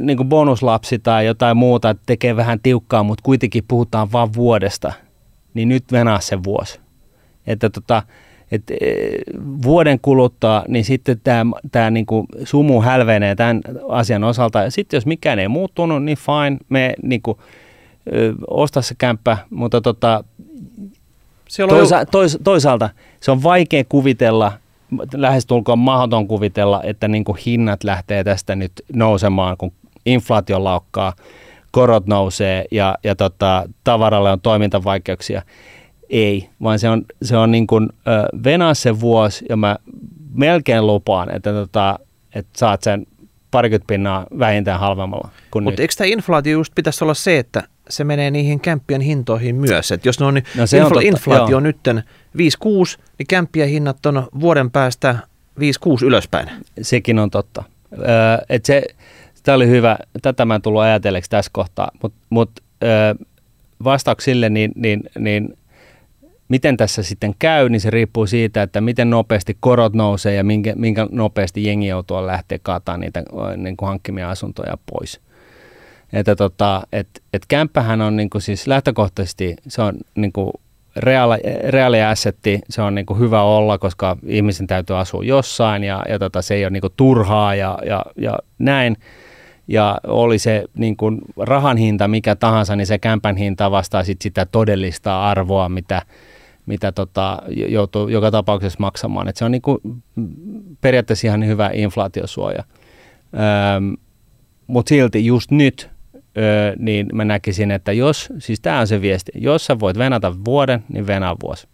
niin 0.00 0.16
kuin 0.16 0.28
bonuslapsi 0.28 0.98
tai 0.98 1.26
jotain 1.26 1.56
muuta, 1.56 1.90
että 1.90 2.02
tekee 2.06 2.36
vähän 2.36 2.60
tiukkaa, 2.60 3.02
mutta 3.02 3.22
kuitenkin 3.22 3.64
puhutaan 3.68 4.12
vain 4.12 4.34
vuodesta, 4.34 4.92
niin 5.54 5.68
nyt 5.68 5.84
venää 5.92 6.20
se 6.20 6.44
vuosi. 6.44 6.80
Että 7.46 7.70
tota, 7.70 8.02
et, 8.50 8.62
e, 8.70 8.76
vuoden 9.62 9.98
kuluttua, 10.02 10.64
niin 10.68 10.84
sitten 10.84 11.20
tämä 11.24 11.52
tää 11.72 11.90
niinku 11.90 12.26
sumu 12.44 12.82
hälvenee 12.82 13.34
tämän 13.34 13.60
asian 13.88 14.24
osalta. 14.24 14.58
Ja 14.58 14.70
sitten 14.70 14.96
jos 14.96 15.06
mikään 15.06 15.38
ei 15.38 15.48
muuttunut, 15.48 16.04
niin 16.04 16.18
fine, 16.18 16.58
me 16.68 16.94
niinku, 17.02 17.40
ö, 18.12 18.34
osta 18.46 18.82
se 18.82 18.94
kämppä, 18.98 19.38
mutta 19.50 19.80
tota, 19.80 20.24
toisa, 21.68 22.06
tois, 22.06 22.38
toisaalta 22.44 22.90
se 23.20 23.30
on 23.30 23.42
vaikea 23.42 23.84
kuvitella, 23.88 24.52
lähestulkoon 25.14 25.78
mahdoton 25.78 26.28
kuvitella, 26.28 26.82
että 26.82 27.08
niinku 27.08 27.36
hinnat 27.46 27.84
lähtee 27.84 28.24
tästä 28.24 28.56
nyt 28.56 28.72
nousemaan, 28.92 29.56
kun 29.56 29.72
inflaatio 30.06 30.64
laukkaa, 30.64 31.12
korot 31.70 32.06
nousee 32.06 32.64
ja, 32.70 32.98
ja 33.04 33.14
tota, 33.14 33.68
tavaralle 33.84 34.32
on 34.32 34.40
toimintavaikeuksia. 34.40 35.42
Ei, 36.10 36.48
vaan 36.62 36.78
se 36.78 36.88
on, 36.88 37.04
se 37.22 37.36
on 37.36 37.50
niin 37.50 37.66
kuin, 37.66 37.88
äh, 37.92 38.44
venaa 38.44 38.74
se 38.74 39.00
vuosi 39.00 39.44
ja 39.48 39.56
mä 39.56 39.76
melkein 40.34 40.86
lupaan, 40.86 41.36
että, 41.36 41.52
tota, 41.52 41.98
että 42.34 42.58
saat 42.58 42.82
sen 42.82 43.06
parikymmentä 43.50 43.86
pinnaa 43.86 44.26
vähintään 44.38 44.80
halvemmalla 44.80 45.28
Mutta 45.62 45.82
eikö 45.82 45.94
tämä 45.96 46.08
inflaatio 46.08 46.52
just 46.52 46.74
pitäisi 46.74 47.04
olla 47.04 47.14
se, 47.14 47.38
että 47.38 47.62
se 47.88 48.04
menee 48.04 48.30
niihin 48.30 48.60
kämppien 48.60 49.00
hintoihin 49.00 49.56
myös. 49.56 49.92
että 49.92 50.08
jos 50.08 50.20
ne 50.20 50.26
on, 50.26 50.42
no 50.56 50.66
se 50.66 50.78
infla- 50.78 50.84
on 50.84 50.92
totta, 50.92 51.08
inflaatio 51.08 51.56
on 51.56 51.62
nyt 51.62 51.76
5-6, 52.38 53.00
niin 53.18 53.26
kämppien 53.28 53.68
hinnat 53.68 54.06
on 54.06 54.28
vuoden 54.40 54.70
päästä 54.70 55.18
5-6 55.60 55.62
ylöspäin. 56.04 56.50
Sekin 56.82 57.18
on 57.18 57.30
totta. 57.30 57.64
Öö, 57.98 58.08
et 58.48 58.64
se, 58.64 58.82
tämä 59.42 59.56
oli 59.56 59.68
hyvä, 59.68 59.98
tätä 60.22 60.44
mä 60.44 60.54
en 60.54 60.62
tullut 60.62 60.82
ajatelleeksi 60.82 61.30
tässä 61.30 61.50
kohtaa, 61.54 61.90
mutta 62.02 62.18
mut, 62.30 62.50
öö, 62.82 63.14
vastauksille 63.84 64.48
niin, 64.48 64.72
niin, 64.74 65.02
niin 65.18 65.57
Miten 66.48 66.76
tässä 66.76 67.02
sitten 67.02 67.34
käy, 67.38 67.68
niin 67.68 67.80
se 67.80 67.90
riippuu 67.90 68.26
siitä, 68.26 68.62
että 68.62 68.80
miten 68.80 69.10
nopeasti 69.10 69.56
korot 69.60 69.94
nousee 69.94 70.34
ja 70.34 70.44
minkä, 70.44 70.72
minkä 70.76 71.06
nopeasti 71.10 71.64
jengi 71.64 71.86
joutuu 71.86 72.26
lähteä 72.26 72.58
kaataan 72.62 73.00
niitä 73.00 73.22
niin 73.56 73.76
kuin 73.76 73.88
hankkimia 73.88 74.30
asuntoja 74.30 74.78
pois. 74.90 75.20
Että 76.12 76.36
tota, 76.36 76.82
et, 76.92 77.08
et 77.32 77.42
kämppähän 77.48 78.00
on 78.00 78.16
niin 78.16 78.30
kuin 78.30 78.42
siis 78.42 78.66
lähtökohtaisesti, 78.66 79.56
se 79.68 79.82
on 79.82 79.94
niin 80.14 80.32
kuin 80.32 80.52
reaali, 80.96 81.38
reaali 81.68 82.02
assetti, 82.02 82.60
se 82.70 82.82
on 82.82 82.94
niin 82.94 83.06
kuin 83.06 83.18
hyvä 83.18 83.42
olla, 83.42 83.78
koska 83.78 84.16
ihmisen 84.26 84.66
täytyy 84.66 84.98
asua 84.98 85.24
jossain 85.24 85.84
ja, 85.84 86.02
ja 86.08 86.18
tota, 86.18 86.42
se 86.42 86.54
ei 86.54 86.64
ole 86.64 86.70
niin 86.70 86.80
kuin 86.80 86.92
turhaa 86.96 87.54
ja, 87.54 87.78
ja, 87.86 88.04
ja 88.16 88.38
näin 88.58 88.96
ja 89.68 90.00
oli 90.06 90.38
se 90.38 90.64
niin 90.74 90.96
kuin 90.96 91.18
rahan 91.36 91.76
hinta 91.76 92.08
mikä 92.08 92.36
tahansa, 92.36 92.76
niin 92.76 92.86
se 92.86 92.98
kämpän 92.98 93.36
hinta 93.36 93.70
vastaa 93.70 94.04
sit 94.04 94.22
sitä 94.22 94.46
todellista 94.46 95.24
arvoa, 95.24 95.68
mitä, 95.68 96.02
mitä 96.68 96.92
tota, 96.92 97.42
joutuu 97.48 98.08
joka 98.08 98.30
tapauksessa 98.30 98.80
maksamaan. 98.80 99.28
Et 99.28 99.36
se 99.36 99.44
on 99.44 99.50
niinku 99.50 99.80
periaatteessa 100.80 101.26
ihan 101.26 101.46
hyvä 101.46 101.70
inflaatiosuoja. 101.72 102.64
Mutta 104.66 104.88
silti 104.88 105.26
just 105.26 105.50
nyt 105.50 105.90
öö, 106.38 106.74
niin 106.78 107.06
mä 107.12 107.24
näkisin, 107.24 107.70
että 107.70 107.92
jos, 107.92 108.28
siis 108.38 108.60
tämä 108.60 108.80
on 108.80 108.86
se 108.86 109.00
viesti, 109.00 109.32
jos 109.34 109.66
sä 109.66 109.80
voit 109.80 109.98
venata 109.98 110.44
vuoden, 110.44 110.84
niin 110.88 111.06
venaa 111.06 111.36
vuosi. 111.42 111.68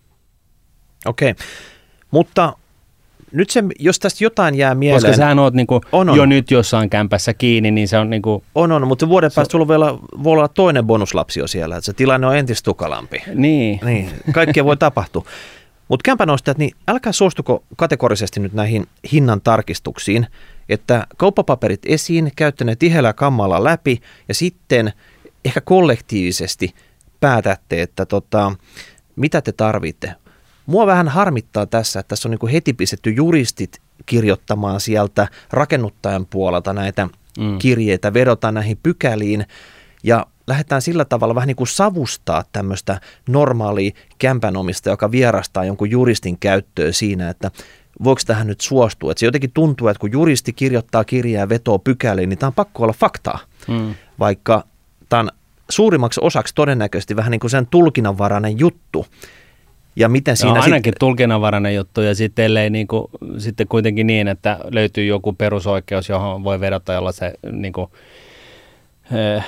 Okei, 1.06 1.30
okay. 1.30 1.46
mutta 2.10 2.52
nyt 3.34 3.50
se, 3.50 3.64
jos 3.78 3.98
tästä 3.98 4.24
jotain 4.24 4.54
jää 4.54 4.74
mieleen... 4.74 5.02
Koska 5.02 5.16
sä 5.16 5.40
oot 5.42 5.54
niinku 5.54 5.80
on, 5.92 6.08
on. 6.08 6.16
jo 6.16 6.26
nyt 6.26 6.50
jossain 6.50 6.90
kämpässä 6.90 7.34
kiinni, 7.34 7.70
niin 7.70 7.88
se 7.88 7.98
on 7.98 8.10
niinku... 8.10 8.44
On, 8.54 8.72
on, 8.72 8.88
mutta 8.88 9.08
vuoden 9.08 9.30
päästä 9.34 9.52
sulla 9.52 9.68
vielä, 9.68 9.86
voi 10.22 10.32
olla 10.32 10.48
toinen 10.48 10.84
bonuslapsi 10.84 11.40
jo 11.40 11.46
siellä, 11.46 11.76
että 11.76 11.86
se 11.86 11.92
tilanne 11.92 12.26
on 12.26 12.36
entistä 12.36 12.64
tukalampi. 12.64 13.22
Niin. 13.34 13.80
niin 13.84 14.10
kaikkea 14.32 14.64
voi 14.64 14.76
tapahtua. 14.76 15.24
Mutta 15.88 16.04
kämpänostajat, 16.04 16.58
niin 16.58 16.70
älkää 16.88 17.12
suostuko 17.12 17.64
kategorisesti 17.76 18.40
nyt 18.40 18.52
näihin 18.52 18.86
hinnan 19.12 19.40
tarkistuksiin, 19.40 20.26
että 20.68 21.06
kauppapaperit 21.16 21.80
esiin, 21.86 22.32
käytte 22.36 22.64
ne 22.64 22.76
tiheällä 22.76 23.12
kammalla 23.12 23.64
läpi 23.64 24.00
ja 24.28 24.34
sitten 24.34 24.92
ehkä 25.44 25.60
kollektiivisesti 25.60 26.74
päätätte, 27.20 27.82
että 27.82 28.06
tota, 28.06 28.52
mitä 29.16 29.42
te 29.42 29.52
tarvitte. 29.52 30.14
Mua 30.66 30.86
vähän 30.86 31.08
harmittaa 31.08 31.66
tässä, 31.66 32.00
että 32.00 32.08
tässä 32.08 32.28
on 32.28 32.36
niin 32.40 32.52
heti 32.52 32.72
pistetty 32.72 33.10
juristit 33.10 33.80
kirjoittamaan 34.06 34.80
sieltä 34.80 35.28
rakennuttajan 35.50 36.26
puolelta 36.26 36.72
näitä 36.72 37.08
mm. 37.38 37.58
kirjeitä, 37.58 38.14
vedota 38.14 38.52
näihin 38.52 38.78
pykäliin 38.82 39.46
ja 40.02 40.26
lähdetään 40.46 40.82
sillä 40.82 41.04
tavalla 41.04 41.34
vähän 41.34 41.46
niin 41.46 41.56
kuin 41.56 41.68
savustaa 41.68 42.44
tämmöistä 42.52 43.00
normaalia 43.28 43.90
kämpänomista, 44.18 44.90
joka 44.90 45.10
vierastaa 45.10 45.64
jonkun 45.64 45.90
juristin 45.90 46.38
käyttöön 46.38 46.92
siinä, 46.92 47.30
että 47.30 47.50
voiko 48.04 48.20
tähän 48.26 48.46
nyt 48.46 48.60
suostua. 48.60 49.10
Että 49.10 49.20
se 49.20 49.26
jotenkin 49.26 49.52
tuntuu, 49.52 49.88
että 49.88 50.00
kun 50.00 50.12
juristi 50.12 50.52
kirjoittaa 50.52 51.04
kirjaa 51.04 51.40
ja 51.40 51.48
vetoo 51.48 51.78
pykäliin, 51.78 52.28
niin 52.28 52.38
tämä 52.38 52.48
on 52.48 52.54
pakko 52.54 52.82
olla 52.82 52.92
faktaa. 52.92 53.38
Mm. 53.68 53.94
Vaikka 54.18 54.64
tämä 55.08 55.20
on 55.20 55.30
suurimmaksi 55.70 56.20
osaksi 56.22 56.54
todennäköisesti 56.54 57.16
vähän 57.16 57.30
niin 57.30 57.40
kuin 57.40 57.50
sen 57.50 57.66
tulkinnanvarainen 57.66 58.58
juttu. 58.58 59.06
Ja 59.96 60.08
miten 60.08 60.36
siinä 60.36 60.54
no, 60.54 60.62
ainakin 60.62 60.92
sit... 60.92 60.98
tulkinnanvarainen 60.98 61.74
juttu 61.74 62.00
ja 62.00 62.14
sitten, 62.14 62.44
ellei 62.44 62.70
niin 62.70 62.86
kuin, 62.86 63.06
sitten 63.38 63.68
kuitenkin 63.68 64.06
niin, 64.06 64.28
että 64.28 64.58
löytyy 64.70 65.04
joku 65.04 65.32
perusoikeus, 65.32 66.08
johon 66.08 66.44
voi 66.44 66.60
vedota, 66.60 66.92
jolla 66.92 67.12
se 67.12 67.32
niin 67.52 67.72
kuin, 67.72 67.90
eh, 69.12 69.44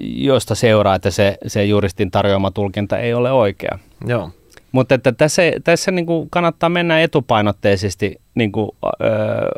josta 0.00 0.54
seuraa, 0.54 0.94
että 0.94 1.10
se, 1.10 1.38
se 1.46 1.64
juristin 1.64 2.10
tarjoama 2.10 2.50
tulkinta 2.50 2.98
ei 2.98 3.14
ole 3.14 3.32
oikea. 3.32 3.78
Joo. 4.06 4.30
Mutta 4.72 4.94
että 4.94 5.12
tässä, 5.12 5.42
tässä 5.64 5.90
niin 5.90 6.06
kuin 6.06 6.30
kannattaa 6.30 6.68
mennä 6.68 7.02
etupainotteisesti 7.02 8.20
niin 8.34 8.52
kuin, 8.52 8.70
ö, 8.84 8.88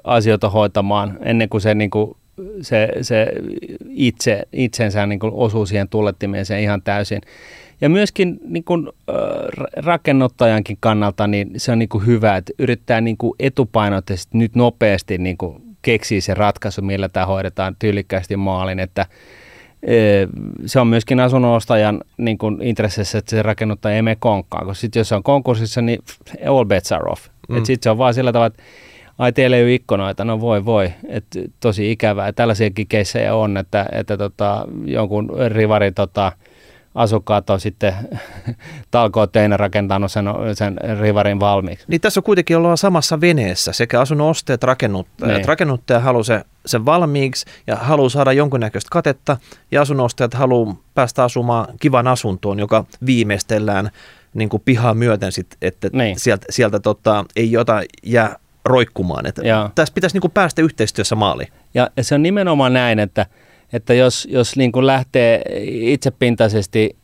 asioita 0.04 0.50
hoitamaan 0.50 1.18
ennen 1.22 1.48
kuin 1.48 1.60
se, 1.60 1.74
niin 1.74 1.90
kuin, 1.90 2.16
se, 2.62 2.88
se 3.02 3.26
itse, 3.88 4.42
itsensä 4.52 5.06
niin 5.06 5.18
kuin 5.18 5.32
osuu 5.34 5.66
siihen 5.66 5.88
tullettimeen 5.88 6.44
ihan 6.62 6.82
täysin. 6.82 7.20
Ja 7.80 7.88
myöskin 7.88 8.40
niin 8.44 8.64
kuin, 8.64 8.88
rakennuttajankin 9.76 10.76
kannalta 10.80 11.26
niin 11.26 11.50
se 11.56 11.72
on 11.72 11.78
niin 11.78 11.88
kuin 11.88 12.06
hyvä, 12.06 12.36
että 12.36 12.52
yrittää 12.58 13.00
niin 13.00 13.16
kuin 13.16 13.32
etupainotteisesti 13.40 14.38
nyt 14.38 14.54
nopeasti 14.54 15.18
niin 15.18 15.36
kuin 15.36 15.62
keksiä 15.82 16.20
se 16.20 16.34
ratkaisu, 16.34 16.82
millä 16.82 17.08
tämä 17.08 17.26
hoidetaan 17.26 17.76
tyylikkäästi 17.78 18.36
maalin, 18.36 18.78
että– 18.78 19.06
se 20.66 20.80
on 20.80 20.86
myöskin 20.86 21.20
asunnonostajan 21.20 22.00
niin 22.16 22.38
kuin 22.38 22.62
intressissä, 22.62 23.18
että 23.18 23.30
se 23.30 23.42
rakennuttaja 23.42 23.96
ei 23.96 24.02
mene 24.02 24.16
konkkaan, 24.20 24.66
koska 24.66 24.80
sitten 24.80 25.00
jos 25.00 25.08
se 25.08 25.14
on 25.14 25.22
konkurssissa, 25.22 25.82
niin 25.82 26.02
all 26.48 26.64
bets 26.64 26.92
are 26.92 27.10
off. 27.10 27.28
Mm. 27.48 27.56
Sitten 27.56 27.82
se 27.82 27.90
on 27.90 27.98
vaan 27.98 28.14
sillä 28.14 28.32
tavalla, 28.32 28.46
että 28.46 28.62
ai 29.18 29.32
teillä 29.32 29.56
ei 29.56 29.62
ole 29.62 29.74
ikkunoita, 29.74 30.24
no 30.24 30.40
voi 30.40 30.64
voi, 30.64 30.92
että 31.08 31.40
tosi 31.60 31.92
ikävää. 31.92 32.32
Tällaisiakin 32.32 32.86
keissejä 32.86 33.34
on, 33.34 33.56
että, 33.56 33.86
että 33.92 34.16
tota, 34.16 34.66
jonkun 34.84 35.30
rivari 35.48 35.92
tota, 35.92 36.32
asukkaat 36.94 37.50
on 37.50 37.60
sitten 37.60 37.94
talkootteina 38.90 39.56
rakentanut 39.56 40.12
sen, 40.12 40.24
sen 40.54 40.76
rivarin 41.00 41.40
valmiiksi. 41.40 41.84
Niin 41.88 42.00
tässä 42.00 42.20
on 42.20 42.24
kuitenkin 42.24 42.56
ollaan 42.56 42.78
samassa 42.78 43.20
veneessä, 43.20 43.72
sekä 43.72 44.00
asunnon 44.00 44.28
ostajat, 44.28 44.62
rakennuttajat. 44.62 45.36
Niin. 45.36 45.48
Rakennuttaja 45.48 46.00
haluaa 46.00 46.22
se, 46.22 46.44
sen 46.66 46.84
valmiiksi 46.84 47.46
ja 47.66 47.76
haluaa 47.76 48.08
saada 48.08 48.32
jonkunnäköistä 48.32 48.88
katetta, 48.92 49.36
ja 49.70 49.82
asunnostajat 49.82 50.34
haluaa 50.34 50.76
päästä 50.94 51.24
asumaan 51.24 51.68
kivan 51.80 52.06
asuntoon, 52.06 52.58
joka 52.58 52.84
viimeistellään 53.06 53.90
niin 54.34 54.48
kuin 54.48 54.62
pihaa 54.64 54.94
myöten, 54.94 55.32
sit, 55.32 55.56
että 55.62 55.90
niin. 55.92 56.18
sieltä, 56.18 56.46
sieltä 56.50 56.80
tota, 56.80 57.24
ei 57.36 57.52
jota 57.52 57.82
jää 58.02 58.36
roikkumaan. 58.64 59.26
Että 59.26 59.42
tässä 59.74 59.94
pitäisi 59.94 60.16
niin 60.16 60.20
kuin 60.20 60.30
päästä 60.30 60.62
yhteistyössä 60.62 61.14
maaliin. 61.14 61.48
Ja 61.74 61.90
se 62.00 62.14
on 62.14 62.22
nimenomaan 62.22 62.72
näin, 62.72 62.98
että– 62.98 63.26
että 63.72 63.94
jos, 63.94 64.28
jos 64.30 64.56
niin 64.56 64.72
kuin 64.72 64.86
lähtee 64.86 65.42
itsepintaisesti 65.64 66.96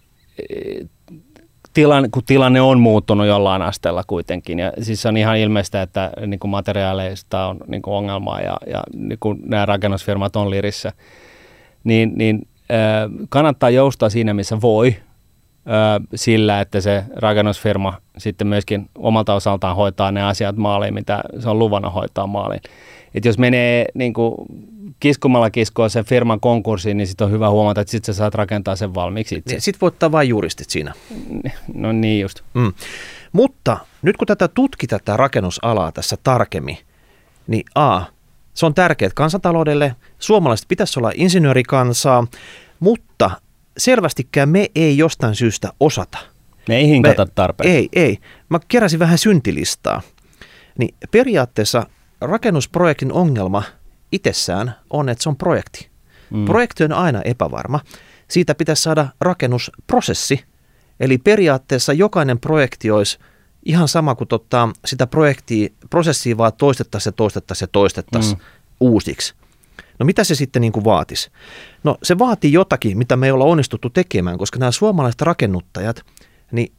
tilanne, 1.72 2.08
kun 2.12 2.22
tilanne 2.26 2.60
on 2.60 2.80
muuttunut 2.80 3.26
jollain 3.26 3.62
asteella 3.62 4.02
kuitenkin. 4.06 4.58
Ja 4.58 4.72
siis 4.82 5.06
on 5.06 5.16
ihan 5.16 5.36
ilmeistä, 5.38 5.82
että 5.82 6.10
niin 6.26 6.40
kuin 6.40 6.50
materiaaleista 6.50 7.46
on 7.46 7.58
niin 7.66 7.82
kuin 7.82 7.94
ongelmaa 7.94 8.40
ja, 8.40 8.56
ja 8.66 8.82
niin 8.94 9.18
kuin 9.20 9.38
nämä 9.46 9.66
rakennusfirmat 9.66 10.36
on 10.36 10.50
lirissä. 10.50 10.92
Niin, 11.84 12.12
niin 12.16 12.48
kannattaa 13.28 13.70
joustaa 13.70 14.10
siinä, 14.10 14.34
missä 14.34 14.60
voi, 14.60 14.96
sillä, 16.14 16.60
että 16.60 16.80
se 16.80 17.04
rakennusfirma 17.16 17.94
sitten 18.18 18.46
myöskin 18.46 18.88
omalta 18.98 19.34
osaltaan 19.34 19.76
hoitaa 19.76 20.12
ne 20.12 20.22
asiat 20.22 20.56
maaliin, 20.56 20.94
mitä 20.94 21.20
se 21.38 21.48
on 21.48 21.58
luvannut 21.58 21.94
hoitaa 21.94 22.26
maaliin. 22.26 22.60
Et 23.14 23.24
jos 23.24 23.38
menee 23.38 23.84
niin 23.94 24.12
kuin 24.12 24.34
kiskumalla 25.01 25.51
kiskoa 25.51 25.88
sen 25.88 26.05
firman 26.05 26.40
konkurssiin, 26.40 26.97
niin 26.97 27.07
sitten 27.07 27.24
on 27.24 27.30
hyvä 27.30 27.51
huomata, 27.51 27.80
että 27.80 27.90
sitten 27.90 28.14
sä 28.14 28.18
saat 28.18 28.34
rakentaa 28.34 28.76
sen 28.76 28.94
valmiiksi 28.94 29.34
itse. 29.34 29.55
Niin, 29.55 29.61
sitten 29.61 29.80
voit 29.80 29.94
ottaa 29.94 30.12
vain 30.12 30.28
juristit 30.28 30.70
siinä. 30.70 30.94
No 31.74 31.92
niin 31.92 32.20
just. 32.20 32.40
Mm. 32.55 32.72
Mutta 33.32 33.78
nyt 34.03 34.16
kun 34.16 34.26
tätä 34.26 34.49
tutkit 34.49 34.90
tätä 34.90 35.16
rakennusalaa 35.16 35.92
tässä 35.92 36.16
tarkemmin, 36.22 36.78
niin 37.47 37.64
A, 37.74 38.03
se 38.55 38.66
on 38.66 38.74
tärkeää 38.74 39.11
kansantaloudelle. 39.14 39.97
Suomalaiset 40.18 40.68
pitäisi 40.68 40.99
olla 40.99 41.12
insinöörikansaa, 41.14 42.26
mutta 42.80 43.30
selvästikään 43.78 44.49
me 44.49 44.70
ei 44.74 44.99
jostain 44.99 45.34
syystä 45.34 45.72
osata. 45.80 46.18
Me 46.68 46.76
ei 46.76 46.88
hinkata 46.88 47.26
tarpeeksi. 47.34 47.76
Ei, 47.76 47.88
ei. 47.92 48.18
Mä 48.49 48.61
keräsin 48.68 48.99
vähän 48.99 49.18
syntilistaa. 49.18 50.03
Niin 50.78 50.94
periaatteessa 51.11 51.86
rakennusprojektin 52.20 53.12
ongelma 53.12 53.62
itsessään 54.12 54.74
on, 54.90 55.09
että 55.09 55.22
se 55.22 55.28
on 55.28 55.36
projekti. 55.36 55.88
Mm. 56.30 56.44
Projekti 56.44 56.84
on 56.84 56.92
aina 56.92 57.22
epävarma. 57.22 57.80
Siitä 58.28 58.54
pitäisi 58.54 58.82
saada 58.82 59.09
rakennusprosessi. 59.20 60.44
Eli 61.00 61.18
periaatteessa 61.18 61.92
jokainen 61.92 62.40
projekti 62.40 62.90
olisi 62.90 63.18
ihan 63.64 63.88
sama 63.88 64.14
kuin 64.14 64.28
tota, 64.28 64.68
sitä 64.84 65.07
projektia, 65.07 65.68
prosessia 65.90 66.36
vaan 66.36 66.52
toistettaisiin 66.59 67.11
ja 67.11 67.16
toistettaisiin 67.16 67.66
ja 67.66 67.70
toistettaisiin 67.72 68.38
mm. 68.38 68.44
uusiksi. 68.80 69.34
No 69.98 70.07
mitä 70.07 70.24
se 70.24 70.34
sitten 70.34 70.62
niin 70.62 70.72
kuin 70.72 70.84
vaatisi? 70.84 71.30
No 71.84 71.98
se 72.02 72.18
vaatii 72.18 72.52
jotakin, 72.52 72.98
mitä 72.98 73.16
me 73.16 73.26
ei 73.26 73.32
olla 73.32 73.44
onnistuttu 73.44 73.90
tekemään, 73.90 74.38
koska 74.38 74.59
nämä 74.59 74.70
suomalaiset 74.70 75.22
rakennuttajat, 75.22 76.02
niin 76.52 76.72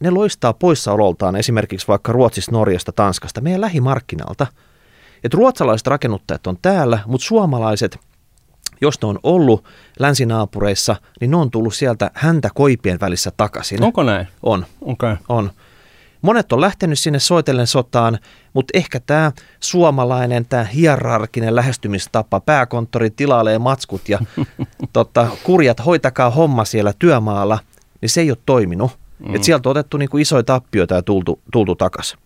ne 0.00 0.10
loistaa 0.10 0.52
poissaololtaan 0.52 1.36
esimerkiksi 1.36 1.88
vaikka 1.88 2.12
Ruotsista, 2.12 2.52
Norjasta, 2.52 2.92
Tanskasta, 2.92 3.40
meidän 3.40 3.60
lähimarkkinalta– 3.60 4.46
että 5.24 5.36
ruotsalaiset 5.36 5.86
rakennuttajat 5.86 6.46
on 6.46 6.58
täällä, 6.62 6.98
mutta 7.06 7.26
suomalaiset, 7.26 7.98
jos 8.80 9.02
ne 9.02 9.08
on 9.08 9.18
ollut 9.22 9.64
länsinaapureissa, 9.98 10.96
niin 11.20 11.30
ne 11.30 11.36
on 11.36 11.50
tullut 11.50 11.74
sieltä 11.74 12.10
häntä 12.14 12.50
koipien 12.54 13.00
välissä 13.00 13.32
takaisin. 13.36 13.84
Onko 13.84 14.02
näin? 14.02 14.28
On. 14.42 14.66
Okay. 14.80 15.16
On. 15.28 15.50
Monet 16.22 16.52
on 16.52 16.60
lähtenyt 16.60 16.98
sinne 16.98 17.18
soitellen 17.18 17.66
sotaan, 17.66 18.18
mutta 18.52 18.78
ehkä 18.78 19.00
tämä 19.00 19.32
suomalainen, 19.60 20.46
tämä 20.46 20.64
hierarkinen 20.64 21.56
lähestymistapa, 21.56 22.40
pääkonttori 22.40 23.10
tilailee 23.10 23.58
matskut 23.58 24.08
ja 24.08 24.18
tota, 24.92 25.26
kurjat 25.44 25.86
hoitakaa 25.86 26.30
homma 26.30 26.64
siellä 26.64 26.92
työmaalla, 26.98 27.58
niin 28.00 28.10
se 28.10 28.20
ei 28.20 28.30
ole 28.30 28.38
toiminut. 28.46 28.90
Mm. 29.18 29.34
Et 29.34 29.44
sieltä 29.44 29.68
on 29.68 29.70
otettu 29.70 29.96
niinku 29.96 30.18
isoja 30.18 30.42
tappioita 30.42 30.94
ja 30.94 31.02
tultu, 31.02 31.40
tultu 31.52 31.74
takaisin. 31.74 32.18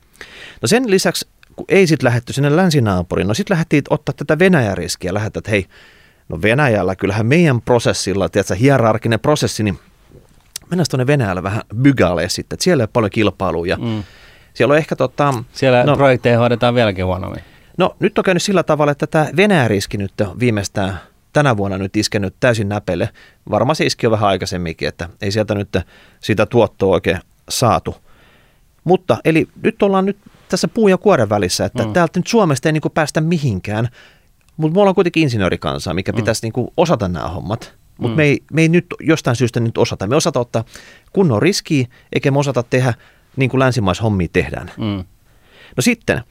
No 0.63 0.69
sen 0.69 0.91
lisäksi 0.91 1.29
kun 1.61 1.65
ei 1.69 1.87
sitten 1.87 2.07
lähetty 2.07 2.33
sinne 2.33 2.57
länsinaapuriin, 2.57 3.29
no 3.29 3.35
sitten 3.35 3.55
lähdettiin 3.55 3.83
ottaa 3.91 4.15
tätä 4.17 4.39
Venäjän 4.39 4.77
riskiä, 4.77 5.15
lähettä, 5.15 5.39
että 5.39 5.51
hei, 5.51 5.67
no 6.29 6.43
Venäjällä 6.43 6.97
kyllähän 6.97 7.27
meidän 7.27 7.61
prosessilla, 7.61 8.29
tiedätkö, 8.29 8.55
hierarkinen 8.55 9.21
prosessi, 9.21 9.63
niin 9.63 9.79
mennään 10.71 10.87
tuonne 10.91 11.07
Venäjällä 11.07 11.43
vähän 11.43 11.63
bygaalee 11.77 12.29
sitten, 12.29 12.55
että 12.57 12.65
siellä 12.65 12.83
ei 12.83 12.85
ole 12.85 12.91
paljon 12.93 13.11
kilpailua 13.11 13.67
ja 13.67 13.77
mm. 13.77 14.05
siellä 14.55 14.73
on 14.73 14.79
ehkä 14.79 14.97
tota... 14.97 15.35
Siellä 15.53 15.85
no, 15.85 15.97
projekteja 15.97 16.39
hoidetaan 16.39 16.75
vieläkin 16.75 17.07
huonommin. 17.07 17.43
No 17.79 17.97
nyt 17.99 18.19
on 18.19 18.25
käynyt 18.25 18.43
sillä 18.43 18.63
tavalla, 18.63 18.93
että 18.93 19.07
tämä 19.07 19.29
Venäjän 19.37 19.71
riski 19.71 19.97
nyt 19.97 20.13
viimeistään 20.39 21.01
tänä 21.33 21.57
vuonna 21.57 21.79
nyt 21.79 21.97
iskenyt 21.97 22.35
täysin 22.41 22.69
näpelle. 22.69 23.09
Varmaan 23.51 23.77
se 23.77 23.87
iski 23.87 24.07
jo 24.07 24.11
vähän 24.11 24.29
aikaisemminkin, 24.29 24.89
että 24.89 25.09
ei 25.23 25.33
sieltä 25.33 25.55
nyt 25.55 25.79
sitä 26.21 26.47
tuottoa 26.47 26.95
oikein 26.95 27.19
saatu. 27.49 27.97
Mutta 28.85 29.19
eli 29.25 29.49
nyt 29.63 29.83
ollaan 29.83 30.07
nyt 30.07 30.17
tässä 30.51 30.69
puu 30.69 30.89
ja 30.89 30.99
kuoren 30.99 31.29
välissä, 31.29 31.65
että 31.65 31.85
mm. 31.85 31.93
täältä 31.93 32.19
nyt 32.19 32.27
Suomesta 32.27 32.69
ei 32.69 32.73
niin 32.73 32.81
kuin 32.81 32.93
päästä 32.93 33.21
mihinkään, 33.21 33.89
mutta 34.57 34.75
me 34.75 34.81
ollaan 34.81 34.95
kuitenkin 34.95 35.23
insinöörikansaa, 35.23 35.95
mikä 35.95 36.13
mm. 36.13 36.17
pitäisi 36.17 36.43
niin 36.43 36.53
kuin 36.53 36.69
osata 36.77 37.09
nämä 37.09 37.29
hommat. 37.29 37.75
Mutta 37.99 38.15
mm. 38.15 38.17
me, 38.17 38.25
ei, 38.25 38.43
me 38.53 38.63
ei 38.63 38.69
nyt 38.69 38.87
jostain 39.01 39.37
syystä 39.37 39.61
nyt 39.61 39.79
osata. 39.79 40.07
Me 40.07 40.17
osata 40.17 40.41
ottaa 40.41 40.65
kunnon 41.13 41.43
riskiä, 41.43 41.87
eikä 42.13 42.31
me 42.31 42.39
osata 42.39 42.63
tehdä 42.63 42.95
niin 43.37 43.51
kuin 43.51 43.59
länsimaishommia 43.59 44.29
tehdään. 44.33 44.71
Mm. 44.79 45.05
No 45.77 45.81
sitten, 45.81 46.23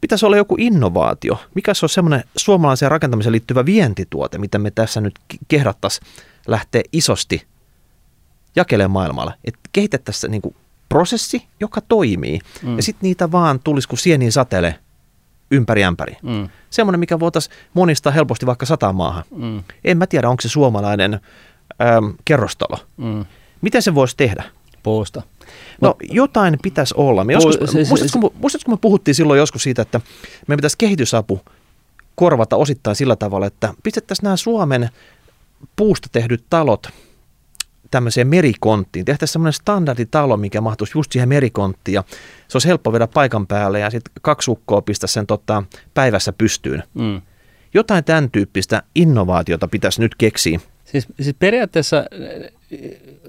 pitäisi 0.00 0.26
olla 0.26 0.36
joku 0.36 0.56
innovaatio. 0.58 1.38
Mikä 1.54 1.74
se 1.74 1.84
on 1.84 1.88
semmoinen 1.88 2.24
suomalaiseen 2.36 2.90
rakentamiseen 2.90 3.32
liittyvä 3.32 3.66
vientituote, 3.66 4.38
mitä 4.38 4.58
me 4.58 4.70
tässä 4.70 5.00
nyt 5.00 5.14
kehdattaisiin 5.48 6.06
lähteä 6.46 6.82
isosti 6.92 7.46
jakelemaan 8.56 8.90
maailmalle. 8.90 9.34
Että 9.44 9.60
kehitettäisiin 9.72 10.30
niin 10.30 10.42
kuin 10.42 10.56
prosessi, 10.92 11.46
joka 11.60 11.80
toimii. 11.80 12.38
Mm. 12.62 12.76
Ja 12.76 12.82
sitten 12.82 13.08
niitä 13.08 13.32
vaan 13.32 13.60
tulisi 13.64 13.88
kuin 13.88 13.98
sieniin 13.98 14.32
satele 14.32 14.78
ympäri 15.50 15.84
ämpäri. 15.84 16.16
Mm. 16.22 16.48
Semmoinen, 16.70 17.00
mikä 17.00 17.20
voitaisiin 17.20 17.56
monistaa 17.74 18.12
helposti 18.12 18.46
vaikka 18.46 18.66
sata 18.66 18.92
maahan. 18.92 19.24
Mm. 19.30 19.62
En 19.84 19.98
mä 19.98 20.06
tiedä, 20.06 20.28
onko 20.28 20.40
se 20.40 20.48
suomalainen 20.48 21.14
äm, 21.14 22.14
kerrostalo. 22.24 22.78
Mm. 22.96 23.24
Miten 23.60 23.82
se 23.82 23.94
voisi 23.94 24.16
tehdä? 24.16 24.44
Puusta. 24.82 25.22
No 25.80 25.96
jotain 26.10 26.58
pitäisi 26.62 26.94
olla. 26.96 27.24
Me 27.24 27.32
joskus, 27.32 27.74
muistatko, 27.88 28.32
muistatko, 28.38 28.70
me 28.70 28.76
puhuttiin 28.76 29.14
silloin 29.14 29.38
joskus 29.38 29.62
siitä, 29.62 29.82
että 29.82 30.00
meidän 30.46 30.58
pitäisi 30.58 30.78
kehitysapu 30.78 31.40
korvata 32.14 32.56
osittain 32.56 32.96
sillä 32.96 33.16
tavalla, 33.16 33.46
että 33.46 33.74
pistettäisiin 33.82 34.24
nämä 34.24 34.36
Suomen 34.36 34.90
puusta 35.76 36.08
tehdyt 36.12 36.44
talot 36.50 36.88
tämmöiseen 37.92 38.26
merikonttiin. 38.26 39.04
Tehtäisiin 39.04 39.32
semmoinen 39.32 39.52
standarditalo, 39.52 40.36
mikä 40.36 40.60
mahtuisi 40.60 40.98
just 40.98 41.12
siihen 41.12 41.28
merikonttiin 41.28 41.94
ja 41.94 42.04
se 42.48 42.56
olisi 42.56 42.68
helppo 42.68 42.92
viedä 42.92 43.06
paikan 43.06 43.46
päälle 43.46 43.78
ja 43.78 43.90
sitten 43.90 44.12
kaksi 44.22 44.50
ukkoa 44.50 44.82
pistää 44.82 45.08
sen 45.08 45.26
tota, 45.26 45.62
päivässä 45.94 46.32
pystyyn. 46.32 46.82
Mm. 46.94 47.22
Jotain 47.74 48.04
tämän 48.04 48.30
tyyppistä 48.30 48.82
innovaatiota 48.94 49.68
pitäisi 49.68 50.00
nyt 50.00 50.14
keksiä. 50.14 50.60
Siis, 50.84 51.06
siis 51.20 51.36
periaatteessa, 51.38 52.04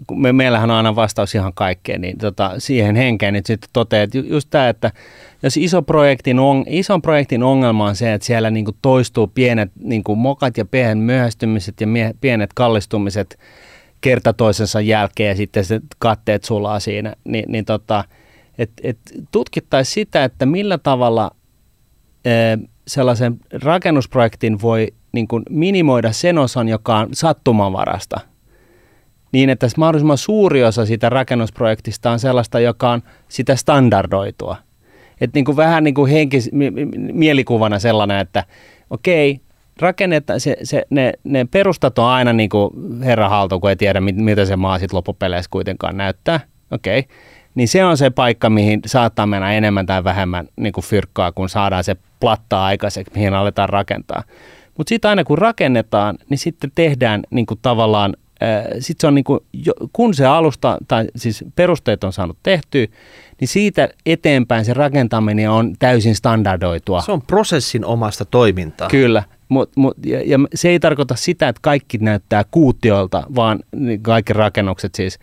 kun 0.07 0.21
me, 0.21 0.33
meillähän 0.33 0.71
on 0.71 0.77
aina 0.77 0.95
vastaus 0.95 1.35
ihan 1.35 1.53
kaikkeen, 1.53 2.01
niin 2.01 2.17
tota, 2.17 2.51
siihen 2.57 2.95
henkeen 2.95 3.33
nyt 3.33 3.45
sitten 3.45 3.69
toteaa, 3.73 4.03
että 4.03 4.17
just 4.17 4.47
tämä, 4.51 4.69
että 4.69 4.91
jos 5.43 5.57
iso 5.57 5.81
projektin 5.81 6.39
on, 6.39 6.63
ison 6.67 7.01
projektin 7.01 7.43
ongelma 7.43 7.85
on 7.85 7.95
se, 7.95 8.13
että 8.13 8.27
siellä 8.27 8.49
niinku 8.49 8.71
toistuu 8.81 9.27
pienet 9.27 9.71
niinku 9.79 10.15
mokat 10.15 10.57
ja 10.57 10.65
pienet 10.65 11.05
myöhästymiset 11.05 11.81
ja 11.81 11.87
mie, 11.87 12.13
pienet 12.21 12.49
kallistumiset 12.55 13.39
kerta 14.03 14.33
toisensa 14.33 14.81
jälkeen 14.81 15.29
ja 15.29 15.35
sitten 15.35 15.65
se 15.65 15.81
katteet 15.99 16.43
sulaa 16.43 16.79
siinä, 16.79 17.15
niin, 17.23 17.45
niin 17.47 17.65
tota, 17.65 18.03
et, 18.57 18.71
et 18.83 18.97
tutkittaisiin 19.31 19.93
sitä, 19.93 20.23
että 20.23 20.45
millä 20.45 20.77
tavalla 20.77 21.31
e, 22.25 22.31
sellaisen 22.87 23.39
rakennusprojektin 23.63 24.61
voi 24.61 24.87
niin 25.11 25.27
kuin 25.27 25.43
minimoida 25.49 26.11
sen 26.11 26.37
osan, 26.37 26.69
joka 26.69 26.97
on 26.97 27.09
sattumanvarasta, 27.13 28.19
niin 29.31 29.49
että 29.49 29.67
mahdollisimman 29.77 30.17
suuri 30.17 30.63
osa 30.63 30.85
siitä 30.85 31.09
rakennusprojektista 31.09 32.11
on 32.11 32.19
sellaista, 32.19 32.59
joka 32.59 32.89
on 32.89 33.01
sitä 33.27 33.55
standardoitua. 33.55 34.57
Että 35.21 35.37
niin 35.37 35.45
kuin 35.45 35.57
vähän 35.57 35.83
niin 35.83 35.93
kuin 35.93 36.11
henkis, 36.11 36.49
mielikuvana 37.13 37.79
sellainen, 37.79 38.19
että 38.19 38.43
okei, 38.89 39.41
rakennetaan, 39.83 40.39
se, 40.39 40.57
se, 40.63 40.85
ne, 40.89 41.13
ne 41.23 41.45
perustat 41.45 41.99
on 41.99 42.05
aina 42.05 42.33
niin 42.33 42.49
kuin 42.49 43.01
herra 43.01 43.29
haltu, 43.29 43.59
kun 43.59 43.69
ei 43.69 43.75
tiedä, 43.75 44.01
mitä 44.01 44.45
se 44.45 44.55
maa 44.55 44.79
sitten 44.79 44.97
loppupeleissä 44.97 45.49
kuitenkaan 45.51 45.97
näyttää. 45.97 46.39
Okei. 46.71 46.99
Okay. 46.99 47.15
Niin 47.55 47.67
se 47.67 47.85
on 47.85 47.97
se 47.97 48.09
paikka, 48.09 48.49
mihin 48.49 48.79
saattaa 48.85 49.25
mennä 49.25 49.53
enemmän 49.53 49.85
tai 49.85 50.03
vähemmän 50.03 50.47
niin 50.55 50.73
kuin 50.73 50.83
fyrkkaa, 50.83 51.31
kun 51.31 51.49
saadaan 51.49 51.83
se 51.83 51.95
platta 52.19 52.65
aikaiseksi, 52.65 53.13
mihin 53.15 53.33
aletaan 53.33 53.69
rakentaa. 53.69 54.23
Mutta 54.77 54.89
sitten 54.89 55.09
aina 55.09 55.23
kun 55.23 55.37
rakennetaan, 55.37 56.17
niin 56.29 56.37
sitten 56.37 56.71
tehdään 56.75 57.21
niin 57.29 57.45
kuin 57.45 57.59
tavallaan, 57.61 58.13
sit 58.79 58.99
se 58.99 59.07
on 59.07 59.15
niin 59.15 59.23
kuin, 59.23 59.39
kun 59.93 60.13
se 60.13 60.25
alusta, 60.25 60.77
tai 60.87 61.05
siis 61.15 61.45
perusteet 61.55 62.03
on 62.03 62.13
saanut 62.13 62.37
tehtyä, 62.43 62.87
niin 63.39 63.47
siitä 63.47 63.89
eteenpäin 64.05 64.65
se 64.65 64.73
rakentaminen 64.73 65.49
on 65.49 65.73
täysin 65.79 66.15
standardoitua. 66.15 67.01
Se 67.01 67.11
on 67.11 67.21
prosessin 67.21 67.85
omasta 67.85 68.25
toimintaa. 68.25 68.87
Kyllä, 68.87 69.23
Mut, 69.49 69.71
mut, 69.75 69.97
ja, 70.05 70.21
ja 70.25 70.39
se 70.55 70.69
ei 70.69 70.79
tarkoita 70.79 71.15
sitä, 71.15 71.47
että 71.47 71.59
kaikki 71.61 71.97
näyttää 71.97 72.43
kuutiolta, 72.51 73.23
vaan 73.35 73.59
niin 73.75 74.01
kaikki 74.01 74.33
rakennukset 74.33 74.95
siis, 74.95 75.19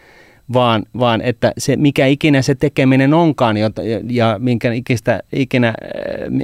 vaan, 0.53 0.83
vaan 0.99 1.21
että 1.21 1.53
se, 1.59 1.77
mikä 1.77 2.07
ikinä 2.07 2.43
se 2.43 2.55
tekeminen 2.55 3.15
onkaan 3.15 3.57
ja, 3.57 3.71
ja 4.09 4.37
minkä 4.39 4.73
ikistä, 4.73 5.21
ikinä 5.33 5.69
äh, 5.69 5.75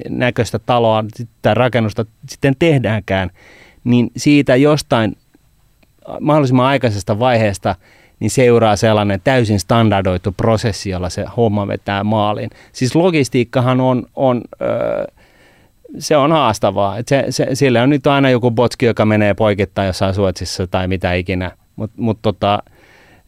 näköistä 0.09 0.59
taloa 0.59 1.05
tai 1.43 1.55
rakennusta 1.55 2.05
sitten 2.29 2.55
tehdäänkään, 2.59 3.31
niin 3.85 4.11
siitä 4.17 4.57
jostain 4.57 5.17
mahdollisimman 6.21 6.67
aikaisesta 6.67 7.19
vaiheesta 7.19 7.75
niin 8.21 8.31
seuraa 8.31 8.77
sellainen 8.77 9.21
täysin 9.25 9.61
standardoitu 9.61 10.35
prosessi, 10.37 10.91
jolla 10.91 11.11
se 11.11 11.25
homma 11.37 11.67
vetää 11.67 12.05
maaliin. 12.05 12.51
Siis 12.73 12.95
logistiikkahan 12.95 13.81
on, 13.81 14.07
on 14.17 14.43
öö, 14.61 15.05
se 15.99 16.17
on 16.17 16.33
haastavaa. 16.33 16.99
Et 16.99 17.09
se, 17.09 17.25
se, 17.31 17.49
sillä 17.55 17.83
on 17.83 17.91
nyt 17.91 18.07
aina 18.07 18.31
joku 18.31 18.51
botski, 18.51 18.87
joka 18.87 19.05
menee 19.05 19.35
poikittain 19.35 19.87
jossain 19.87 20.15
Suotsissa 20.15 20.67
tai 20.67 20.89
mitä 20.89 21.13
ikinä. 21.15 21.51
Mutta 21.77 22.03
mut 22.03 22.19
tota, 22.23 22.63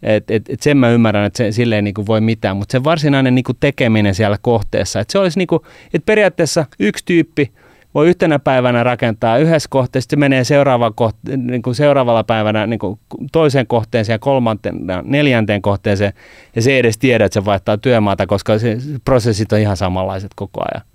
et, 0.03 0.31
et, 0.31 0.51
et 0.51 0.63
sen 0.63 0.77
mä 0.77 0.91
ymmärrän, 0.91 1.25
että 1.25 1.37
se, 1.37 1.53
sille 1.53 1.77
ei 1.77 1.83
niinku 1.83 2.07
voi 2.07 2.21
mitään, 2.21 2.57
mutta 2.57 2.73
se 2.73 2.85
varsinainen 2.85 3.35
niinku 3.35 3.55
tekeminen 3.55 4.15
siellä 4.15 4.37
kohteessa, 4.43 5.01
että 5.01 5.13
se 5.13 5.19
olisi 5.19 5.39
niinku, 5.39 5.65
että 5.95 6.07
periaatteessa 6.07 6.67
yksi 6.79 7.05
tyyppi 7.05 7.53
voi 7.95 8.09
yhtenä 8.09 8.39
päivänä 8.39 8.83
rakentaa 8.85 9.39
yhdessä 9.39 9.69
kohteessa, 9.71 10.05
sitten 10.05 10.19
menee 10.19 10.45
seuraava 10.45 10.91
kohte, 10.91 11.37
niinku 11.37 11.75
seuraavalla 11.75 12.25
päivänä 12.25 12.67
niinku 12.67 12.99
toiseen 13.33 13.67
kohteeseen 13.67 14.15
ja 14.15 14.19
kolmanteen, 14.19 14.77
neljänteen 15.05 15.63
kohteeseen, 15.63 16.13
ja 16.57 16.63
se 16.63 16.73
ei 16.73 16.79
edes 16.79 16.99
tiedä, 16.99 17.25
että 17.25 17.35
se 17.35 17.45
vaihtaa 17.45 17.79
työmaata, 17.79 18.27
koska 18.27 18.59
se, 18.59 18.77
prosessit 19.05 19.53
on 19.53 19.59
ihan 19.59 19.77
samanlaiset 19.77 20.31
koko 20.37 20.61
ajan. 20.61 20.87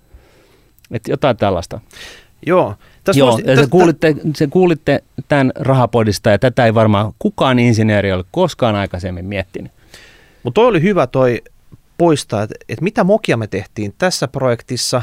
Että 0.94 1.10
jotain 1.10 1.36
tällaista. 1.36 1.80
Joo. 2.46 2.74
Tästä 3.04 3.18
Joo, 3.18 3.30
voisi, 3.30 3.44
tästä, 3.44 3.66
kuulitte, 3.70 4.16
se 4.36 4.46
kuulitte 4.46 5.02
tämän 5.28 5.52
rahapodista 5.54 6.30
ja 6.30 6.38
tätä 6.38 6.66
ei 6.66 6.74
varmaan 6.74 7.12
kukaan 7.18 7.58
insinööri 7.58 8.12
ole 8.12 8.24
koskaan 8.30 8.74
aikaisemmin 8.74 9.24
miettinyt. 9.24 9.72
Mutta 10.42 10.60
toi 10.60 10.68
oli 10.68 10.82
hyvä 10.82 11.06
toi 11.06 11.42
poistaa, 11.98 12.42
että, 12.42 12.54
että 12.68 12.84
mitä 12.84 13.04
mokia 13.04 13.36
me 13.36 13.46
tehtiin 13.46 13.94
tässä 13.98 14.28
projektissa, 14.28 15.02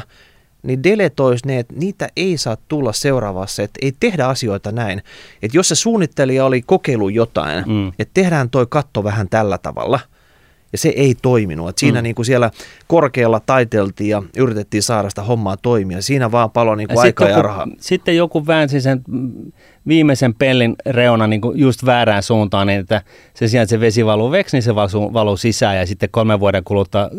niin 0.62 0.82
deletoisi 0.82 1.46
ne, 1.46 1.58
että 1.58 1.74
niitä 1.76 2.08
ei 2.16 2.36
saa 2.36 2.56
tulla 2.68 2.92
seuraavassa, 2.92 3.62
että 3.62 3.78
ei 3.82 3.92
tehdä 4.00 4.26
asioita 4.26 4.72
näin. 4.72 5.02
Että 5.42 5.56
jos 5.56 5.68
se 5.68 5.74
suunnittelija 5.74 6.44
oli 6.44 6.62
kokeilu 6.62 7.08
jotain, 7.08 7.64
mm. 7.66 7.88
että 7.88 8.14
tehdään 8.14 8.50
toi 8.50 8.66
katto 8.68 9.04
vähän 9.04 9.28
tällä 9.28 9.58
tavalla– 9.58 10.00
ja 10.72 10.78
se 10.78 10.88
ei 10.88 11.14
toiminut. 11.22 11.68
Et 11.68 11.78
siinä 11.78 12.00
mm. 12.00 12.02
niin 12.02 12.14
kuin 12.14 12.26
siellä 12.26 12.50
korkealla 12.86 13.40
taiteltiin 13.40 14.10
ja 14.10 14.22
yritettiin 14.36 14.82
saada 14.82 15.08
sitä 15.08 15.22
hommaa 15.22 15.56
toimia. 15.56 16.02
Siinä 16.02 16.32
vaan 16.32 16.50
palo 16.50 16.74
niin 16.74 16.88
kuin 16.88 16.96
ja 16.96 17.02
aikaa 17.02 17.28
ja 17.28 17.42
rahaa. 17.42 17.68
Sitten 17.78 18.16
joku 18.16 18.46
väänsi 18.46 18.80
sen 18.80 19.02
viimeisen 19.86 20.34
pellin 20.34 20.76
reuna 20.86 21.26
niin 21.26 21.40
kuin 21.40 21.58
just 21.58 21.84
väärään 21.84 22.22
suuntaan, 22.22 22.66
niin 22.66 22.80
että 22.80 23.02
se 23.34 23.48
sijaan, 23.48 23.62
että 23.62 23.70
se 23.70 23.80
vesi 23.80 24.06
valuu 24.06 24.30
veksi, 24.30 24.56
niin 24.56 24.62
se 24.62 24.74
valuu, 24.74 25.12
valuu 25.12 25.36
sisään 25.36 25.76
ja 25.76 25.86
sitten 25.86 26.08
kolmen 26.10 26.40
vuoden 26.40 26.64
kuluttua 26.64 27.10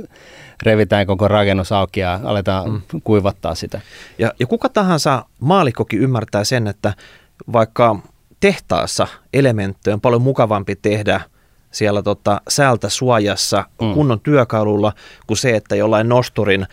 revitään 0.64 1.08
koko 1.08 1.28
rakennus 1.28 1.72
auki 1.72 2.00
ja 2.00 2.20
aletaan 2.24 2.72
mm. 2.72 2.82
kuivattaa 3.04 3.56
sitä. 3.56 3.82
Ja, 4.18 4.34
ja 4.40 4.48
kuka 4.48 4.70
tahansa 4.70 5.26
maalikkokin 5.40 6.00
ymmärtää 6.00 6.44
sen, 6.44 6.68
että 6.68 6.94
vaikka 7.54 8.00
tehtaassa 8.40 9.08
elementtejä 9.34 9.94
on 9.94 10.02
paljon 10.02 10.22
mukavampi 10.22 10.76
tehdä– 10.76 11.22
siellä 11.74 12.04
tota, 12.04 12.42
säältä 12.48 12.90
suojassa 12.90 13.66
mm. 13.82 13.94
kunnon 13.94 14.20
työkalulla 14.20 14.94
kuin 15.28 15.38
se, 15.38 15.56
että 15.56 15.76
jollain 15.76 16.10
nosturin, 16.10 16.68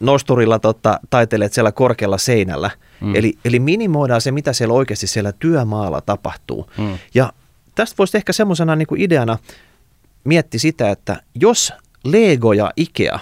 nosturilla 0.00 0.58
tota, 0.58 1.00
taitelet 1.10 1.52
siellä 1.52 1.72
korkealla 1.72 2.18
seinällä. 2.18 2.70
Mm. 3.00 3.14
Eli, 3.14 3.38
eli 3.44 3.58
minimoidaan 3.58 4.20
se, 4.20 4.30
mitä 4.30 4.52
siellä 4.52 4.74
oikeasti 4.74 5.06
siellä 5.06 5.32
työmaalla 5.32 6.00
tapahtuu. 6.00 6.70
Mm. 6.78 6.98
Ja 7.14 7.32
tästä 7.74 7.94
voisi 7.98 8.16
ehkä 8.16 8.32
semmoisena 8.32 8.76
niin 8.76 8.88
ideana 8.96 9.38
mietti 10.24 10.58
sitä, 10.58 10.90
että 10.90 11.22
jos 11.34 11.72
Lego 12.04 12.52
ja 12.52 12.70
Ikea 12.76 13.18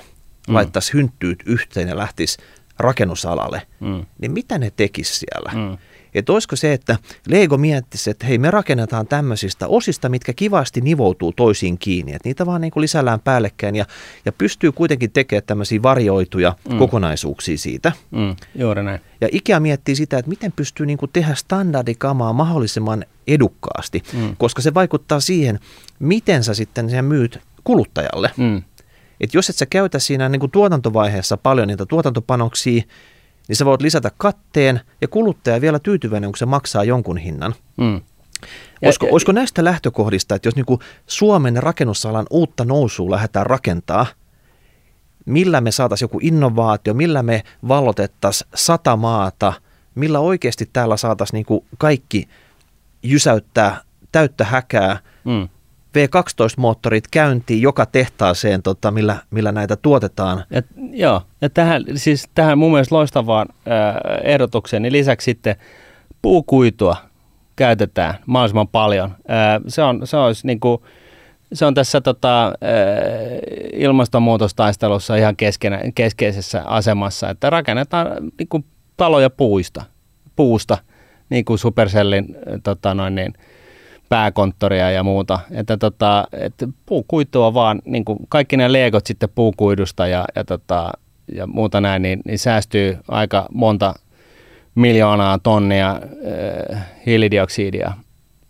mm. 0.48 0.54
laittaisi 0.54 0.92
hynttyyt 0.92 1.42
yhteen 1.46 1.88
ja 1.88 1.96
lähtisi 1.96 2.38
rakennusalalle, 2.78 3.62
mm. 3.80 4.06
niin 4.18 4.32
mitä 4.32 4.59
ne 4.59 4.72
tekisi 4.76 5.14
siellä? 5.14 5.52
Mm. 5.54 5.78
Että 6.14 6.32
olisiko 6.32 6.56
se, 6.56 6.72
että 6.72 6.96
Lego 7.28 7.59
miettisi, 7.59 8.11
että 8.11 8.26
hei 8.26 8.38
me 8.38 8.50
rakennetaan 8.50 9.06
tämmöisistä 9.06 9.68
osista, 9.68 10.09
mitkä 10.09 10.32
kivasti 10.32 10.80
nivoutuu 10.80 11.32
toisiin 11.32 11.78
kiinni. 11.78 12.12
Että 12.12 12.28
niitä 12.28 12.46
vaan 12.46 12.61
niin 12.61 12.70
kuin 12.70 12.82
lisällään 12.82 13.20
päällekkäin 13.20 13.76
ja, 13.76 13.84
ja 14.24 14.32
pystyy 14.32 14.72
kuitenkin 14.72 15.11
tekemään 15.11 15.46
tämmöisiä 15.46 15.82
varjoituja 15.82 16.56
mm. 16.68 16.78
kokonaisuuksia 16.78 17.59
siitä. 17.59 17.92
Mm, 18.11 18.36
juuri 18.54 18.82
näin. 18.82 19.00
Ja 19.20 19.28
Ikea 19.32 19.61
miettii 19.61 19.94
sitä, 19.96 20.18
että 20.18 20.28
miten 20.28 20.52
pystyy 20.52 20.86
niin 20.86 20.98
kuin 20.98 21.11
tehdä 21.12 21.34
standardikamaa 21.34 22.32
mahdollisimman 22.32 23.04
edukkaasti, 23.26 24.02
mm. 24.12 24.36
koska 24.38 24.62
se 24.62 24.74
vaikuttaa 24.74 25.20
siihen, 25.20 25.59
miten 25.98 26.44
sä 26.44 26.54
sitten 26.54 26.90
sen 26.90 27.04
myyt 27.04 27.40
kuluttajalle. 27.64 28.30
Mm. 28.36 28.62
että 29.20 29.36
jos 29.36 29.50
et 29.50 29.56
sä 29.56 29.66
käytä 29.66 29.98
siinä 29.98 30.28
niin 30.28 30.40
kuin 30.40 30.50
tuotantovaiheessa 30.50 31.36
paljon 31.36 31.68
niitä 31.68 31.86
tuotantopanoksia, 31.86 32.82
niin 33.49 33.57
sä 33.57 33.64
voit 33.64 33.82
lisätä 33.82 34.11
katteen 34.16 34.80
ja 35.01 35.09
kuluttaja 35.09 35.61
vielä 35.61 35.78
tyytyväinen, 35.78 36.30
kun 36.30 36.38
se 36.38 36.46
maksaa 36.46 36.84
jonkun 36.84 37.16
hinnan. 37.16 37.55
Mm. 37.76 38.01
Olisiko, 38.82 39.07
ja, 39.07 39.12
olisiko 39.12 39.32
näistä 39.32 39.64
lähtökohdista, 39.64 40.34
että 40.34 40.49
jos 40.49 40.57
niin 40.57 40.66
kuin 40.66 40.80
Suomen 41.07 41.62
rakennusalan 41.62 42.26
uutta 42.30 42.64
nousua 42.64 43.11
lähdetään 43.11 43.46
rakentaa, 43.46 44.07
millä 45.26 45.61
me 45.61 45.70
saataisiin 45.70 46.05
joku 46.05 46.18
innovaatio, 46.22 46.94
millä 46.94 47.22
me 47.22 47.42
vallotettaisiin 47.68 48.51
sata 48.55 48.96
maata, 48.96 49.53
millä 49.94 50.18
oikeasti 50.18 50.70
täällä 50.72 50.96
saataisiin 50.96 51.44
niin 51.49 51.62
kaikki 51.78 52.28
jysäyttää 53.03 53.80
täyttä 54.12 54.44
häkää, 54.44 54.99
mm. 55.24 55.49
V12-moottorit 55.99 57.05
käyntiin 57.11 57.62
joka 57.62 57.86
tehtaaseen, 57.86 58.62
tota, 58.62 58.90
millä, 58.90 59.16
millä 59.30 59.53
näitä 59.53 59.76
tuotetaan. 59.76 60.44
Et, 60.51 60.66
joo, 60.90 61.22
ja 61.40 61.51
tähän, 61.51 61.84
siis 61.94 62.28
tähän 62.34 62.59
mun 62.59 62.72
mielestä 62.72 62.94
loistavaan 62.94 63.49
äh, 63.51 63.94
ehdotukseen, 64.24 64.82
niin 64.82 64.92
lisäksi 64.92 65.24
sitten 65.24 65.57
puukuitua 66.22 66.96
käytetään 67.57 68.14
mahdollisimman 68.26 68.68
paljon. 68.68 69.11
Äh, 69.11 69.61
se, 69.68 69.82
on, 69.82 70.07
se 70.07 70.16
olisi 70.16 70.46
niin 70.46 70.61
kuin, 70.61 70.82
se 71.53 71.66
on 71.66 71.74
tässä 71.74 72.01
tota, 72.01 72.53
ilmastonmuutostaistelussa 73.72 75.16
ihan 75.16 75.36
keskenä, 75.36 75.80
keskeisessä 75.94 76.62
asemassa, 76.64 77.30
että 77.30 77.51
rakennetaan 77.51 78.07
niin 78.38 78.49
kuin 78.49 78.64
taloja 78.96 79.30
puista, 79.30 79.84
puusta, 80.36 80.78
niin 81.30 81.44
kuin 81.44 81.59
Supercellin 81.59 82.36
tota, 82.62 82.94
noin 82.94 83.14
niin, 83.14 83.34
pääkonttoria 84.09 84.90
ja 84.90 85.02
muuta. 85.02 85.38
Että, 85.50 85.76
tota, 85.76 86.24
että 86.32 86.68
puukuitua 86.86 87.54
vaan, 87.54 87.82
niin 87.84 88.04
kuin 88.04 88.18
kaikki 88.28 88.56
ne 88.56 88.72
legot 88.72 89.06
sitten 89.06 89.28
puukuidusta 89.34 90.06
ja, 90.06 90.24
ja, 90.34 90.44
tota, 90.44 90.90
ja 91.34 91.46
muuta 91.46 91.80
näin, 91.80 92.02
niin, 92.02 92.20
niin 92.24 92.38
säästyy 92.38 92.98
aika 93.09 93.46
monta 93.52 93.94
miljoonaa 94.74 95.38
tonnia 95.38 96.00
äh, 96.72 96.86
hiilidioksidia 97.06 97.92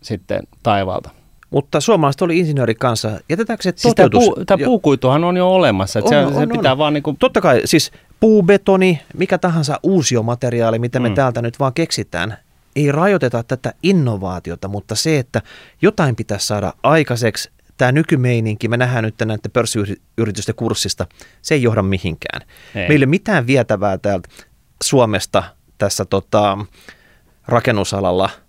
sitten 0.01 0.43
taivaalta. 0.63 1.09
Mutta 1.49 1.81
suomalaiset 1.81 2.21
oli 2.21 2.39
insinööri 2.39 2.75
kanssa. 2.75 3.11
Jätetäänkö 3.29 3.63
se 3.63 3.73
siis 3.75 3.81
toteutus? 3.81 4.23
Tämä, 4.23 4.35
puu, 4.35 4.45
tämä 4.45 4.65
puukuituhan 4.65 5.23
on 5.23 5.37
jo 5.37 5.53
olemassa. 5.53 5.99
Että 5.99 6.19
on, 6.19 6.31
se, 6.31 6.37
on, 6.37 6.41
se 6.41 6.47
pitää 6.47 6.71
on. 6.71 6.77
vaan 6.77 6.93
niin 6.93 7.03
kuin... 7.03 7.17
Totta 7.17 7.41
kai, 7.41 7.61
siis 7.65 7.91
puubetoni, 8.19 9.01
mikä 9.17 9.37
tahansa 9.37 9.79
uusiomateriaali, 9.83 10.79
mitä 10.79 10.99
me 10.99 11.09
mm. 11.09 11.15
täältä 11.15 11.41
nyt 11.41 11.59
vaan 11.59 11.73
keksitään, 11.73 12.37
ei 12.79 12.91
rajoiteta 12.91 13.43
tätä 13.43 13.73
innovaatiota, 13.83 14.67
mutta 14.67 14.95
se, 14.95 15.19
että 15.19 15.41
jotain 15.81 16.15
pitäisi 16.15 16.47
saada 16.47 16.73
aikaiseksi, 16.83 17.51
tämä 17.77 17.91
nykymeininki, 17.91 18.67
me 18.67 18.77
nähdään 18.77 19.03
nyt 19.03 19.15
näiden 19.19 19.51
pörssiyritysten 19.53 20.55
kurssista, 20.55 21.07
se 21.41 21.55
ei 21.55 21.63
johda 21.63 21.81
mihinkään. 21.81 22.41
Ei. 22.75 22.87
Meillä 22.87 22.93
ei 22.93 22.97
ole 22.97 23.05
mitään 23.05 23.47
vietävää 23.47 23.97
täältä 23.97 24.29
Suomesta 24.83 25.43
tässä 25.77 26.05
tota, 26.05 26.57
rakennusalalla– 27.47 28.29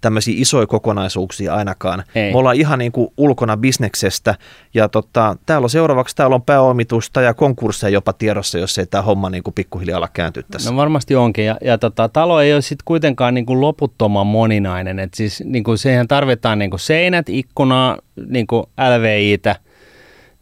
tämmöisiä 0.00 0.34
isoja 0.38 0.66
kokonaisuuksia 0.66 1.54
ainakaan. 1.54 2.04
Ei. 2.14 2.32
Me 2.32 2.38
ollaan 2.38 2.56
ihan 2.56 2.78
niin 2.78 2.92
kuin 2.92 3.08
ulkona 3.16 3.56
bisneksestä 3.56 4.34
ja 4.74 4.88
tota, 4.88 5.36
täällä 5.46 5.64
on 5.64 5.70
seuraavaksi 5.70 6.16
täällä 6.16 6.34
on 6.34 6.42
pääomitusta 6.42 7.20
ja 7.20 7.34
konkursseja 7.34 7.90
jopa 7.90 8.12
tiedossa, 8.12 8.58
jos 8.58 8.78
ei 8.78 8.86
tämä 8.86 9.02
homma 9.02 9.30
niin 9.30 9.42
kuin 9.42 9.54
pikkuhiljaa 9.54 9.98
ala 9.98 10.08
kääntyä 10.12 10.42
tässä. 10.50 10.70
No 10.70 10.76
varmasti 10.76 11.16
onkin 11.16 11.44
ja, 11.44 11.56
ja 11.64 11.78
tota, 11.78 12.08
talo 12.08 12.40
ei 12.40 12.54
ole 12.54 12.62
sitten 12.62 12.84
kuitenkaan 12.84 13.34
niin 13.34 13.46
kuin 13.46 13.60
loputtoman 13.60 14.26
moninainen, 14.26 14.98
että 14.98 15.16
siis 15.16 15.42
niin 15.46 15.64
kuin 15.64 15.78
siihen 15.78 16.08
tarvitaan 16.08 16.58
niin 16.58 16.70
kuin 16.70 16.80
seinät, 16.80 17.28
ikkunaa, 17.28 17.98
niin 18.28 18.46
kuin 18.46 18.66
LVItä, 18.96 19.56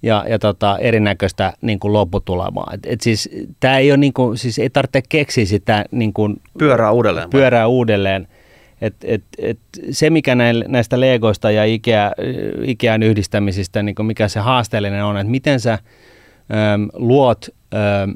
ja, 0.04 0.24
ja 0.28 0.38
tota, 0.38 0.78
erinäköistä 0.78 1.52
niin 1.60 1.78
kuin 1.78 1.92
lopputulemaa. 1.92 2.70
Et, 2.74 2.80
et 2.86 3.00
siis, 3.00 3.30
tää 3.60 3.78
ei 3.78 3.90
ole, 3.90 3.96
niin 3.96 4.12
kuin, 4.12 4.38
siis 4.38 4.58
ei 4.58 4.70
tarvitse 4.70 5.02
keksiä 5.08 5.44
sitä 5.44 5.84
niin 5.90 6.12
kuin, 6.12 6.36
pyörää 6.58 6.90
uudelleen. 6.90 7.30
Pyörää 7.30 7.66
uudelleen. 7.66 8.28
Et, 8.84 8.94
et, 9.04 9.24
et 9.38 9.58
se, 9.90 10.10
mikä 10.10 10.34
näistä 10.68 11.00
Legoista 11.00 11.50
ja 11.50 11.64
Ikea, 11.64 12.12
Ikean 12.62 13.02
yhdistämisistä, 13.02 13.82
niin 13.82 13.94
mikä 14.02 14.28
se 14.28 14.40
haasteellinen 14.40 15.04
on, 15.04 15.16
että 15.16 15.30
miten 15.30 15.60
sä 15.60 15.72
äm, 15.72 16.88
luot 16.94 17.46
äm, 17.74 18.14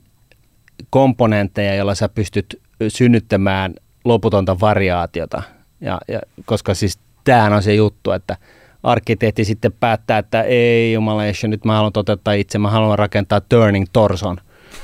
komponentteja, 0.90 1.74
joilla 1.74 1.94
sä 1.94 2.08
pystyt 2.08 2.60
synnyttämään 2.88 3.74
loputonta 4.04 4.60
variaatiota. 4.60 5.42
Ja, 5.80 5.98
ja, 6.08 6.20
koska 6.44 6.74
siis 6.74 6.98
tämähän 7.24 7.52
on 7.52 7.62
se 7.62 7.74
juttu, 7.74 8.10
että 8.10 8.36
arkkitehti 8.82 9.44
sitten 9.44 9.72
päättää, 9.80 10.18
että 10.18 10.42
ei 10.42 10.92
jumala, 10.92 11.22
nyt 11.46 11.64
mä 11.64 11.74
haluan 11.74 11.92
toteuttaa 11.92 12.34
itse, 12.34 12.58
mä 12.58 12.70
haluan 12.70 12.98
rakentaa 12.98 13.40
Turning 13.40 13.86
Torson 13.92 14.36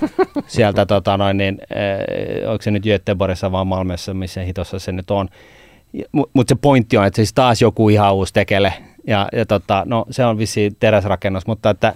sieltä, 0.47 0.87
tota 0.87 1.17
noin, 1.17 1.37
niin, 1.37 1.59
äh, 1.61 2.51
onko 2.51 2.63
se 2.63 2.71
nyt 2.71 2.85
Göteborgissa 2.85 3.53
vai 3.53 3.65
Malmessa, 3.65 4.15
missä 4.15 4.41
hitossa 4.41 4.79
se 4.79 4.93
nyt 4.93 5.11
on. 5.11 5.29
Mutta 6.13 6.55
se 6.55 6.59
pointti 6.63 6.97
on, 6.97 7.07
että 7.07 7.17
siis 7.17 7.33
taas 7.33 7.63
joku 7.63 7.89
ihan 7.89 8.15
uusi 8.15 8.33
tekele. 8.33 8.75
Ja, 9.07 9.29
ja 9.33 9.47
tota, 9.47 9.83
no, 9.87 10.07
se 10.11 10.25
on 10.25 10.39
vissi 10.39 10.77
teräsrakennus, 10.81 11.47
mutta 11.47 11.71
että 11.71 11.95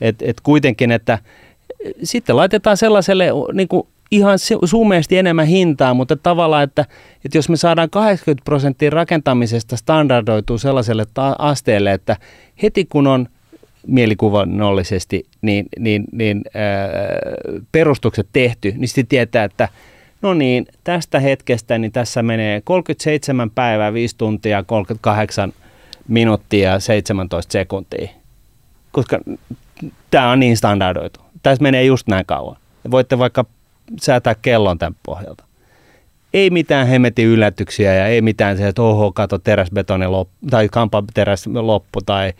et, 0.00 0.22
et 0.22 0.40
kuitenkin, 0.40 0.92
että 0.92 1.18
sitten 2.02 2.36
laitetaan 2.36 2.76
sellaiselle 2.76 3.28
niin 3.52 3.68
kuin 3.68 3.86
ihan 4.10 4.38
sumeesti 4.64 5.18
enemmän 5.18 5.46
hintaa, 5.46 5.94
mutta 5.94 6.16
tavallaan, 6.16 6.64
että, 6.64 6.84
että 7.24 7.38
jos 7.38 7.48
me 7.48 7.56
saadaan 7.56 7.90
80 7.90 8.44
prosenttia 8.44 8.90
rakentamisesta 8.90 9.76
standardoituu 9.76 10.58
sellaiselle 10.58 11.06
ta- 11.14 11.36
asteelle, 11.38 11.92
että 11.92 12.16
heti 12.62 12.84
kun 12.84 13.06
on 13.06 13.28
mielikuvannollisesti 13.86 15.26
niin, 15.42 15.66
niin, 15.78 16.04
niin 16.12 16.42
ää, 16.54 16.88
perustukset 17.72 18.28
tehty, 18.32 18.74
niin 18.76 18.88
sitten 18.88 19.06
tietää, 19.06 19.44
että– 19.44 19.68
no 20.26 20.34
niin, 20.34 20.66
tästä 20.84 21.20
hetkestä 21.20 21.78
niin 21.78 21.92
tässä 21.92 22.22
menee 22.22 22.60
37 22.64 23.50
päivää, 23.50 23.92
5 23.92 24.14
tuntia, 24.18 24.62
38 24.62 25.52
minuuttia 26.08 26.70
ja 26.70 26.80
17 26.80 27.52
sekuntia. 27.52 28.08
Koska 28.92 29.20
tämä 30.10 30.30
on 30.30 30.40
niin 30.40 30.56
standardoitu. 30.56 31.20
Tässä 31.42 31.62
menee 31.62 31.84
just 31.84 32.06
näin 32.08 32.26
kauan. 32.26 32.56
Voitte 32.90 33.18
vaikka 33.18 33.44
säätää 34.00 34.34
kellon 34.34 34.78
tämän 34.78 34.96
pohjalta. 35.02 35.44
Ei 36.32 36.50
mitään 36.50 36.86
hemetin 36.86 37.26
yllätyksiä 37.26 37.94
ja 37.94 38.06
ei 38.06 38.22
mitään 38.22 38.56
se, 38.56 38.68
että 38.68 38.82
oho, 38.82 39.12
kato 39.12 39.38
teräsbetoni 39.38 40.06
loppu, 40.06 40.34
tai 40.50 40.68
kampateräs 40.68 41.46
loppu 41.46 42.00
tai 42.06 42.32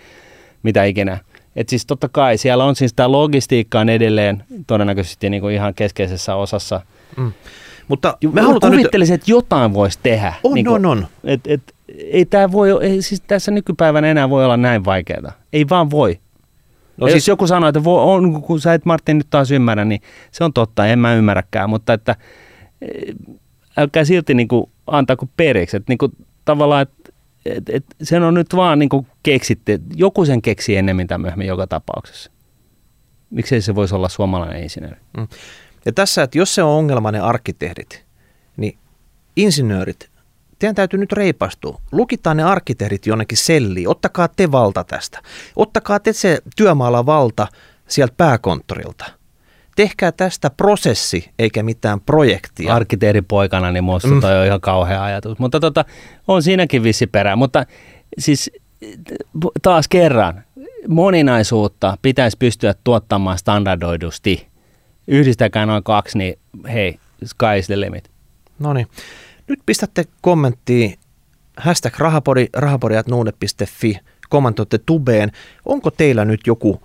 mitä 0.62 0.84
ikinä. 0.84 1.18
Et 1.56 1.68
siis 1.68 1.86
totta 1.86 2.08
kai 2.08 2.38
siellä 2.38 2.64
on 2.64 2.76
siis 2.76 2.94
tämä 2.94 3.12
logistiikka 3.12 3.80
on 3.80 3.88
edelleen 3.88 4.44
todennäköisesti 4.66 5.30
niin 5.30 5.40
kuin 5.40 5.54
ihan 5.54 5.74
keskeisessä 5.74 6.34
osassa. 6.34 6.80
Mm. 7.16 7.32
Mutta 7.88 8.18
me 8.32 8.40
halutaan 8.40 8.72
kuvittelisin, 8.72 9.14
nyt... 9.14 9.22
että 9.22 9.30
jotain 9.30 9.74
voisi 9.74 9.98
tehdä. 10.02 10.34
On, 10.44 10.54
niin 10.54 10.66
kuin, 10.66 10.86
on, 10.86 10.98
on. 10.98 11.06
Et, 11.24 11.40
et, 11.46 11.74
ei 11.88 12.24
tämä 12.24 12.52
voi, 12.52 12.70
ei, 12.80 13.02
siis 13.02 13.22
tässä 13.26 13.50
nykypäivänä 13.50 14.06
enää 14.06 14.30
voi 14.30 14.44
olla 14.44 14.56
näin 14.56 14.84
vaikeaa. 14.84 15.32
Ei 15.52 15.68
vaan 15.68 15.90
voi. 15.90 16.20
No 16.96 17.06
siis... 17.06 17.14
Jos 17.14 17.28
joku 17.28 17.46
sanoo, 17.46 17.68
että 17.68 17.84
voi, 17.84 18.02
on, 18.02 18.42
kun 18.42 18.60
sä 18.60 18.74
et 18.74 18.84
Martin 18.84 19.18
nyt 19.18 19.26
taas 19.30 19.50
ymmärrä, 19.50 19.84
niin 19.84 20.00
se 20.30 20.44
on 20.44 20.52
totta, 20.52 20.86
en 20.86 20.98
mä 20.98 21.14
ymmärräkään, 21.14 21.70
mutta 21.70 21.92
että 21.92 22.16
eh, 22.82 23.14
älkää 23.76 24.04
silti 24.04 24.34
niin 24.34 24.48
kuin 24.48 24.70
kuin 25.18 25.30
periksi. 25.36 25.76
Että 25.76 25.90
niin 25.90 25.98
kuin, 25.98 26.12
tavallaan, 26.44 26.82
että 26.82 27.12
et, 27.46 27.68
et, 27.68 27.84
sen 28.02 28.22
on 28.22 28.34
nyt 28.34 28.56
vaan 28.56 28.78
niin 28.78 28.88
kuin 28.88 29.06
keksitte, 29.22 29.78
joku 29.94 30.24
sen 30.24 30.42
keksi 30.42 30.76
ennemmin 30.76 31.06
tai 31.06 31.18
myöhemmin 31.18 31.48
joka 31.48 31.66
tapauksessa. 31.66 32.30
Miksei 33.30 33.60
se 33.60 33.74
voisi 33.74 33.94
olla 33.94 34.08
suomalainen 34.08 34.62
insinööri? 34.62 35.00
Mm. 35.16 35.28
Ja 35.86 35.92
tässä, 35.92 36.22
että 36.22 36.38
jos 36.38 36.54
se 36.54 36.62
on 36.62 36.70
ongelma 36.70 37.12
ne 37.12 37.20
arkkitehdit, 37.20 38.04
niin 38.56 38.78
insinöörit, 39.36 40.10
teidän 40.58 40.74
täytyy 40.74 41.00
nyt 41.00 41.12
reipastua. 41.12 41.80
Lukitaan 41.92 42.36
ne 42.36 42.42
arkkitehdit 42.42 43.06
jonnekin 43.06 43.38
selliin. 43.38 43.88
Ottakaa 43.88 44.28
te 44.28 44.52
valta 44.52 44.84
tästä. 44.84 45.22
Ottakaa 45.56 46.00
te 46.00 46.12
se 46.12 46.38
työmaalla 46.56 47.06
valta 47.06 47.46
sieltä 47.88 48.14
pääkonttorilta. 48.16 49.04
Tehkää 49.76 50.12
tästä 50.12 50.50
prosessi 50.50 51.30
eikä 51.38 51.62
mitään 51.62 52.00
projektia. 52.00 52.74
Arkkitehdipoikana, 52.74 53.72
niin 53.72 53.84
minusta 53.84 54.08
mm. 54.08 54.20
toi 54.20 54.40
on 54.40 54.46
ihan 54.46 54.60
kauhea 54.60 55.04
ajatus. 55.04 55.38
Mutta 55.38 55.60
tota, 55.60 55.84
on 56.28 56.42
siinäkin 56.42 56.82
vissi 56.82 57.06
perä. 57.06 57.36
Mutta 57.36 57.66
siis 58.18 58.50
taas 59.62 59.88
kerran, 59.88 60.44
moninaisuutta 60.88 61.98
pitäisi 62.02 62.36
pystyä 62.38 62.74
tuottamaan 62.84 63.38
standardoidusti 63.38 64.46
yhdistäkää 65.08 65.66
noin 65.66 65.82
kaksi, 65.82 66.18
niin 66.18 66.38
hei, 66.72 66.98
sky 67.24 67.58
is 67.58 67.66
the 67.66 67.80
limit. 67.80 68.10
No 68.58 68.72
niin. 68.72 68.86
Nyt 69.48 69.60
pistätte 69.66 70.04
kommenttiin 70.20 70.98
hashtag 71.56 71.98
rahapodi, 71.98 72.46
rahapodi.nuude.fi, 72.52 73.98
kommentoitte 74.28 74.78
tubeen. 74.78 75.32
Onko 75.64 75.90
teillä 75.90 76.24
nyt 76.24 76.40
joku 76.46 76.82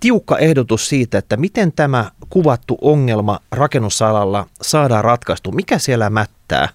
tiukka 0.00 0.38
ehdotus 0.38 0.88
siitä, 0.88 1.18
että 1.18 1.36
miten 1.36 1.72
tämä 1.72 2.10
kuvattu 2.30 2.78
ongelma 2.80 3.40
rakennusalalla 3.52 4.46
saadaan 4.62 5.04
ratkaistu? 5.04 5.52
Mikä 5.52 5.78
siellä 5.78 6.10
mättää? 6.10 6.68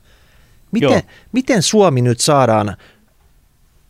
Miten, 0.72 1.04
miten 1.32 1.62
Suomi 1.62 2.02
nyt 2.02 2.20
saadaan 2.20 2.78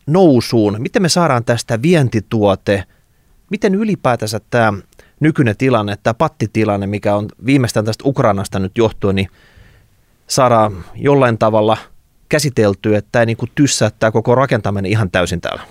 nousuun? 0.08 0.76
Miten 0.80 1.02
me 1.02 1.10
saadaan 1.10 1.44
tästä 1.44 1.82
vientituote? 1.82 2.84
Miten 3.50 3.76
ylipäätänsä 3.76 4.40
tämä 4.50 4.74
nykyinen 5.20 5.58
tilanne, 5.58 5.98
tämä 6.04 6.14
pattitilanne, 6.14 6.88
mikä 6.88 7.16
on 7.16 7.28
viimeistään 7.46 7.86
tästä 7.86 8.04
Ukrainasta 8.08 8.60
nyt 8.60 8.78
johtuen, 8.78 9.16
niin 9.16 9.30
saadaan 10.28 10.86
jollain 10.96 11.38
tavalla 11.38 11.78
käsiteltyä, 12.30 12.98
että 12.98 13.10
tämä 13.12 13.22
ei 13.22 13.26
niin 13.26 13.38
kuin 13.38 13.52
tyssää 13.56 13.90
tämä 13.90 14.12
koko 14.12 14.36
rakentaminen 14.36 14.92
ihan 14.92 15.12
täysin 15.12 15.42
täällä. 15.42 15.64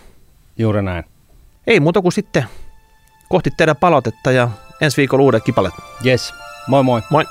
Juuri 0.58 0.82
näin. 0.82 1.04
Ei 1.66 1.80
muuta 1.80 2.02
kuin 2.02 2.12
sitten 2.12 2.44
kohti 3.28 3.50
teidän 3.56 3.76
palautetta 3.76 4.32
ja 4.32 4.48
ensi 4.80 4.96
viikolla 4.96 5.24
uudet 5.24 5.44
kipalet. 5.44 5.74
Yes. 6.06 6.34
Moi 6.68 6.82
moi. 6.82 7.02
Moi. 7.10 7.24